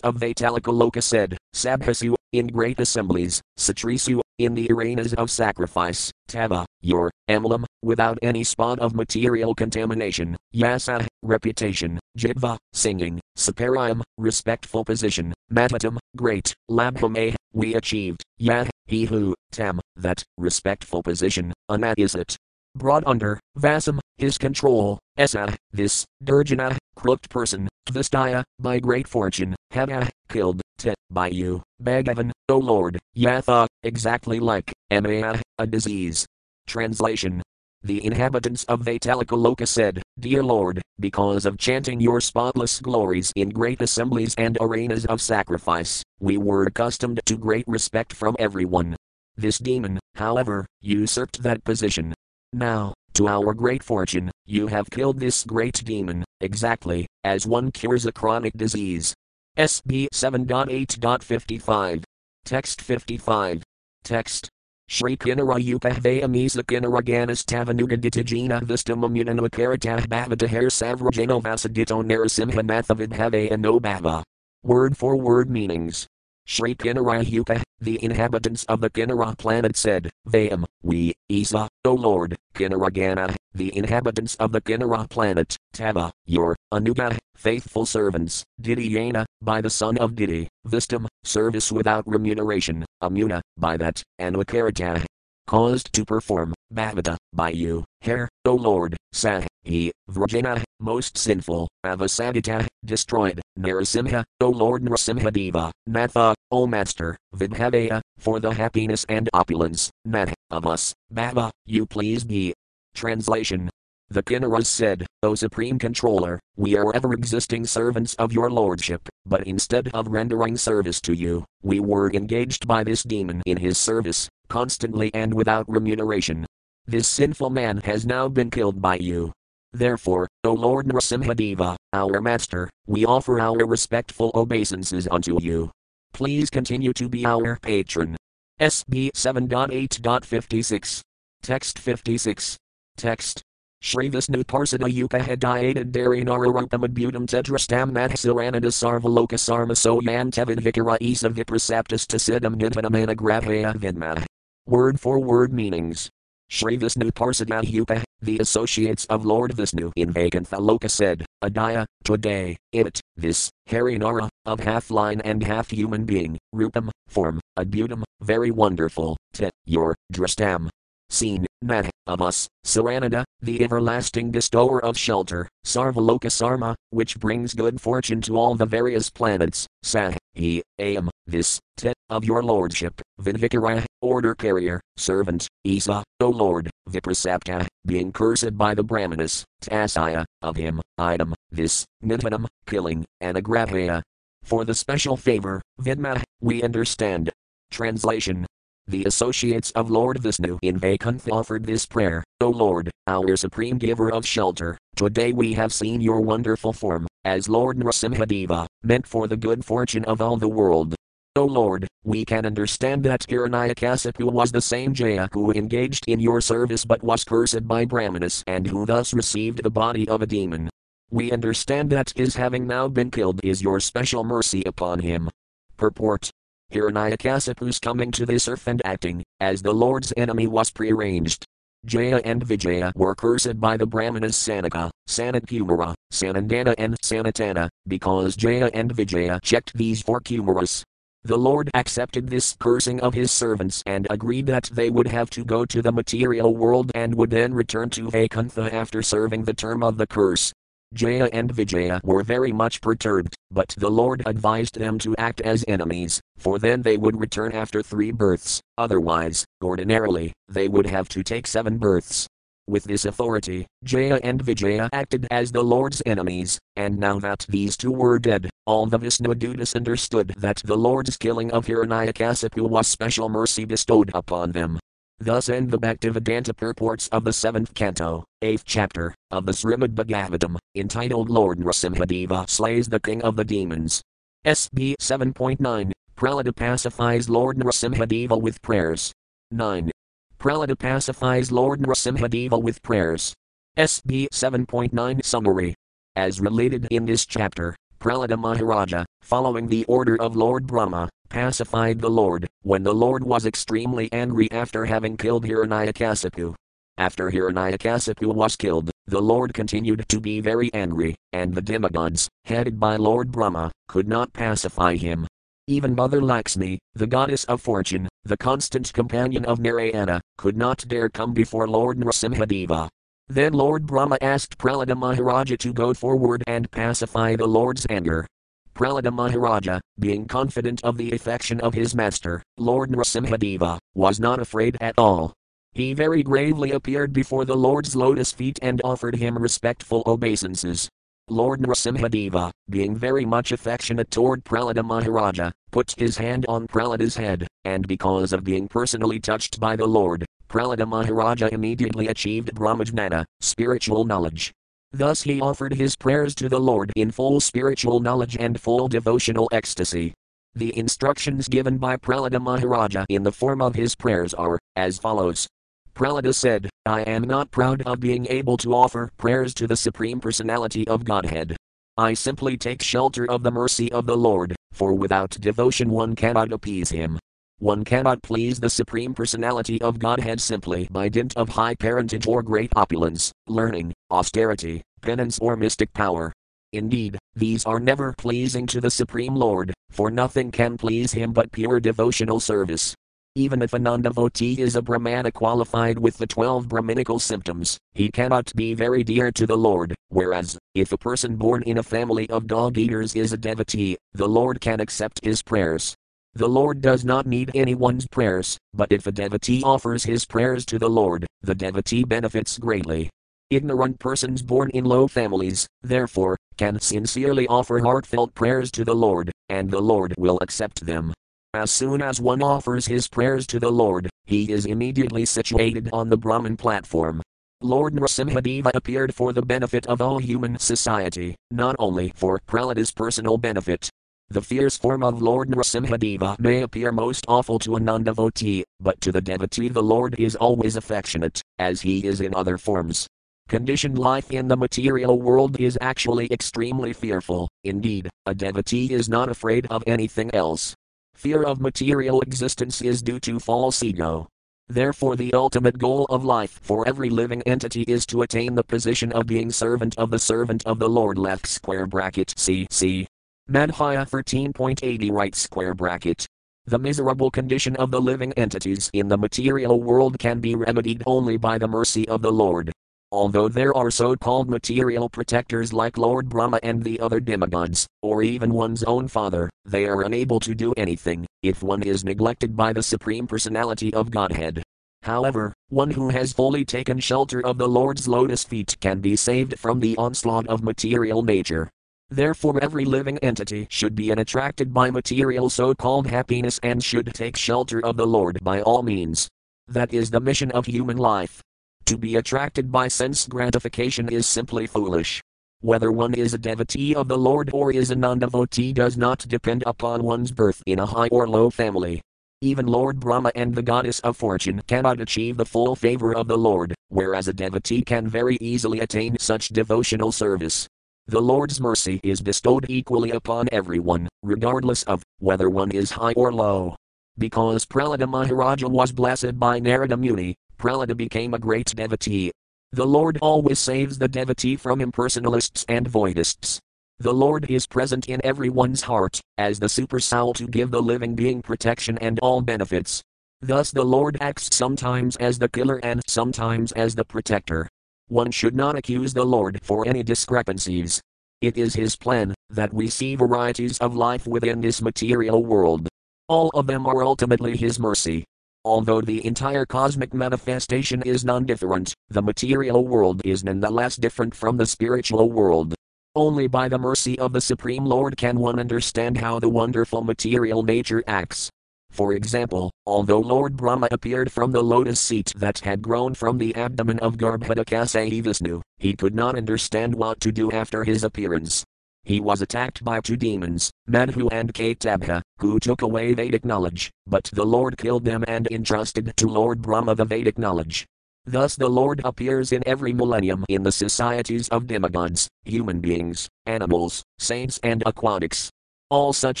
of 0.00 0.16
Vatalakaloka 0.16 1.02
said, 1.02 1.38
Sabhasu, 1.54 2.14
in 2.32 2.48
great 2.48 2.80
assemblies, 2.80 3.40
Satrisu, 3.58 4.20
in 4.38 4.54
the 4.54 4.68
arenas 4.70 5.14
of 5.14 5.30
sacrifice, 5.30 6.10
Tava, 6.26 6.66
your, 6.80 7.10
emblem, 7.28 7.64
without 7.82 8.18
any 8.22 8.42
spot 8.42 8.78
of 8.80 8.94
material 8.94 9.54
contamination, 9.54 10.36
Yasa, 10.54 11.06
reputation, 11.22 12.00
Jitva, 12.18 12.56
singing, 12.72 13.20
Saparayam, 13.38 14.02
respectful 14.18 14.84
position, 14.84 15.32
Matatam, 15.52 15.98
great, 16.16 16.54
Labhame, 16.70 17.36
we 17.52 17.74
achieved, 17.74 18.22
Yah, 18.38 18.64
he 18.86 19.04
who, 19.04 19.34
Tam, 19.52 19.80
that, 19.96 20.24
respectful 20.38 21.02
position, 21.02 21.52
Anat 21.70 21.98
is 21.98 22.14
it. 22.14 22.36
Brought 22.74 23.06
under, 23.06 23.38
Vasam, 23.58 24.00
his 24.16 24.38
control, 24.38 24.98
Esa, 25.16 25.54
this, 25.72 26.06
Durjana, 26.24 26.78
crooked 27.02 27.28
person, 27.28 27.68
Tvastaya, 27.86 28.44
by 28.60 28.78
great 28.78 29.08
fortune, 29.08 29.56
Hava, 29.72 30.02
uh, 30.02 30.06
killed, 30.28 30.62
Te, 30.78 30.94
by 31.10 31.26
you, 31.28 31.62
Bhagavan, 31.82 32.30
O 32.48 32.58
Lord, 32.58 32.98
Yatha, 33.16 33.64
uh, 33.64 33.66
exactly 33.82 34.38
like, 34.38 34.72
Maya, 34.90 35.34
uh, 35.34 35.38
a 35.58 35.66
disease. 35.66 36.24
Translation 36.66 37.42
the 37.84 38.04
inhabitants 38.04 38.62
of 38.64 38.82
Vatalakaloka 38.82 39.66
said, 39.66 40.02
Dear 40.20 40.44
Lord, 40.44 40.80
because 41.00 41.44
of 41.44 41.58
chanting 41.58 42.00
your 42.00 42.20
spotless 42.20 42.78
glories 42.78 43.32
in 43.34 43.48
great 43.48 43.82
assemblies 43.82 44.36
and 44.38 44.56
arenas 44.60 45.04
of 45.06 45.20
sacrifice, 45.20 46.04
we 46.20 46.38
were 46.38 46.62
accustomed 46.62 47.20
to 47.26 47.36
great 47.36 47.66
respect 47.66 48.12
from 48.12 48.36
everyone. 48.38 48.94
This 49.36 49.58
demon, 49.58 49.98
however, 50.14 50.64
usurped 50.80 51.42
that 51.42 51.64
position. 51.64 52.14
Now, 52.52 52.94
to 53.14 53.28
our 53.28 53.54
great 53.54 53.82
fortune, 53.82 54.30
you 54.46 54.66
have 54.68 54.90
killed 54.90 55.18
this 55.18 55.44
great 55.44 55.82
demon, 55.84 56.24
exactly, 56.40 57.06
as 57.24 57.46
one 57.46 57.70
cures 57.70 58.06
a 58.06 58.12
chronic 58.12 58.56
disease. 58.56 59.14
SB 59.56 60.08
7.8.55. 60.14 62.04
Text 62.44 62.80
55. 62.80 63.62
Text. 64.02 64.48
Shri 64.88 65.16
Kinarayupahvayamisa 65.16 66.64
Kinaraganas 66.64 67.44
Tavanugaditagina 67.44 68.62
Vistamamyunanakarata 68.62 70.06
Bhavataher 70.06 70.70
Savrajano 70.70 71.42
Vasadito 71.42 72.02
Narasimha 72.02 72.62
Mathavidhave 72.62 73.58
no 73.58 73.78
Bhava. 73.78 74.22
Word 74.62 74.96
for 74.96 75.16
word 75.16 75.50
meanings. 75.50 76.06
Shri 76.44 76.74
Kinarayupa, 76.74 77.62
the 77.80 78.02
inhabitants 78.02 78.64
of 78.64 78.80
the 78.80 78.90
Kinara 78.90 79.36
planet 79.38 79.76
said, 79.76 80.10
Vayam, 80.28 80.64
we, 80.82 81.14
Isa, 81.28 81.68
O 81.84 81.94
Lord, 81.94 82.36
Kinaragana, 82.54 83.34
the 83.54 83.76
inhabitants 83.76 84.34
of 84.36 84.52
the 84.52 84.60
Kinara 84.60 85.08
planet, 85.08 85.56
Tava, 85.72 86.10
your, 86.26 86.56
Anuga, 86.72 87.16
faithful 87.36 87.86
servants, 87.86 88.44
Didiyana, 88.60 89.24
by 89.40 89.60
the 89.60 89.70
son 89.70 89.96
of 89.98 90.14
Diti, 90.14 90.48
Vistam, 90.66 91.06
service 91.24 91.70
without 91.70 92.06
remuneration, 92.06 92.84
Amuna, 93.02 93.40
by 93.56 93.76
that, 93.76 94.02
Anukarata, 94.20 95.04
caused 95.46 95.92
to 95.92 96.04
perform, 96.04 96.54
Bhavata, 96.72 97.16
by 97.32 97.50
you, 97.50 97.84
hair, 98.00 98.28
O 98.46 98.54
Lord, 98.54 98.96
Sah, 99.12 99.42
he, 99.62 99.92
Vrajana, 100.10 100.62
most 100.80 101.18
sinful, 101.18 101.68
Avasadita, 101.84 102.66
destroyed, 102.84 103.40
Narasimha, 103.58 104.24
O 104.40 104.48
Lord 104.48 104.82
Narasimhadeva, 104.82 105.70
Natha, 105.86 106.34
O 106.50 106.66
Master, 106.66 107.16
Vidhavaya, 107.36 108.00
for 108.18 108.40
the 108.40 108.50
happiness 108.50 109.04
and 109.08 109.28
opulence, 109.34 109.90
Nat, 110.04 110.32
of 110.50 110.66
us, 110.66 110.94
Bhava, 111.12 111.50
you 111.66 111.84
please 111.84 112.24
be. 112.24 112.54
Translation 112.94 113.70
the 114.12 114.22
Kinnaras 114.22 114.66
said, 114.66 115.06
O 115.22 115.34
Supreme 115.34 115.78
Controller, 115.78 116.38
we 116.56 116.76
are 116.76 116.94
ever 116.94 117.14
existing 117.14 117.64
servants 117.64 118.12
of 118.16 118.30
your 118.30 118.50
Lordship, 118.50 119.08
but 119.24 119.46
instead 119.46 119.88
of 119.94 120.08
rendering 120.08 120.54
service 120.58 121.00
to 121.00 121.14
you, 121.14 121.46
we 121.62 121.80
were 121.80 122.12
engaged 122.12 122.66
by 122.68 122.84
this 122.84 123.02
demon 123.02 123.40
in 123.46 123.56
his 123.56 123.78
service, 123.78 124.28
constantly 124.48 125.10
and 125.14 125.32
without 125.32 125.66
remuneration. 125.66 126.44
This 126.86 127.06
sinful 127.06 127.50
man 127.50 127.78
has 127.84 128.04
now 128.04 128.28
been 128.28 128.50
killed 128.50 128.82
by 128.82 128.96
you. 128.96 129.32
Therefore, 129.72 130.26
O 130.42 130.52
Lord 130.52 130.86
Nrasimhadeva, 130.86 131.76
our 131.92 132.20
Master, 132.20 132.68
we 132.86 133.06
offer 133.06 133.38
our 133.38 133.64
respectful 133.64 134.32
obeisances 134.34 135.06
unto 135.08 135.40
you. 135.40 135.70
Please 136.12 136.50
continue 136.50 136.92
to 136.94 137.08
be 137.08 137.24
our 137.24 137.56
patron. 137.62 138.16
SB 138.60 139.12
7.8.56. 139.12 141.00
Text 141.42 141.78
56. 141.78 142.56
Text. 142.96 143.42
Shri 143.80 144.08
Vishnu 144.08 144.44
Parsada 144.44 144.92
Yuka 144.92 145.20
Hediated 145.20 145.90
Darinararupam 145.92 146.68
Adbutam 146.68 147.26
Tedrastam 147.26 147.92
Madhasiranada 147.92 148.70
Sarvaloka 148.70 149.38
Sarmaso 149.38 150.00
Yantevid 150.00 150.58
Vikara 150.58 150.98
Isa 151.00 151.30
Viprasaptas 151.30 152.06
Tasidam 152.06 152.56
Nidvanamana 152.56 153.14
Grabhaya 153.16 153.74
Vidma. 153.74 154.24
Word 154.66 155.00
for 155.00 155.18
word 155.18 155.52
meanings. 155.52 156.10
Shri 156.52 156.76
Vishnu 156.76 157.10
Parsada 157.12 157.62
Yuka, 157.62 158.02
the 158.20 158.38
associates 158.38 159.06
of 159.06 159.24
Lord 159.24 159.54
Vishnu 159.54 159.90
in 159.96 160.12
Vaikunthaloka 160.12 160.90
said, 160.90 161.24
Adaya, 161.42 161.86
today, 162.04 162.58
it, 162.72 163.00
this, 163.16 163.48
Harinara, 163.70 164.28
of 164.44 164.60
half 164.60 164.90
line 164.90 165.22
and 165.22 165.42
half 165.42 165.70
human 165.70 166.04
being, 166.04 166.36
Rupam, 166.54 166.90
form, 167.08 167.40
Adbutam, 167.58 168.02
very 168.20 168.50
wonderful, 168.50 169.16
te, 169.32 169.48
your, 169.64 169.94
drastam, 170.12 170.68
seen, 171.08 171.46
Nat, 171.62 171.88
of 172.06 172.20
us, 172.20 172.48
Saranada, 172.64 173.24
the 173.40 173.62
everlasting 173.62 174.30
bestower 174.30 174.84
of 174.84 174.96
shelter, 174.96 175.48
Sarvaloka 175.64 176.30
Sarma, 176.30 176.74
which 176.90 177.18
brings 177.18 177.54
good 177.54 177.80
fortune 177.80 178.20
to 178.22 178.36
all 178.36 178.54
the 178.54 178.66
various 178.66 179.10
planets, 179.10 179.66
Sah, 179.82 180.12
he, 180.34 180.62
am, 180.78 181.10
this, 181.26 181.60
te, 181.76 181.92
of 182.10 182.24
your 182.24 182.42
lordship, 182.42 183.00
Vinvikara, 183.20 183.84
order 184.00 184.34
carrier, 184.34 184.80
servant, 184.96 185.48
Isa, 185.64 186.02
O 186.20 186.28
Lord, 186.28 186.70
Viprasapta, 186.88 187.66
being 187.86 188.12
cursed 188.12 188.56
by 188.56 188.74
the 188.74 188.82
Brahmanas, 188.82 189.44
Tasaya, 189.62 190.24
of 190.42 190.56
him, 190.56 190.80
item, 190.98 191.34
this, 191.50 191.84
Nidhanam, 192.04 192.46
killing, 192.66 193.04
Anagrahaya. 193.22 194.02
For 194.42 194.64
the 194.64 194.74
special 194.74 195.16
favor, 195.16 195.62
Vidma, 195.80 196.22
we 196.40 196.62
understand. 196.62 197.30
Translation 197.70 198.46
the 198.88 199.04
associates 199.04 199.70
of 199.72 199.90
Lord 199.90 200.18
Vishnu 200.18 200.58
in 200.62 200.76
Vaikuntha 200.76 201.30
offered 201.30 201.64
this 201.64 201.86
prayer 201.86 202.22
O 202.40 202.48
Lord, 202.48 202.90
our 203.06 203.36
supreme 203.36 203.78
giver 203.78 204.12
of 204.12 204.26
shelter, 204.26 204.76
today 204.96 205.32
we 205.32 205.54
have 205.54 205.72
seen 205.72 206.00
your 206.00 206.20
wonderful 206.20 206.72
form, 206.72 207.06
as 207.24 207.48
Lord 207.48 207.78
Nrasimhadeva, 207.78 208.66
meant 208.82 209.06
for 209.06 209.28
the 209.28 209.36
good 209.36 209.64
fortune 209.64 210.04
of 210.06 210.20
all 210.20 210.36
the 210.36 210.48
world. 210.48 210.94
O 211.36 211.44
Lord, 211.44 211.86
we 212.04 212.24
can 212.24 212.44
understand 212.44 213.04
that 213.04 213.20
Hiranyakasipu 213.28 214.30
was 214.30 214.50
the 214.50 214.60
same 214.60 214.92
Jaya 214.92 215.28
who 215.32 215.52
engaged 215.52 216.04
in 216.08 216.20
your 216.20 216.40
service 216.40 216.84
but 216.84 217.02
was 217.02 217.24
cursed 217.24 217.66
by 217.66 217.84
Brahmanas 217.84 218.42
and 218.46 218.66
who 218.66 218.84
thus 218.84 219.14
received 219.14 219.62
the 219.62 219.70
body 219.70 220.08
of 220.08 220.20
a 220.20 220.26
demon. 220.26 220.68
We 221.10 221.30
understand 221.30 221.90
that 221.90 222.12
his 222.16 222.34
having 222.34 222.66
now 222.66 222.88
been 222.88 223.10
killed 223.10 223.40
is 223.44 223.62
your 223.62 223.78
special 223.80 224.24
mercy 224.24 224.62
upon 224.66 224.98
him. 224.98 225.30
Purport 225.76 226.30
Hiranyakasipu's 226.72 227.78
coming 227.78 228.10
to 228.12 228.24
this 228.24 228.48
earth 228.48 228.66
and 228.66 228.80
acting 228.84 229.22
as 229.40 229.60
the 229.60 229.74
Lord's 229.74 230.12
enemy 230.16 230.46
was 230.46 230.70
prearranged. 230.70 231.44
Jaya 231.84 232.20
and 232.24 232.42
Vijaya 232.42 232.92
were 232.94 233.14
cursed 233.14 233.60
by 233.60 233.76
the 233.76 233.84
Brahmanas 233.84 234.36
Sanaka, 234.36 234.90
Sanatkumara, 235.08 235.94
Sanandana, 236.12 236.74
and 236.78 236.96
Sanatana, 237.02 237.68
because 237.86 238.36
Jaya 238.36 238.70
and 238.72 238.92
Vijaya 238.92 239.38
checked 239.42 239.76
these 239.76 240.00
four 240.00 240.20
Kumaras. 240.20 240.82
The 241.24 241.36
Lord 241.36 241.70
accepted 241.74 242.28
this 242.28 242.56
cursing 242.58 243.00
of 243.00 243.14
his 243.14 243.30
servants 243.30 243.82
and 243.84 244.06
agreed 244.08 244.46
that 244.46 244.70
they 244.72 244.90
would 244.90 245.08
have 245.08 245.28
to 245.30 245.44
go 245.44 245.64
to 245.66 245.82
the 245.82 245.92
material 245.92 246.56
world 246.56 246.90
and 246.94 247.14
would 247.16 247.30
then 247.30 247.52
return 247.52 247.90
to 247.90 248.10
Vaikuntha 248.10 248.74
after 248.74 249.02
serving 249.02 249.44
the 249.44 249.54
term 249.54 249.82
of 249.82 249.98
the 249.98 250.06
curse. 250.06 250.52
Jaya 250.92 251.30
and 251.32 251.50
Vijaya 251.50 252.00
were 252.04 252.22
very 252.22 252.52
much 252.52 252.82
perturbed, 252.82 253.34
but 253.50 253.74
the 253.78 253.90
Lord 253.90 254.22
advised 254.26 254.78
them 254.78 254.98
to 254.98 255.16
act 255.16 255.40
as 255.40 255.64
enemies, 255.66 256.20
for 256.36 256.58
then 256.58 256.82
they 256.82 256.98
would 256.98 257.18
return 257.18 257.52
after 257.52 257.82
three 257.82 258.10
births, 258.10 258.60
otherwise, 258.76 259.46
ordinarily, 259.62 260.32
they 260.48 260.68
would 260.68 260.86
have 260.86 261.08
to 261.10 261.22
take 261.22 261.46
seven 261.46 261.78
births. 261.78 262.26
With 262.68 262.84
this 262.84 263.06
authority, 263.06 263.66
Jaya 263.82 264.20
and 264.22 264.40
Vijaya 264.40 264.88
acted 264.92 265.26
as 265.30 265.50
the 265.50 265.64
Lord's 265.64 266.02
enemies, 266.06 266.58
and 266.76 266.98
now 266.98 267.18
that 267.18 267.46
these 267.48 267.76
two 267.76 267.90
were 267.90 268.18
dead, 268.18 268.50
all 268.66 268.86
the 268.86 268.98
Visnudutas 268.98 269.74
understood 269.74 270.34
that 270.36 270.62
the 270.64 270.76
Lord's 270.76 271.16
killing 271.16 271.50
of 271.50 271.66
Hiranyakasipu 271.66 272.68
was 272.68 272.86
special 272.86 273.28
mercy 273.28 273.64
bestowed 273.64 274.10
upon 274.14 274.52
them, 274.52 274.78
Thus 275.24 275.48
end 275.48 275.70
the 275.70 275.78
Bhaktivedanta 275.78 276.56
purports 276.56 277.06
of 277.12 277.22
the 277.22 277.32
seventh 277.32 277.74
canto, 277.74 278.24
eighth 278.42 278.64
chapter, 278.66 279.14
of 279.30 279.46
the 279.46 279.52
Srimad 279.52 279.94
Bhagavatam, 279.94 280.56
entitled 280.74 281.30
Lord 281.30 281.60
Nrasimhadeva 281.60 282.50
slays 282.50 282.88
the 282.88 282.98
king 282.98 283.22
of 283.22 283.36
the 283.36 283.44
demons. 283.44 284.02
SB 284.44 284.96
7.9 285.00 285.92
Prahlada 286.16 286.56
pacifies 286.56 287.28
Lord 287.28 287.56
Nrasimhadeva 287.56 288.40
with 288.40 288.60
prayers. 288.62 289.12
9. 289.52 289.92
Prahlada 290.40 290.76
pacifies 290.76 291.52
Lord 291.52 291.78
Nrasimhadeva 291.78 292.60
with 292.60 292.82
prayers. 292.82 293.32
SB 293.78 294.26
7.9 294.32 295.24
Summary. 295.24 295.76
As 296.16 296.40
related 296.40 296.88
in 296.90 297.06
this 297.06 297.26
chapter, 297.26 297.76
Prahlada 298.00 298.36
Maharaja, 298.36 299.04
following 299.20 299.68
the 299.68 299.84
order 299.84 300.20
of 300.20 300.34
Lord 300.34 300.66
Brahma, 300.66 301.08
pacified 301.32 301.98
the 301.98 302.10
Lord, 302.10 302.46
when 302.60 302.82
the 302.82 302.92
Lord 302.92 303.24
was 303.24 303.46
extremely 303.46 304.12
angry 304.12 304.52
after 304.52 304.84
having 304.84 305.16
killed 305.16 305.46
Hiranyakasipu. 305.46 306.54
After 306.98 307.30
Hiranyakasipu 307.30 308.34
was 308.34 308.54
killed, 308.54 308.90
the 309.06 309.22
Lord 309.22 309.54
continued 309.54 310.04
to 310.10 310.20
be 310.20 310.40
very 310.40 310.72
angry, 310.74 311.14
and 311.32 311.54
the 311.54 311.62
demigods, 311.62 312.28
headed 312.44 312.78
by 312.78 312.96
Lord 312.96 313.32
Brahma, 313.32 313.72
could 313.88 314.06
not 314.06 314.34
pacify 314.34 314.96
him. 314.96 315.26
Even 315.66 315.94
Mother 315.94 316.20
Lakshmi, 316.20 316.78
the 316.94 317.06
goddess 317.06 317.44
of 317.44 317.62
fortune, 317.62 318.08
the 318.24 318.36
constant 318.36 318.92
companion 318.92 319.46
of 319.46 319.58
Narayana, 319.58 320.20
could 320.36 320.58
not 320.58 320.84
dare 320.86 321.08
come 321.08 321.32
before 321.32 321.66
Lord 321.66 321.98
Nrasimhadeva. 321.98 322.88
Then 323.28 323.54
Lord 323.54 323.86
Brahma 323.86 324.18
asked 324.20 324.58
Prahlada 324.58 324.94
Maharaja 324.94 325.56
to 325.56 325.72
go 325.72 325.94
forward 325.94 326.44
and 326.46 326.70
pacify 326.70 327.36
the 327.36 327.46
Lord's 327.46 327.86
anger. 327.88 328.26
Prahlada 328.74 329.12
Maharaja, 329.12 329.80
being 329.98 330.26
confident 330.26 330.82
of 330.82 330.96
the 330.96 331.12
affection 331.12 331.60
of 331.60 331.74
his 331.74 331.94
master, 331.94 332.42
Lord 332.56 332.90
Nrasimhadeva, 332.90 333.78
was 333.94 334.18
not 334.18 334.40
afraid 334.40 334.76
at 334.80 334.94
all. 334.96 335.32
He 335.74 335.94
very 335.94 336.22
gravely 336.22 336.72
appeared 336.72 337.12
before 337.12 337.44
the 337.44 337.56
Lord's 337.56 337.94
lotus 337.94 338.32
feet 338.32 338.58
and 338.62 338.80
offered 338.82 339.16
him 339.16 339.38
respectful 339.38 340.02
obeisances. 340.06 340.88
Lord 341.28 341.60
Nrasimhadeva, 341.60 342.50
being 342.68 342.96
very 342.96 343.24
much 343.24 343.52
affectionate 343.52 344.10
toward 344.10 344.44
Prahlada 344.44 344.84
Maharaja, 344.84 345.50
put 345.70 345.92
his 345.92 346.16
hand 346.16 346.44
on 346.48 346.66
Prahlada's 346.66 347.16
head, 347.16 347.46
and 347.64 347.86
because 347.86 348.32
of 348.32 348.44
being 348.44 348.68
personally 348.68 349.20
touched 349.20 349.60
by 349.60 349.76
the 349.76 349.86
Lord, 349.86 350.26
Prahlada 350.48 350.86
Maharaja 350.86 351.48
immediately 351.48 352.08
achieved 352.08 352.54
Brahmajnana, 352.54 353.24
spiritual 353.40 354.04
knowledge. 354.04 354.52
Thus 354.92 355.22
he 355.22 355.40
offered 355.40 355.72
his 355.72 355.96
prayers 355.96 356.34
to 356.34 356.48
the 356.50 356.60
Lord 356.60 356.92
in 356.96 357.10
full 357.10 357.40
spiritual 357.40 358.00
knowledge 358.00 358.36
and 358.38 358.60
full 358.60 358.88
devotional 358.88 359.48
ecstasy. 359.50 360.12
The 360.54 360.76
instructions 360.76 361.48
given 361.48 361.78
by 361.78 361.96
Prahlada 361.96 362.40
Maharaja 362.40 363.06
in 363.08 363.22
the 363.22 363.32
form 363.32 363.62
of 363.62 363.74
his 363.74 363.94
prayers 363.94 364.34
are 364.34 364.58
as 364.76 364.98
follows. 364.98 365.46
Prahlada 365.94 366.34
said, 366.34 366.68
I 366.84 367.02
am 367.02 367.22
not 367.22 367.50
proud 367.50 367.82
of 367.82 368.00
being 368.00 368.26
able 368.26 368.58
to 368.58 368.74
offer 368.74 369.10
prayers 369.16 369.54
to 369.54 369.66
the 369.66 369.76
Supreme 369.76 370.20
Personality 370.20 370.86
of 370.88 371.04
Godhead. 371.04 371.56
I 371.96 372.12
simply 372.12 372.58
take 372.58 372.82
shelter 372.82 373.24
of 373.30 373.42
the 373.42 373.50
mercy 373.50 373.90
of 373.92 374.04
the 374.04 374.16
Lord, 374.16 374.54
for 374.72 374.92
without 374.92 375.30
devotion 375.30 375.88
one 375.88 376.14
cannot 376.14 376.52
appease 376.52 376.90
him. 376.90 377.18
One 377.62 377.84
cannot 377.84 378.20
please 378.22 378.58
the 378.58 378.68
Supreme 378.68 379.14
Personality 379.14 379.80
of 379.82 380.00
Godhead 380.00 380.40
simply 380.40 380.88
by 380.90 381.08
dint 381.08 381.36
of 381.36 381.48
high 381.50 381.76
parentage 381.76 382.26
or 382.26 382.42
great 382.42 382.72
opulence, 382.74 383.30
learning, 383.46 383.92
austerity, 384.10 384.82
penance, 385.00 385.38
or 385.38 385.54
mystic 385.54 385.92
power. 385.92 386.32
Indeed, 386.72 387.18
these 387.36 387.64
are 387.64 387.78
never 387.78 388.14
pleasing 388.18 388.66
to 388.66 388.80
the 388.80 388.90
Supreme 388.90 389.36
Lord, 389.36 389.72
for 389.90 390.10
nothing 390.10 390.50
can 390.50 390.76
please 390.76 391.12
Him 391.12 391.32
but 391.32 391.52
pure 391.52 391.78
devotional 391.78 392.40
service. 392.40 392.96
Even 393.36 393.62
if 393.62 393.74
a 393.74 393.78
non 393.78 394.02
devotee 394.02 394.60
is 394.60 394.74
a 394.74 394.82
Brahmana 394.82 395.30
qualified 395.30 396.00
with 396.00 396.18
the 396.18 396.26
12 396.26 396.68
Brahminical 396.68 397.20
symptoms, 397.20 397.78
he 397.94 398.10
cannot 398.10 398.52
be 398.56 398.74
very 398.74 399.04
dear 399.04 399.30
to 399.30 399.46
the 399.46 399.56
Lord, 399.56 399.94
whereas, 400.08 400.58
if 400.74 400.90
a 400.90 400.98
person 400.98 401.36
born 401.36 401.62
in 401.62 401.78
a 401.78 401.84
family 401.84 402.28
of 402.28 402.48
dog 402.48 402.76
eaters 402.76 403.14
is 403.14 403.32
a 403.32 403.38
devotee, 403.38 403.96
the 404.14 404.28
Lord 404.28 404.60
can 404.60 404.80
accept 404.80 405.24
his 405.24 405.44
prayers. 405.44 405.94
The 406.34 406.48
Lord 406.48 406.80
does 406.80 407.04
not 407.04 407.26
need 407.26 407.50
anyone's 407.54 408.06
prayers, 408.06 408.56
but 408.72 408.90
if 408.90 409.06
a 409.06 409.12
devotee 409.12 409.62
offers 409.62 410.04
his 410.04 410.24
prayers 410.24 410.64
to 410.66 410.78
the 410.78 410.88
Lord, 410.88 411.26
the 411.42 411.54
devotee 411.54 412.04
benefits 412.04 412.56
greatly. 412.56 413.10
Ignorant 413.50 413.98
persons 413.98 414.40
born 414.40 414.70
in 414.70 414.86
low 414.86 415.06
families, 415.06 415.66
therefore, 415.82 416.38
can 416.56 416.80
sincerely 416.80 417.46
offer 417.48 417.80
heartfelt 417.80 418.34
prayers 418.34 418.70
to 418.72 418.84
the 418.84 418.94
Lord, 418.94 419.30
and 419.50 419.70
the 419.70 419.80
Lord 419.82 420.14
will 420.16 420.38
accept 420.40 420.86
them. 420.86 421.12
As 421.52 421.70
soon 421.70 422.00
as 422.00 422.18
one 422.18 422.42
offers 422.42 422.86
his 422.86 423.08
prayers 423.08 423.46
to 423.48 423.60
the 423.60 423.70
Lord, 423.70 424.08
he 424.24 424.50
is 424.50 424.64
immediately 424.64 425.26
situated 425.26 425.90
on 425.92 426.08
the 426.08 426.16
Brahman 426.16 426.56
platform. 426.56 427.20
Lord 427.60 427.94
Nrsimhadeva 427.94 428.70
appeared 428.74 429.14
for 429.14 429.34
the 429.34 429.42
benefit 429.42 429.86
of 429.86 430.00
all 430.00 430.18
human 430.18 430.58
society, 430.58 431.36
not 431.50 431.76
only 431.78 432.10
for 432.16 432.40
Prahlada's 432.48 432.90
personal 432.90 433.36
benefit. 433.36 433.90
The 434.32 434.40
fierce 434.40 434.78
form 434.78 435.02
of 435.02 435.20
Lord 435.20 435.50
Nrsimhadeva 435.50 436.38
may 436.38 436.62
appear 436.62 436.90
most 436.90 437.26
awful 437.28 437.58
to 437.58 437.76
a 437.76 437.80
non 437.80 438.02
devotee, 438.02 438.64
but 438.80 438.98
to 439.02 439.12
the 439.12 439.20
devotee 439.20 439.68
the 439.68 439.82
Lord 439.82 440.18
is 440.18 440.36
always 440.36 440.76
affectionate, 440.76 441.42
as 441.58 441.82
he 441.82 442.06
is 442.06 442.22
in 442.22 442.34
other 442.34 442.56
forms. 442.56 443.06
Conditioned 443.50 443.98
life 443.98 444.30
in 444.30 444.48
the 444.48 444.56
material 444.56 445.20
world 445.20 445.60
is 445.60 445.76
actually 445.82 446.32
extremely 446.32 446.94
fearful, 446.94 447.46
indeed, 447.64 448.08
a 448.24 448.34
devotee 448.34 448.94
is 448.94 449.06
not 449.06 449.28
afraid 449.28 449.66
of 449.66 449.84
anything 449.86 450.34
else. 450.34 450.74
Fear 451.14 451.42
of 451.42 451.60
material 451.60 452.22
existence 452.22 452.80
is 452.80 453.02
due 453.02 453.20
to 453.20 453.38
false 453.38 453.82
ego. 453.82 454.28
Therefore, 454.66 455.14
the 455.14 455.34
ultimate 455.34 455.76
goal 455.76 456.06
of 456.06 456.24
life 456.24 456.58
for 456.62 456.88
every 456.88 457.10
living 457.10 457.42
entity 457.42 457.82
is 457.82 458.06
to 458.06 458.22
attain 458.22 458.54
the 458.54 458.64
position 458.64 459.12
of 459.12 459.26
being 459.26 459.50
servant 459.50 459.94
of 459.98 460.10
the 460.10 460.18
servant 460.18 460.64
of 460.64 460.78
the 460.78 460.88
Lord. 460.88 461.18
Left 461.18 461.46
square 461.46 461.86
bracket 461.86 462.32
C 462.38 462.66
C. 462.70 463.06
Madhya 463.50 464.08
13.80 464.08 465.10
right 465.10 465.34
square 465.34 465.74
bracket. 465.74 466.26
The 466.66 466.78
miserable 466.78 467.28
condition 467.28 467.74
of 467.76 467.90
the 467.90 468.00
living 468.00 468.32
entities 468.34 468.88
in 468.94 469.08
the 469.08 469.18
material 469.18 469.80
world 469.80 470.16
can 470.20 470.38
be 470.38 470.54
remedied 470.54 471.02
only 471.06 471.36
by 471.36 471.58
the 471.58 471.66
mercy 471.66 472.08
of 472.08 472.22
the 472.22 472.30
Lord. 472.30 472.72
Although 473.10 473.48
there 473.48 473.76
are 473.76 473.90
so 473.90 474.14
called 474.14 474.48
material 474.48 475.08
protectors 475.08 475.72
like 475.72 475.98
Lord 475.98 476.28
Brahma 476.28 476.60
and 476.62 476.84
the 476.84 477.00
other 477.00 477.18
demigods, 477.18 477.86
or 478.00 478.22
even 478.22 478.54
one's 478.54 478.84
own 478.84 479.08
father, 479.08 479.50
they 479.64 479.86
are 479.86 480.02
unable 480.02 480.38
to 480.38 480.54
do 480.54 480.72
anything 480.76 481.26
if 481.42 481.64
one 481.64 481.82
is 481.82 482.04
neglected 482.04 482.56
by 482.56 482.72
the 482.72 482.82
Supreme 482.82 483.26
Personality 483.26 483.92
of 483.92 484.12
Godhead. 484.12 484.62
However, 485.02 485.52
one 485.68 485.90
who 485.90 486.10
has 486.10 486.32
fully 486.32 486.64
taken 486.64 487.00
shelter 487.00 487.44
of 487.44 487.58
the 487.58 487.68
Lord's 487.68 488.06
lotus 488.06 488.44
feet 488.44 488.76
can 488.80 489.00
be 489.00 489.16
saved 489.16 489.58
from 489.58 489.80
the 489.80 489.96
onslaught 489.96 490.46
of 490.46 490.62
material 490.62 491.22
nature. 491.22 491.68
Therefore, 492.12 492.58
every 492.60 492.84
living 492.84 493.16
entity 493.20 493.66
should 493.70 493.94
be 493.94 494.12
unattracted 494.12 494.74
by 494.74 494.90
material 494.90 495.48
so 495.48 495.74
called 495.74 496.06
happiness 496.06 496.60
and 496.62 496.84
should 496.84 497.14
take 497.14 497.38
shelter 497.38 497.82
of 497.82 497.96
the 497.96 498.06
Lord 498.06 498.38
by 498.42 498.60
all 498.60 498.82
means. 498.82 499.28
That 499.66 499.94
is 499.94 500.10
the 500.10 500.20
mission 500.20 500.50
of 500.50 500.66
human 500.66 500.98
life. 500.98 501.40
To 501.86 501.96
be 501.96 502.16
attracted 502.16 502.70
by 502.70 502.88
sense 502.88 503.26
gratification 503.26 504.10
is 504.10 504.26
simply 504.26 504.66
foolish. 504.66 505.22
Whether 505.62 505.90
one 505.90 506.12
is 506.12 506.34
a 506.34 506.38
devotee 506.38 506.94
of 506.94 507.08
the 507.08 507.16
Lord 507.16 507.48
or 507.50 507.72
is 507.72 507.90
a 507.90 507.96
non 507.96 508.18
devotee 508.18 508.74
does 508.74 508.98
not 508.98 509.26
depend 509.26 509.62
upon 509.64 510.02
one's 510.02 510.32
birth 510.32 510.62
in 510.66 510.80
a 510.80 510.84
high 510.84 511.08
or 511.08 511.26
low 511.26 511.48
family. 511.48 512.02
Even 512.42 512.66
Lord 512.66 513.00
Brahma 513.00 513.32
and 513.34 513.54
the 513.54 513.62
goddess 513.62 514.00
of 514.00 514.18
fortune 514.18 514.60
cannot 514.66 515.00
achieve 515.00 515.38
the 515.38 515.46
full 515.46 515.74
favor 515.74 516.14
of 516.14 516.28
the 516.28 516.36
Lord, 516.36 516.74
whereas 516.90 517.26
a 517.26 517.32
devotee 517.32 517.80
can 517.80 518.06
very 518.06 518.36
easily 518.42 518.80
attain 518.80 519.16
such 519.18 519.48
devotional 519.48 520.12
service. 520.12 520.68
The 521.08 521.20
Lord's 521.20 521.60
mercy 521.60 521.98
is 522.04 522.22
bestowed 522.22 522.66
equally 522.68 523.10
upon 523.10 523.48
everyone, 523.50 524.08
regardless 524.22 524.84
of 524.84 525.02
whether 525.18 525.50
one 525.50 525.72
is 525.72 525.90
high 525.90 526.12
or 526.12 526.32
low. 526.32 526.76
Because 527.18 527.66
Prahlada 527.66 528.08
Maharaja 528.08 528.68
was 528.68 528.92
blessed 528.92 529.36
by 529.36 529.58
Narada 529.58 529.96
Muni, 529.96 530.36
Prahlada 530.58 530.96
became 530.96 531.34
a 531.34 531.40
great 531.40 531.74
devotee. 531.74 532.30
The 532.70 532.86
Lord 532.86 533.18
always 533.20 533.58
saves 533.58 533.98
the 533.98 534.06
devotee 534.06 534.54
from 534.54 534.78
impersonalists 534.78 535.64
and 535.68 535.90
voidists. 535.90 536.60
The 537.00 537.12
Lord 537.12 537.50
is 537.50 537.66
present 537.66 538.08
in 538.08 538.24
everyone's 538.24 538.82
heart, 538.82 539.20
as 539.36 539.58
the 539.58 539.68
super 539.68 539.98
soul 539.98 540.32
to 540.34 540.46
give 540.46 540.70
the 540.70 540.80
living 540.80 541.16
being 541.16 541.42
protection 541.42 541.98
and 541.98 542.20
all 542.20 542.42
benefits. 542.42 543.02
Thus 543.40 543.72
the 543.72 543.84
Lord 543.84 544.18
acts 544.20 544.54
sometimes 544.54 545.16
as 545.16 545.40
the 545.40 545.48
killer 545.48 545.80
and 545.82 546.00
sometimes 546.06 546.70
as 546.72 546.94
the 546.94 547.04
protector. 547.04 547.68
One 548.12 548.30
should 548.30 548.54
not 548.54 548.76
accuse 548.76 549.14
the 549.14 549.24
Lord 549.24 549.58
for 549.62 549.88
any 549.88 550.02
discrepancies. 550.02 551.00
It 551.40 551.56
is 551.56 551.72
His 551.72 551.96
plan 551.96 552.34
that 552.50 552.70
we 552.70 552.90
see 552.90 553.14
varieties 553.14 553.78
of 553.78 553.96
life 553.96 554.26
within 554.26 554.60
this 554.60 554.82
material 554.82 555.42
world. 555.42 555.88
All 556.28 556.50
of 556.50 556.66
them 556.66 556.86
are 556.86 557.02
ultimately 557.02 557.56
His 557.56 557.78
mercy. 557.78 558.26
Although 558.66 559.00
the 559.00 559.24
entire 559.24 559.64
cosmic 559.64 560.12
manifestation 560.12 561.00
is 561.06 561.24
non 561.24 561.46
different, 561.46 561.94
the 562.10 562.20
material 562.20 562.86
world 562.86 563.22
is 563.24 563.44
nonetheless 563.44 563.96
different 563.96 564.34
from 564.34 564.58
the 564.58 564.66
spiritual 564.66 565.30
world. 565.30 565.74
Only 566.14 566.48
by 566.48 566.68
the 566.68 566.76
mercy 566.76 567.18
of 567.18 567.32
the 567.32 567.40
Supreme 567.40 567.86
Lord 567.86 568.18
can 568.18 568.38
one 568.38 568.60
understand 568.60 569.16
how 569.16 569.38
the 569.38 569.48
wonderful 569.48 570.02
material 570.02 570.62
nature 570.62 571.02
acts. 571.06 571.48
For 571.92 572.14
example, 572.14 572.70
although 572.86 573.20
Lord 573.20 573.54
Brahma 573.54 573.88
appeared 573.90 574.32
from 574.32 574.50
the 574.50 574.62
lotus 574.62 574.98
seat 574.98 575.34
that 575.36 575.58
had 575.58 575.82
grown 575.82 576.14
from 576.14 576.38
the 576.38 576.54
abdomen 576.56 576.98
of 577.00 577.18
Garbhodakasai 577.18 578.22
Vishnu, 578.22 578.62
he 578.78 578.96
could 578.96 579.14
not 579.14 579.36
understand 579.36 579.94
what 579.94 580.18
to 580.20 580.32
do 580.32 580.50
after 580.50 580.84
his 580.84 581.04
appearance. 581.04 581.64
He 582.04 582.18
was 582.18 582.40
attacked 582.40 582.82
by 582.82 583.00
two 583.00 583.16
demons, 583.16 583.70
Madhu 583.86 584.28
and 584.30 584.54
Kaitabha, 584.54 585.22
who 585.38 585.60
took 585.60 585.82
away 585.82 586.14
Vedic 586.14 586.46
knowledge, 586.46 586.90
but 587.06 587.24
the 587.32 587.44
Lord 587.44 587.76
killed 587.76 588.06
them 588.06 588.24
and 588.26 588.48
entrusted 588.50 589.12
to 589.18 589.26
Lord 589.28 589.60
Brahma 589.60 589.94
the 589.94 590.06
Vedic 590.06 590.38
knowledge. 590.38 590.86
Thus 591.26 591.56
the 591.56 591.68
Lord 591.68 592.00
appears 592.04 592.52
in 592.52 592.66
every 592.66 592.92
millennium 592.92 593.44
in 593.48 593.62
the 593.62 593.70
societies 593.70 594.48
of 594.48 594.66
demigods, 594.66 595.28
human 595.44 595.80
beings, 595.80 596.28
animals, 596.46 597.04
saints, 597.18 597.60
and 597.62 597.82
aquatics. 597.84 598.50
All 598.92 599.14
such 599.14 599.40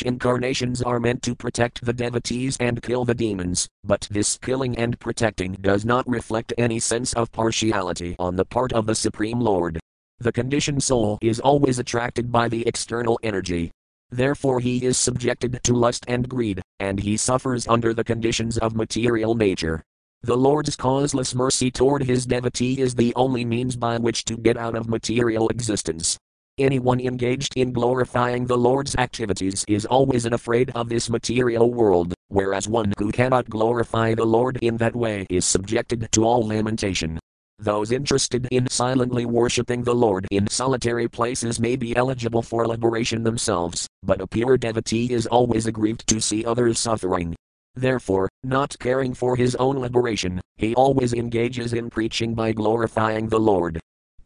incarnations 0.00 0.80
are 0.80 0.98
meant 0.98 1.22
to 1.24 1.34
protect 1.34 1.84
the 1.84 1.92
devotees 1.92 2.56
and 2.58 2.82
kill 2.82 3.04
the 3.04 3.14
demons, 3.14 3.68
but 3.84 4.08
this 4.10 4.38
killing 4.38 4.78
and 4.78 4.98
protecting 4.98 5.58
does 5.60 5.84
not 5.84 6.08
reflect 6.08 6.54
any 6.56 6.80
sense 6.80 7.12
of 7.12 7.30
partiality 7.32 8.16
on 8.18 8.36
the 8.36 8.46
part 8.46 8.72
of 8.72 8.86
the 8.86 8.94
Supreme 8.94 9.40
Lord. 9.40 9.78
The 10.20 10.32
conditioned 10.32 10.82
soul 10.82 11.18
is 11.20 11.38
always 11.38 11.78
attracted 11.78 12.32
by 12.32 12.48
the 12.48 12.66
external 12.66 13.20
energy. 13.22 13.70
Therefore, 14.10 14.58
he 14.58 14.86
is 14.86 14.96
subjected 14.96 15.60
to 15.64 15.74
lust 15.74 16.06
and 16.08 16.26
greed, 16.26 16.62
and 16.80 16.98
he 16.98 17.18
suffers 17.18 17.68
under 17.68 17.92
the 17.92 18.04
conditions 18.04 18.56
of 18.56 18.74
material 18.74 19.34
nature. 19.34 19.82
The 20.22 20.34
Lord's 20.34 20.76
causeless 20.76 21.34
mercy 21.34 21.70
toward 21.70 22.04
his 22.04 22.24
devotee 22.24 22.80
is 22.80 22.94
the 22.94 23.14
only 23.16 23.44
means 23.44 23.76
by 23.76 23.98
which 23.98 24.24
to 24.24 24.38
get 24.38 24.56
out 24.56 24.74
of 24.74 24.88
material 24.88 25.50
existence. 25.50 26.16
Anyone 26.58 27.00
engaged 27.00 27.54
in 27.56 27.72
glorifying 27.72 28.44
the 28.44 28.58
Lord's 28.58 28.94
activities 28.96 29.64
is 29.68 29.86
always 29.86 30.26
unafraid 30.26 30.70
of 30.74 30.90
this 30.90 31.08
material 31.08 31.72
world, 31.72 32.12
whereas 32.28 32.68
one 32.68 32.92
who 32.98 33.10
cannot 33.10 33.48
glorify 33.48 34.14
the 34.14 34.26
Lord 34.26 34.58
in 34.60 34.76
that 34.76 34.94
way 34.94 35.26
is 35.30 35.46
subjected 35.46 36.06
to 36.12 36.24
all 36.24 36.46
lamentation. 36.46 37.18
Those 37.58 37.90
interested 37.90 38.48
in 38.50 38.68
silently 38.68 39.24
worshipping 39.24 39.82
the 39.82 39.94
Lord 39.94 40.26
in 40.30 40.46
solitary 40.46 41.08
places 41.08 41.58
may 41.58 41.74
be 41.74 41.96
eligible 41.96 42.42
for 42.42 42.68
liberation 42.68 43.22
themselves, 43.22 43.86
but 44.02 44.20
a 44.20 44.26
pure 44.26 44.58
devotee 44.58 45.10
is 45.10 45.26
always 45.26 45.64
aggrieved 45.64 46.06
to 46.08 46.20
see 46.20 46.44
others 46.44 46.78
suffering. 46.78 47.34
Therefore, 47.76 48.28
not 48.42 48.76
caring 48.78 49.14
for 49.14 49.36
his 49.36 49.54
own 49.54 49.78
liberation, 49.78 50.38
he 50.58 50.74
always 50.74 51.14
engages 51.14 51.72
in 51.72 51.88
preaching 51.88 52.34
by 52.34 52.52
glorifying 52.52 53.28
the 53.28 53.40
Lord. 53.40 53.80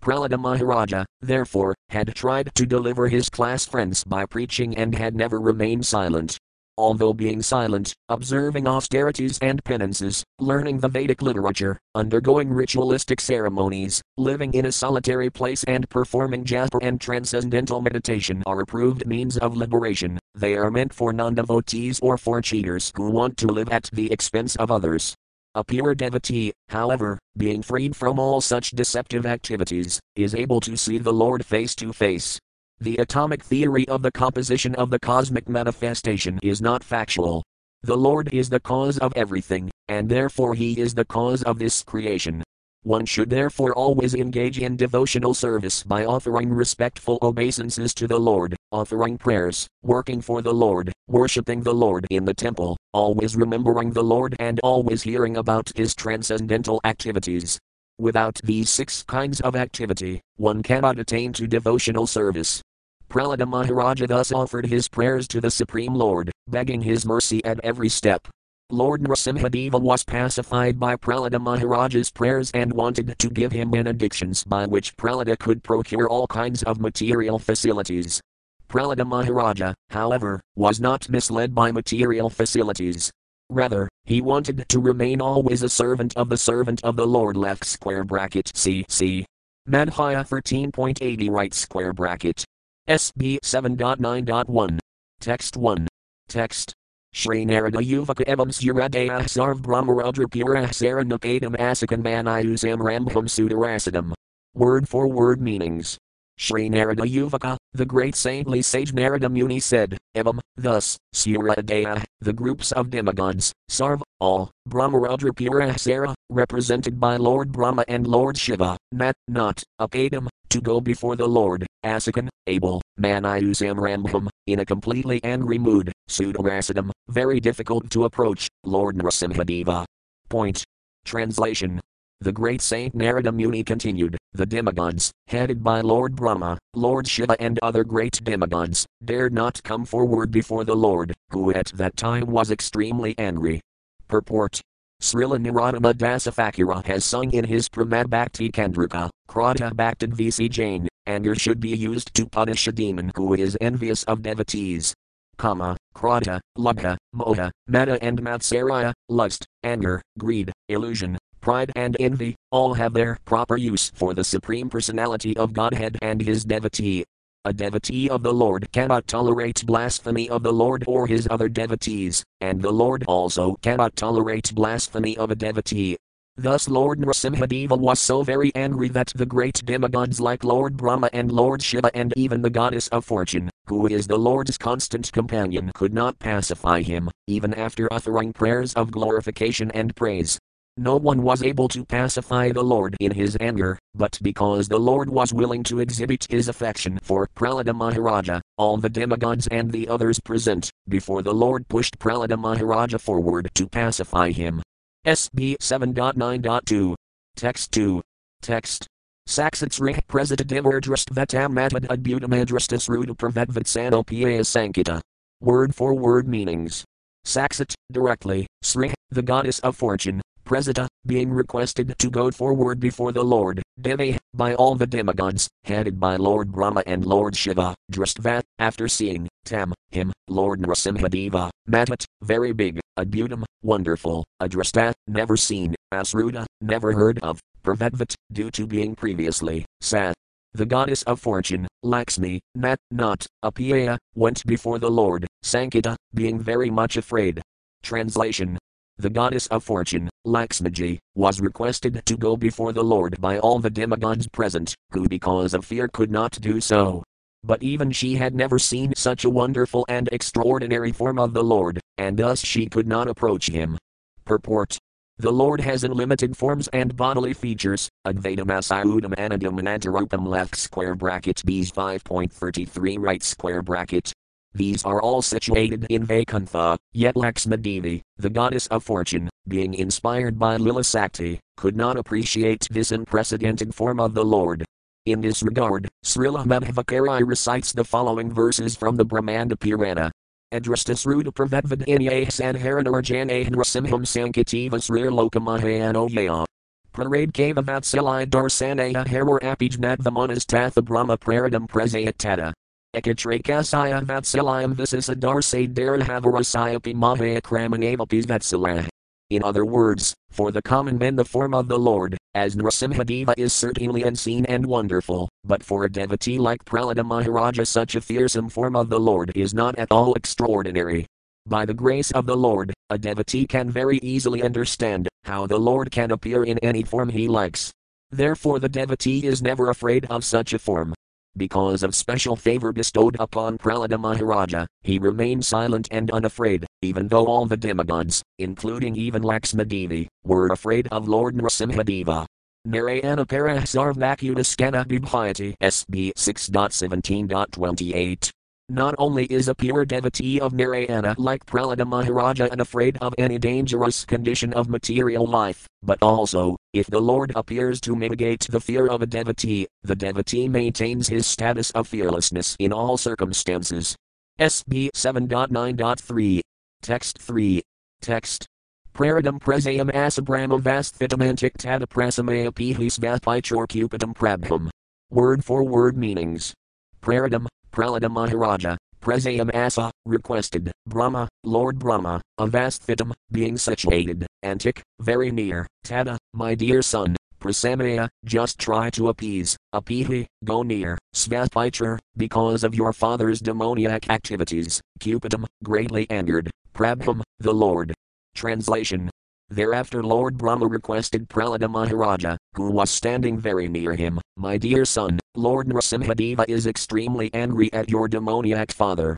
Prahlada 0.06 0.38
Maharaja, 0.38 1.04
therefore, 1.20 1.74
had 1.88 2.14
tried 2.14 2.54
to 2.54 2.64
deliver 2.64 3.08
his 3.08 3.28
class 3.28 3.66
friends 3.66 4.04
by 4.04 4.24
preaching 4.24 4.76
and 4.76 4.94
had 4.94 5.16
never 5.16 5.40
remained 5.40 5.84
silent 5.84 6.38
although 6.78 7.14
being 7.14 7.40
silent, 7.40 7.94
observing 8.08 8.66
austerities 8.66 9.38
and 9.40 9.64
penances, 9.64 10.22
learning 10.38 10.78
the 10.78 10.88
Vedic 10.88 11.22
literature, 11.22 11.78
undergoing 11.94 12.50
ritualistic 12.50 13.20
ceremonies, 13.20 14.02
living 14.18 14.52
in 14.52 14.66
a 14.66 14.72
solitary 14.72 15.30
place, 15.30 15.64
and 15.64 15.88
performing 15.88 16.44
japa 16.44 16.78
and 16.82 17.00
transcendental 17.00 17.80
meditation 17.80 18.42
are 18.46 18.60
approved 18.60 19.06
means 19.06 19.38
of 19.38 19.56
liberation. 19.56 20.18
They 20.34 20.54
are 20.54 20.70
meant 20.70 20.92
for 20.92 21.12
non 21.12 21.34
devotees 21.34 21.98
or 22.00 22.18
for 22.18 22.42
cheaters 22.42 22.92
who 22.94 23.10
want 23.10 23.36
to 23.38 23.46
live 23.46 23.70
at 23.70 23.88
the 23.92 24.12
expense 24.12 24.54
of 24.56 24.70
others. 24.70 25.14
A 25.56 25.64
pure 25.64 25.94
devotee, 25.94 26.52
however, 26.68 27.18
being 27.38 27.62
freed 27.62 27.96
from 27.96 28.18
all 28.18 28.42
such 28.42 28.72
deceptive 28.72 29.24
activities, 29.24 29.98
is 30.14 30.34
able 30.34 30.60
to 30.60 30.76
see 30.76 30.98
the 30.98 31.14
Lord 31.14 31.46
face 31.46 31.74
to 31.76 31.94
face, 31.94 32.38
the 32.78 32.98
atomic 32.98 33.42
theory 33.42 33.88
of 33.88 34.02
the 34.02 34.12
composition 34.12 34.74
of 34.74 34.90
the 34.90 34.98
cosmic 34.98 35.48
manifestation 35.48 36.38
is 36.42 36.60
not 36.60 36.84
factual. 36.84 37.42
The 37.82 37.96
Lord 37.96 38.34
is 38.34 38.50
the 38.50 38.60
cause 38.60 38.98
of 38.98 39.14
everything, 39.16 39.70
and 39.88 40.10
therefore 40.10 40.54
He 40.54 40.78
is 40.78 40.92
the 40.92 41.06
cause 41.06 41.42
of 41.42 41.58
this 41.58 41.82
creation. 41.82 42.44
One 42.86 43.04
should 43.04 43.30
therefore 43.30 43.74
always 43.74 44.14
engage 44.14 44.60
in 44.60 44.76
devotional 44.76 45.34
service 45.34 45.82
by 45.82 46.04
offering 46.04 46.52
respectful 46.52 47.18
obeisances 47.20 47.92
to 47.94 48.06
the 48.06 48.20
Lord, 48.20 48.54
offering 48.70 49.18
prayers, 49.18 49.66
working 49.82 50.20
for 50.20 50.40
the 50.40 50.54
Lord, 50.54 50.92
worshipping 51.08 51.64
the 51.64 51.74
Lord 51.74 52.06
in 52.10 52.24
the 52.24 52.32
temple, 52.32 52.76
always 52.92 53.34
remembering 53.34 53.90
the 53.90 54.04
Lord 54.04 54.36
and 54.38 54.60
always 54.62 55.02
hearing 55.02 55.36
about 55.36 55.72
His 55.74 55.96
transcendental 55.96 56.80
activities. 56.84 57.58
Without 57.98 58.38
these 58.44 58.70
six 58.70 59.02
kinds 59.02 59.40
of 59.40 59.56
activity, 59.56 60.20
one 60.36 60.62
cannot 60.62 61.00
attain 61.00 61.32
to 61.32 61.48
devotional 61.48 62.06
service. 62.06 62.62
Prahlada 63.10 63.48
Maharaja 63.48 64.06
thus 64.06 64.30
offered 64.30 64.66
his 64.66 64.86
prayers 64.86 65.26
to 65.26 65.40
the 65.40 65.50
Supreme 65.50 65.94
Lord, 65.94 66.30
begging 66.46 66.82
his 66.82 67.04
mercy 67.04 67.44
at 67.44 67.58
every 67.64 67.88
step. 67.88 68.28
Lord 68.70 69.02
Nrsimhadeva 69.02 69.80
was 69.80 70.02
pacified 70.02 70.80
by 70.80 70.96
Prahlada 70.96 71.40
Maharaja's 71.40 72.10
prayers 72.10 72.50
and 72.52 72.72
wanted 72.72 73.16
to 73.16 73.30
give 73.30 73.52
him 73.52 73.70
benedictions 73.70 74.42
by 74.42 74.66
which 74.66 74.96
Prahlada 74.96 75.38
could 75.38 75.62
procure 75.62 76.08
all 76.08 76.26
kinds 76.26 76.64
of 76.64 76.80
material 76.80 77.38
facilities. 77.38 78.20
Prahlada 78.68 79.06
Maharaja, 79.06 79.72
however, 79.90 80.40
was 80.56 80.80
not 80.80 81.08
misled 81.08 81.54
by 81.54 81.70
material 81.70 82.28
facilities. 82.28 83.12
Rather, 83.50 83.88
he 84.04 84.20
wanted 84.20 84.68
to 84.68 84.80
remain 84.80 85.20
always 85.20 85.62
a 85.62 85.68
servant 85.68 86.16
of 86.16 86.28
the 86.28 86.36
servant 86.36 86.82
of 86.82 86.96
the 86.96 87.06
Lord 87.06 87.36
left 87.36 87.64
square 87.64 88.02
bracket 88.02 88.46
CC. 88.46 89.24
Madhya 89.68 90.26
13.80 90.26 91.30
right 91.30 91.54
square 91.54 91.92
bracket. 91.92 92.44
SB 92.88 93.38
7.9.1. 93.44 94.80
Text 95.20 95.56
1. 95.56 95.86
Text. 96.28 96.74
Shri 97.16 97.46
Narada 97.46 97.78
Yuvaka 97.78 98.26
Evam 98.26 98.52
Suradaya 98.52 99.22
Sarv 99.22 99.62
Brahmarudra 99.62 100.30
Pura 100.30 100.68
Saranakadam 100.68 101.56
Asakan 101.56 102.02
Manayusam 102.02 102.76
Rambham 102.76 103.24
Sudarasadam. 103.24 104.12
Word 104.52 104.86
for 104.86 105.08
word 105.08 105.40
meanings. 105.40 105.96
Shri 106.36 106.68
Narada 106.68 107.04
Yuvaka, 107.04 107.56
the 107.72 107.86
great 107.86 108.14
saintly 108.14 108.60
sage 108.60 108.92
Narada 108.92 109.30
Muni 109.30 109.60
said, 109.60 109.96
Evam, 110.14 110.40
thus, 110.58 110.98
Suradaya, 111.14 112.04
the 112.20 112.34
groups 112.34 112.70
of 112.72 112.90
demigods, 112.90 113.50
Sarv, 113.70 114.02
all, 114.20 114.50
Brahmarudra 114.68 115.30
Purasara, 115.30 116.12
represented 116.28 117.00
by 117.00 117.16
Lord 117.16 117.50
Brahma 117.50 117.86
and 117.88 118.06
Lord 118.06 118.36
Shiva, 118.36 118.76
Nat, 118.92 119.14
not, 119.26 119.62
Akadam, 119.80 120.28
to 120.50 120.60
go 120.60 120.82
before 120.82 121.16
the 121.16 121.26
Lord, 121.26 121.66
Asakan, 121.82 122.28
able, 122.46 122.82
Manayusam 123.00 123.76
Rambham, 123.76 124.28
in 124.46 124.60
a 124.60 124.66
completely 124.66 125.24
angry 125.24 125.58
mood, 125.58 125.90
Sudarasadam, 126.08 126.90
very 127.08 127.40
difficult 127.40 127.90
to 127.90 128.04
approach, 128.04 128.48
Lord 128.64 128.96
Nrsimhadeva. 128.96 129.84
Point. 130.28 130.64
Translation. 131.04 131.80
The 132.20 132.32
great 132.32 132.62
saint 132.62 132.94
Narada 132.94 133.30
Muni 133.30 133.62
continued, 133.62 134.16
the 134.32 134.46
demigods, 134.46 135.12
headed 135.26 135.62
by 135.62 135.82
Lord 135.82 136.16
Brahma, 136.16 136.58
Lord 136.74 137.06
Shiva 137.06 137.36
and 137.40 137.58
other 137.58 137.84
great 137.84 138.20
demigods, 138.24 138.86
dared 139.04 139.34
not 139.34 139.62
come 139.62 139.84
forward 139.84 140.30
before 140.30 140.64
the 140.64 140.74
Lord, 140.74 141.12
who 141.30 141.52
at 141.52 141.66
that 141.74 141.96
time 141.96 142.26
was 142.26 142.50
extremely 142.50 143.14
angry. 143.18 143.60
Purport. 144.08 144.60
Srila 145.02 145.38
Narottama 145.38 145.92
Dasa 145.92 146.32
Thakura 146.32 146.84
has 146.86 147.04
sung 147.04 147.30
in 147.32 147.44
his 147.44 147.68
Pramad 147.68 148.08
Bhakti 148.08 148.50
Kandrika, 148.50 149.10
Krata 149.28 149.74
Bhaktad 149.74 150.14
VC 150.14 150.48
Jain, 150.48 150.88
anger 151.06 151.34
should 151.34 151.60
be 151.60 151.76
used 151.76 152.14
to 152.14 152.26
punish 152.26 152.66
a 152.66 152.72
demon 152.72 153.12
who 153.14 153.34
is 153.34 153.58
envious 153.60 154.04
of 154.04 154.22
devotees. 154.22 154.94
Kama, 155.38 155.76
Krata, 155.94 156.40
Lubha, 156.58 156.96
Moha, 157.14 157.50
Metta 157.66 158.02
and 158.02 158.20
Matsaraya, 158.20 158.92
lust, 159.08 159.46
anger, 159.62 160.02
greed, 160.18 160.52
illusion, 160.68 161.18
pride 161.40 161.70
and 161.76 161.96
envy, 162.00 162.34
all 162.50 162.74
have 162.74 162.92
their 162.92 163.18
proper 163.24 163.56
use 163.56 163.92
for 163.94 164.14
the 164.14 164.24
Supreme 164.24 164.68
Personality 164.68 165.36
of 165.36 165.52
Godhead 165.52 165.98
and 166.02 166.20
His 166.20 166.44
devotee. 166.44 167.04
A 167.44 167.52
devotee 167.52 168.10
of 168.10 168.24
the 168.24 168.34
Lord 168.34 168.66
cannot 168.72 169.06
tolerate 169.06 169.64
blasphemy 169.64 170.28
of 170.28 170.42
the 170.42 170.52
Lord 170.52 170.82
or 170.88 171.06
his 171.06 171.28
other 171.30 171.48
devotees, 171.48 172.24
and 172.40 172.60
the 172.60 172.72
Lord 172.72 173.04
also 173.06 173.54
cannot 173.62 173.94
tolerate 173.94 174.52
blasphemy 174.52 175.16
of 175.16 175.30
a 175.30 175.36
devotee. 175.36 175.96
Thus 176.36 176.68
Lord 176.68 176.98
Nrsimhadeva 176.98 177.78
was 177.78 178.00
so 178.00 178.24
very 178.24 178.52
angry 178.56 178.88
that 178.88 179.12
the 179.14 179.24
great 179.24 179.64
demigods 179.64 180.20
like 180.20 180.42
Lord 180.42 180.76
Brahma 180.76 181.08
and 181.12 181.30
Lord 181.30 181.62
Shiva 181.62 181.90
and 181.94 182.12
even 182.16 182.42
the 182.42 182.50
goddess 182.50 182.88
of 182.88 183.04
fortune, 183.04 183.48
who 183.68 183.86
is 183.86 184.06
the 184.06 184.18
Lord's 184.18 184.56
constant 184.58 185.10
companion, 185.12 185.70
could 185.74 185.92
not 185.92 186.18
pacify 186.18 186.82
him, 186.82 187.10
even 187.26 187.54
after 187.54 187.92
uttering 187.92 188.32
prayers 188.32 188.72
of 188.74 188.90
glorification 188.90 189.70
and 189.72 189.94
praise. 189.96 190.38
No 190.78 190.96
one 190.96 191.22
was 191.22 191.42
able 191.42 191.68
to 191.68 191.86
pacify 191.86 192.52
the 192.52 192.62
Lord 192.62 192.96
in 193.00 193.10
his 193.12 193.34
anger, 193.40 193.78
but 193.94 194.18
because 194.20 194.68
the 194.68 194.78
Lord 194.78 195.08
was 195.08 195.32
willing 195.32 195.62
to 195.64 195.80
exhibit 195.80 196.26
his 196.28 196.48
affection 196.48 196.98
for 197.02 197.26
Prahlada 197.34 197.74
Maharaja, 197.74 198.40
all 198.58 198.76
the 198.76 198.90
demigods 198.90 199.46
and 199.46 199.72
the 199.72 199.88
others 199.88 200.20
present, 200.20 200.70
before 200.86 201.22
the 201.22 201.32
Lord 201.32 201.66
pushed 201.68 201.98
Prahlada 201.98 202.38
Maharaja 202.38 202.98
forward 202.98 203.50
to 203.54 203.66
pacify 203.66 204.30
him. 204.32 204.62
SB 205.06 205.56
7.9.2. 205.58 206.94
Text 207.36 207.72
2. 207.72 208.02
Text. 208.42 208.86
Saksats 209.28 210.06
President 210.06 210.50
Imerdrist 210.50 211.10
Vetam 211.10 211.52
Matad 211.52 211.86
Adbutamadristas 211.88 212.88
Ruda 212.88 213.16
Pravedvatsano 213.16 214.06
Pa 214.06 214.42
Sankita. 214.44 215.00
Word 215.40 215.74
for 215.74 215.94
word 215.94 216.28
meanings. 216.28 216.84
Saksat, 217.26 217.74
directly, 217.90 218.46
Sri, 218.62 218.94
the 219.10 219.22
goddess 219.22 219.58
of 219.60 219.76
fortune, 219.76 220.22
Presita, 220.44 220.86
being 221.04 221.32
requested 221.32 221.98
to 221.98 222.08
go 222.08 222.30
forward 222.30 222.78
before 222.78 223.10
the 223.10 223.24
Lord, 223.24 223.60
Demi, 223.80 224.16
by 224.32 224.54
all 224.54 224.76
the 224.76 224.86
demigods, 224.86 225.48
headed 225.64 225.98
by 225.98 226.14
Lord 226.14 226.52
Brahma 226.52 226.84
and 226.86 227.04
Lord 227.04 227.34
Shiva, 227.34 227.74
Dristvat, 227.90 228.42
after 228.60 228.86
seeing, 228.86 229.26
Tam, 229.44 229.74
him, 229.90 230.12
Lord 230.28 230.62
Nrsimhadeva, 230.62 231.50
Matat, 231.68 232.04
very 232.22 232.52
big, 232.52 232.78
Adbutam, 232.96 233.42
wonderful, 233.62 234.24
Adrasta, 234.40 234.92
never 235.08 235.36
seen, 235.36 235.74
Asruda, 235.92 236.46
never 236.60 236.92
heard 236.92 237.18
of, 237.24 237.40
Pravedvat, 237.66 238.14
due 238.32 238.50
to 238.52 238.64
being 238.64 238.94
previously, 238.94 239.64
Sat. 239.80 240.14
The 240.54 240.64
goddess 240.64 241.02
of 241.02 241.18
fortune, 241.18 241.66
Lakshmi, 241.82 242.40
Nat, 242.54 242.78
not, 242.92 243.26
Apaya, 243.44 243.98
went 244.14 244.46
before 244.46 244.78
the 244.78 244.90
Lord, 244.90 245.26
Sankita, 245.44 245.96
being 246.14 246.38
very 246.38 246.70
much 246.70 246.96
afraid. 246.96 247.42
Translation 247.82 248.56
the 248.98 249.10
goddess 249.10 249.46
of 249.48 249.62
fortune, 249.62 250.08
Lakshmiji, 250.26 250.98
was 251.14 251.42
requested 251.42 252.00
to 252.06 252.16
go 252.16 252.34
before 252.34 252.72
the 252.72 252.82
Lord 252.82 253.20
by 253.20 253.38
all 253.38 253.58
the 253.58 253.68
demigods 253.68 254.26
present, 254.26 254.74
who 254.92 255.06
because 255.06 255.52
of 255.52 255.66
fear 255.66 255.86
could 255.86 256.10
not 256.10 256.40
do 256.40 256.62
so. 256.62 257.02
But 257.44 257.62
even 257.62 257.90
she 257.90 258.14
had 258.14 258.34
never 258.34 258.58
seen 258.58 258.94
such 258.96 259.26
a 259.26 259.30
wonderful 259.30 259.84
and 259.90 260.08
extraordinary 260.12 260.92
form 260.92 261.18
of 261.18 261.34
the 261.34 261.44
Lord, 261.44 261.78
and 261.98 262.16
thus 262.16 262.40
she 262.40 262.70
could 262.70 262.86
not 262.86 263.06
approach 263.06 263.50
him. 263.50 263.76
Purport 264.24 264.78
the 265.18 265.32
Lord 265.32 265.62
has 265.62 265.82
unlimited 265.82 266.36
forms 266.36 266.68
and 266.68 266.94
bodily 266.94 267.32
features. 267.32 267.88
Advaitam 268.06 268.48
Asayudam 268.48 269.14
Anandam 269.14 269.58
Anantarupam 269.58 270.26
left 270.26 270.56
square 270.56 270.94
bracket 270.94 271.42
B's 271.46 271.72
5.33 271.72 272.98
right 272.98 273.22
square 273.22 273.62
bracket. 273.62 274.12
These 274.52 274.84
are 274.84 275.00
all 275.00 275.22
situated 275.22 275.86
in 275.88 276.04
Vaikuntha, 276.04 276.76
yet 276.92 277.14
Lakshmidevi, 277.14 278.02
the 278.18 278.30
goddess 278.30 278.66
of 278.66 278.84
fortune, 278.84 279.30
being 279.48 279.72
inspired 279.74 280.38
by 280.38 280.58
Lilasakti, 280.58 281.38
could 281.56 281.76
not 281.76 281.96
appreciate 281.96 282.68
this 282.70 282.92
unprecedented 282.92 283.74
form 283.74 284.00
of 284.00 284.12
the 284.12 284.24
Lord. 284.24 284.64
In 285.06 285.22
this 285.22 285.42
regard, 285.42 285.88
Srila 286.04 286.44
Madhvacarya 286.44 287.26
recites 287.26 287.72
the 287.72 287.84
following 287.84 288.32
verses 288.32 288.76
from 288.76 288.96
the 288.96 289.04
Brahmanda 289.04 289.56
Purana. 289.56 290.10
Adrastas 290.54 291.04
Ruda 291.04 291.32
Pravedvad 291.32 291.84
Inyah 291.88 292.28
Sanharanarjanah 292.28 293.50
Nrasimham 293.50 294.06
Sankativa 294.06 294.80
Srir 294.80 295.10
Lokamahayanoya. 295.10 296.44
Parade 296.92 297.34
Kava 297.34 297.64
Vatsalai 297.64 298.26
Darsanaya 298.26 299.04
Haror 299.08 299.40
Apijnadvamanas 299.40 300.46
Tatha 300.46 300.82
Brahma 300.82 301.18
Praradam 301.18 301.66
Prezayatata. 301.66 302.52
Ekatrakasaya 302.94 304.04
Vatsalayam 304.04 304.76
Visisadarse 304.76 305.66
Darahavarasaya 305.74 306.80
Mahaya 306.94 307.42
Kramanavapis 307.42 308.26
Vatsalah. 308.26 308.88
In 309.28 309.42
other 309.42 309.64
words, 309.64 310.14
for 310.30 310.52
the 310.52 310.62
common 310.62 310.98
men 310.98 311.16
the 311.16 311.24
form 311.24 311.52
of 311.52 311.66
the 311.66 311.78
Lord, 311.78 312.16
as 312.34 312.54
Nrasimhadeva 312.54 313.34
is 313.36 313.52
certainly 313.52 314.04
unseen 314.04 314.44
and 314.46 314.64
wonderful, 314.64 315.28
but 315.42 315.64
for 315.64 315.84
a 315.84 315.90
devotee 315.90 316.38
like 316.38 316.64
Prahlada 316.64 317.04
Maharaja 317.04 317.64
such 317.64 317.96
a 317.96 318.00
fearsome 318.00 318.48
form 318.48 318.76
of 318.76 318.88
the 318.88 319.00
Lord 319.00 319.32
is 319.34 319.52
not 319.52 319.76
at 319.78 319.90
all 319.90 320.14
extraordinary. 320.14 321.06
By 321.46 321.64
the 321.64 321.74
grace 321.74 322.10
of 322.12 322.26
the 322.26 322.36
Lord, 322.36 322.72
a 322.90 322.98
devotee 322.98 323.46
can 323.46 323.68
very 323.68 323.98
easily 323.98 324.42
understand 324.42 325.08
how 325.24 325.46
the 325.46 325.58
Lord 325.58 325.90
can 325.90 326.12
appear 326.12 326.44
in 326.44 326.58
any 326.58 326.82
form 326.82 327.08
he 327.08 327.26
likes. 327.26 327.72
Therefore 328.10 328.60
the 328.60 328.68
devotee 328.68 329.26
is 329.26 329.42
never 329.42 329.70
afraid 329.70 330.04
of 330.06 330.24
such 330.24 330.52
a 330.52 330.58
form. 330.58 330.94
Because 331.36 331.82
of 331.82 331.94
special 331.94 332.34
favor 332.34 332.72
bestowed 332.72 333.14
upon 333.20 333.58
Prahlada 333.58 334.00
Maharaja, 334.00 334.64
he 334.80 334.98
remained 334.98 335.44
silent 335.44 335.86
and 335.90 336.10
unafraid, 336.10 336.64
even 336.80 337.08
though 337.08 337.26
all 337.26 337.44
the 337.44 337.58
demigods, 337.58 338.22
including 338.38 338.96
even 338.96 339.22
Lakshmidevi, 339.22 340.08
were 340.24 340.48
afraid 340.48 340.88
of 340.90 341.08
Lord 341.08 341.36
Narasimhadeva. 341.36 342.24
Narayana 342.64 343.26
Parahsarvakudaskana 343.26 344.86
Bibhayati 344.86 345.54
SB 345.60 346.12
6.17.28 346.16 348.30
not 348.68 348.94
only 348.98 349.26
is 349.26 349.48
a 349.48 349.54
pure 349.54 349.84
devotee 349.84 350.40
of 350.40 350.52
Narayana 350.52 351.14
like 351.18 351.46
Prahlada 351.46 351.86
Maharaja 351.86 352.48
unafraid 352.50 352.98
of 353.00 353.14
any 353.16 353.38
dangerous 353.38 354.04
condition 354.04 354.52
of 354.54 354.68
material 354.68 355.26
life, 355.26 355.68
but 355.82 355.98
also, 356.02 356.56
if 356.72 356.86
the 356.88 357.00
Lord 357.00 357.32
appears 357.36 357.80
to 357.82 357.94
mitigate 357.94 358.46
the 358.50 358.60
fear 358.60 358.88
of 358.88 359.02
a 359.02 359.06
devotee, 359.06 359.68
the 359.84 359.94
devotee 359.94 360.48
maintains 360.48 361.08
his 361.08 361.26
status 361.26 361.70
of 361.72 361.86
fearlessness 361.86 362.56
in 362.58 362.72
all 362.72 362.96
circumstances. 362.96 363.94
SB 364.40 364.90
7.9.3. 364.94 366.40
Text 366.82 367.18
3. 367.18 367.62
Text. 368.00 368.46
Praradam 368.92 369.38
presayam 369.38 369.92
asabrama 369.92 370.60
vastfitamantik 370.60 371.52
tada 371.58 371.86
prasamaya 371.86 372.50
cupidam 372.50 374.14
prabham. 374.14 374.70
Word 375.10 375.44
for 375.44 375.62
word 375.62 375.96
meanings. 375.96 376.52
Praradam, 377.00 377.46
Prahlada 377.76 378.10
Maharaja, 378.10 378.78
Presayam 379.02 379.54
Asa, 379.54 379.90
requested, 380.06 380.72
Brahma, 380.86 381.28
Lord 381.44 381.78
Brahma, 381.78 382.22
a 382.38 382.46
Avasthitam, 382.46 383.12
being 383.30 383.58
situated, 383.58 384.26
Antik, 384.42 384.80
very 385.00 385.30
near, 385.30 385.66
Tada, 385.84 386.16
my 386.32 386.54
dear 386.54 386.80
son, 386.80 387.14
Prasamaya, 387.38 388.08
just 388.24 388.58
try 388.58 388.88
to 388.88 389.10
appease, 389.10 389.58
Apihi, 389.74 390.24
go 390.42 390.62
near, 390.62 390.96
Svatpichar, 391.14 391.98
because 392.16 392.64
of 392.64 392.74
your 392.74 392.94
father's 392.94 393.40
demoniac 393.40 394.08
activities, 394.08 394.80
Cupidum, 394.98 395.44
greatly 395.62 396.08
angered, 396.08 396.50
Prabham, 396.74 397.20
the 397.40 397.52
Lord. 397.52 397.92
Translation 398.34 399.10
Thereafter 399.48 400.02
Lord 400.02 400.36
Brahma 400.36 400.66
requested 400.66 401.28
Prahlada 401.28 401.70
Maharaja, 401.70 402.36
who 402.54 402.68
was 402.68 402.90
standing 402.90 403.38
very 403.38 403.68
near 403.68 403.94
him, 403.94 404.20
My 404.36 404.58
dear 404.58 404.84
son, 404.84 405.20
Lord 405.36 405.68
Nrasimhadeva 405.68 406.46
is 406.48 406.66
extremely 406.66 407.32
angry 407.32 407.72
at 407.72 407.88
your 407.88 408.08
demoniac 408.08 408.72
father, 408.72 409.16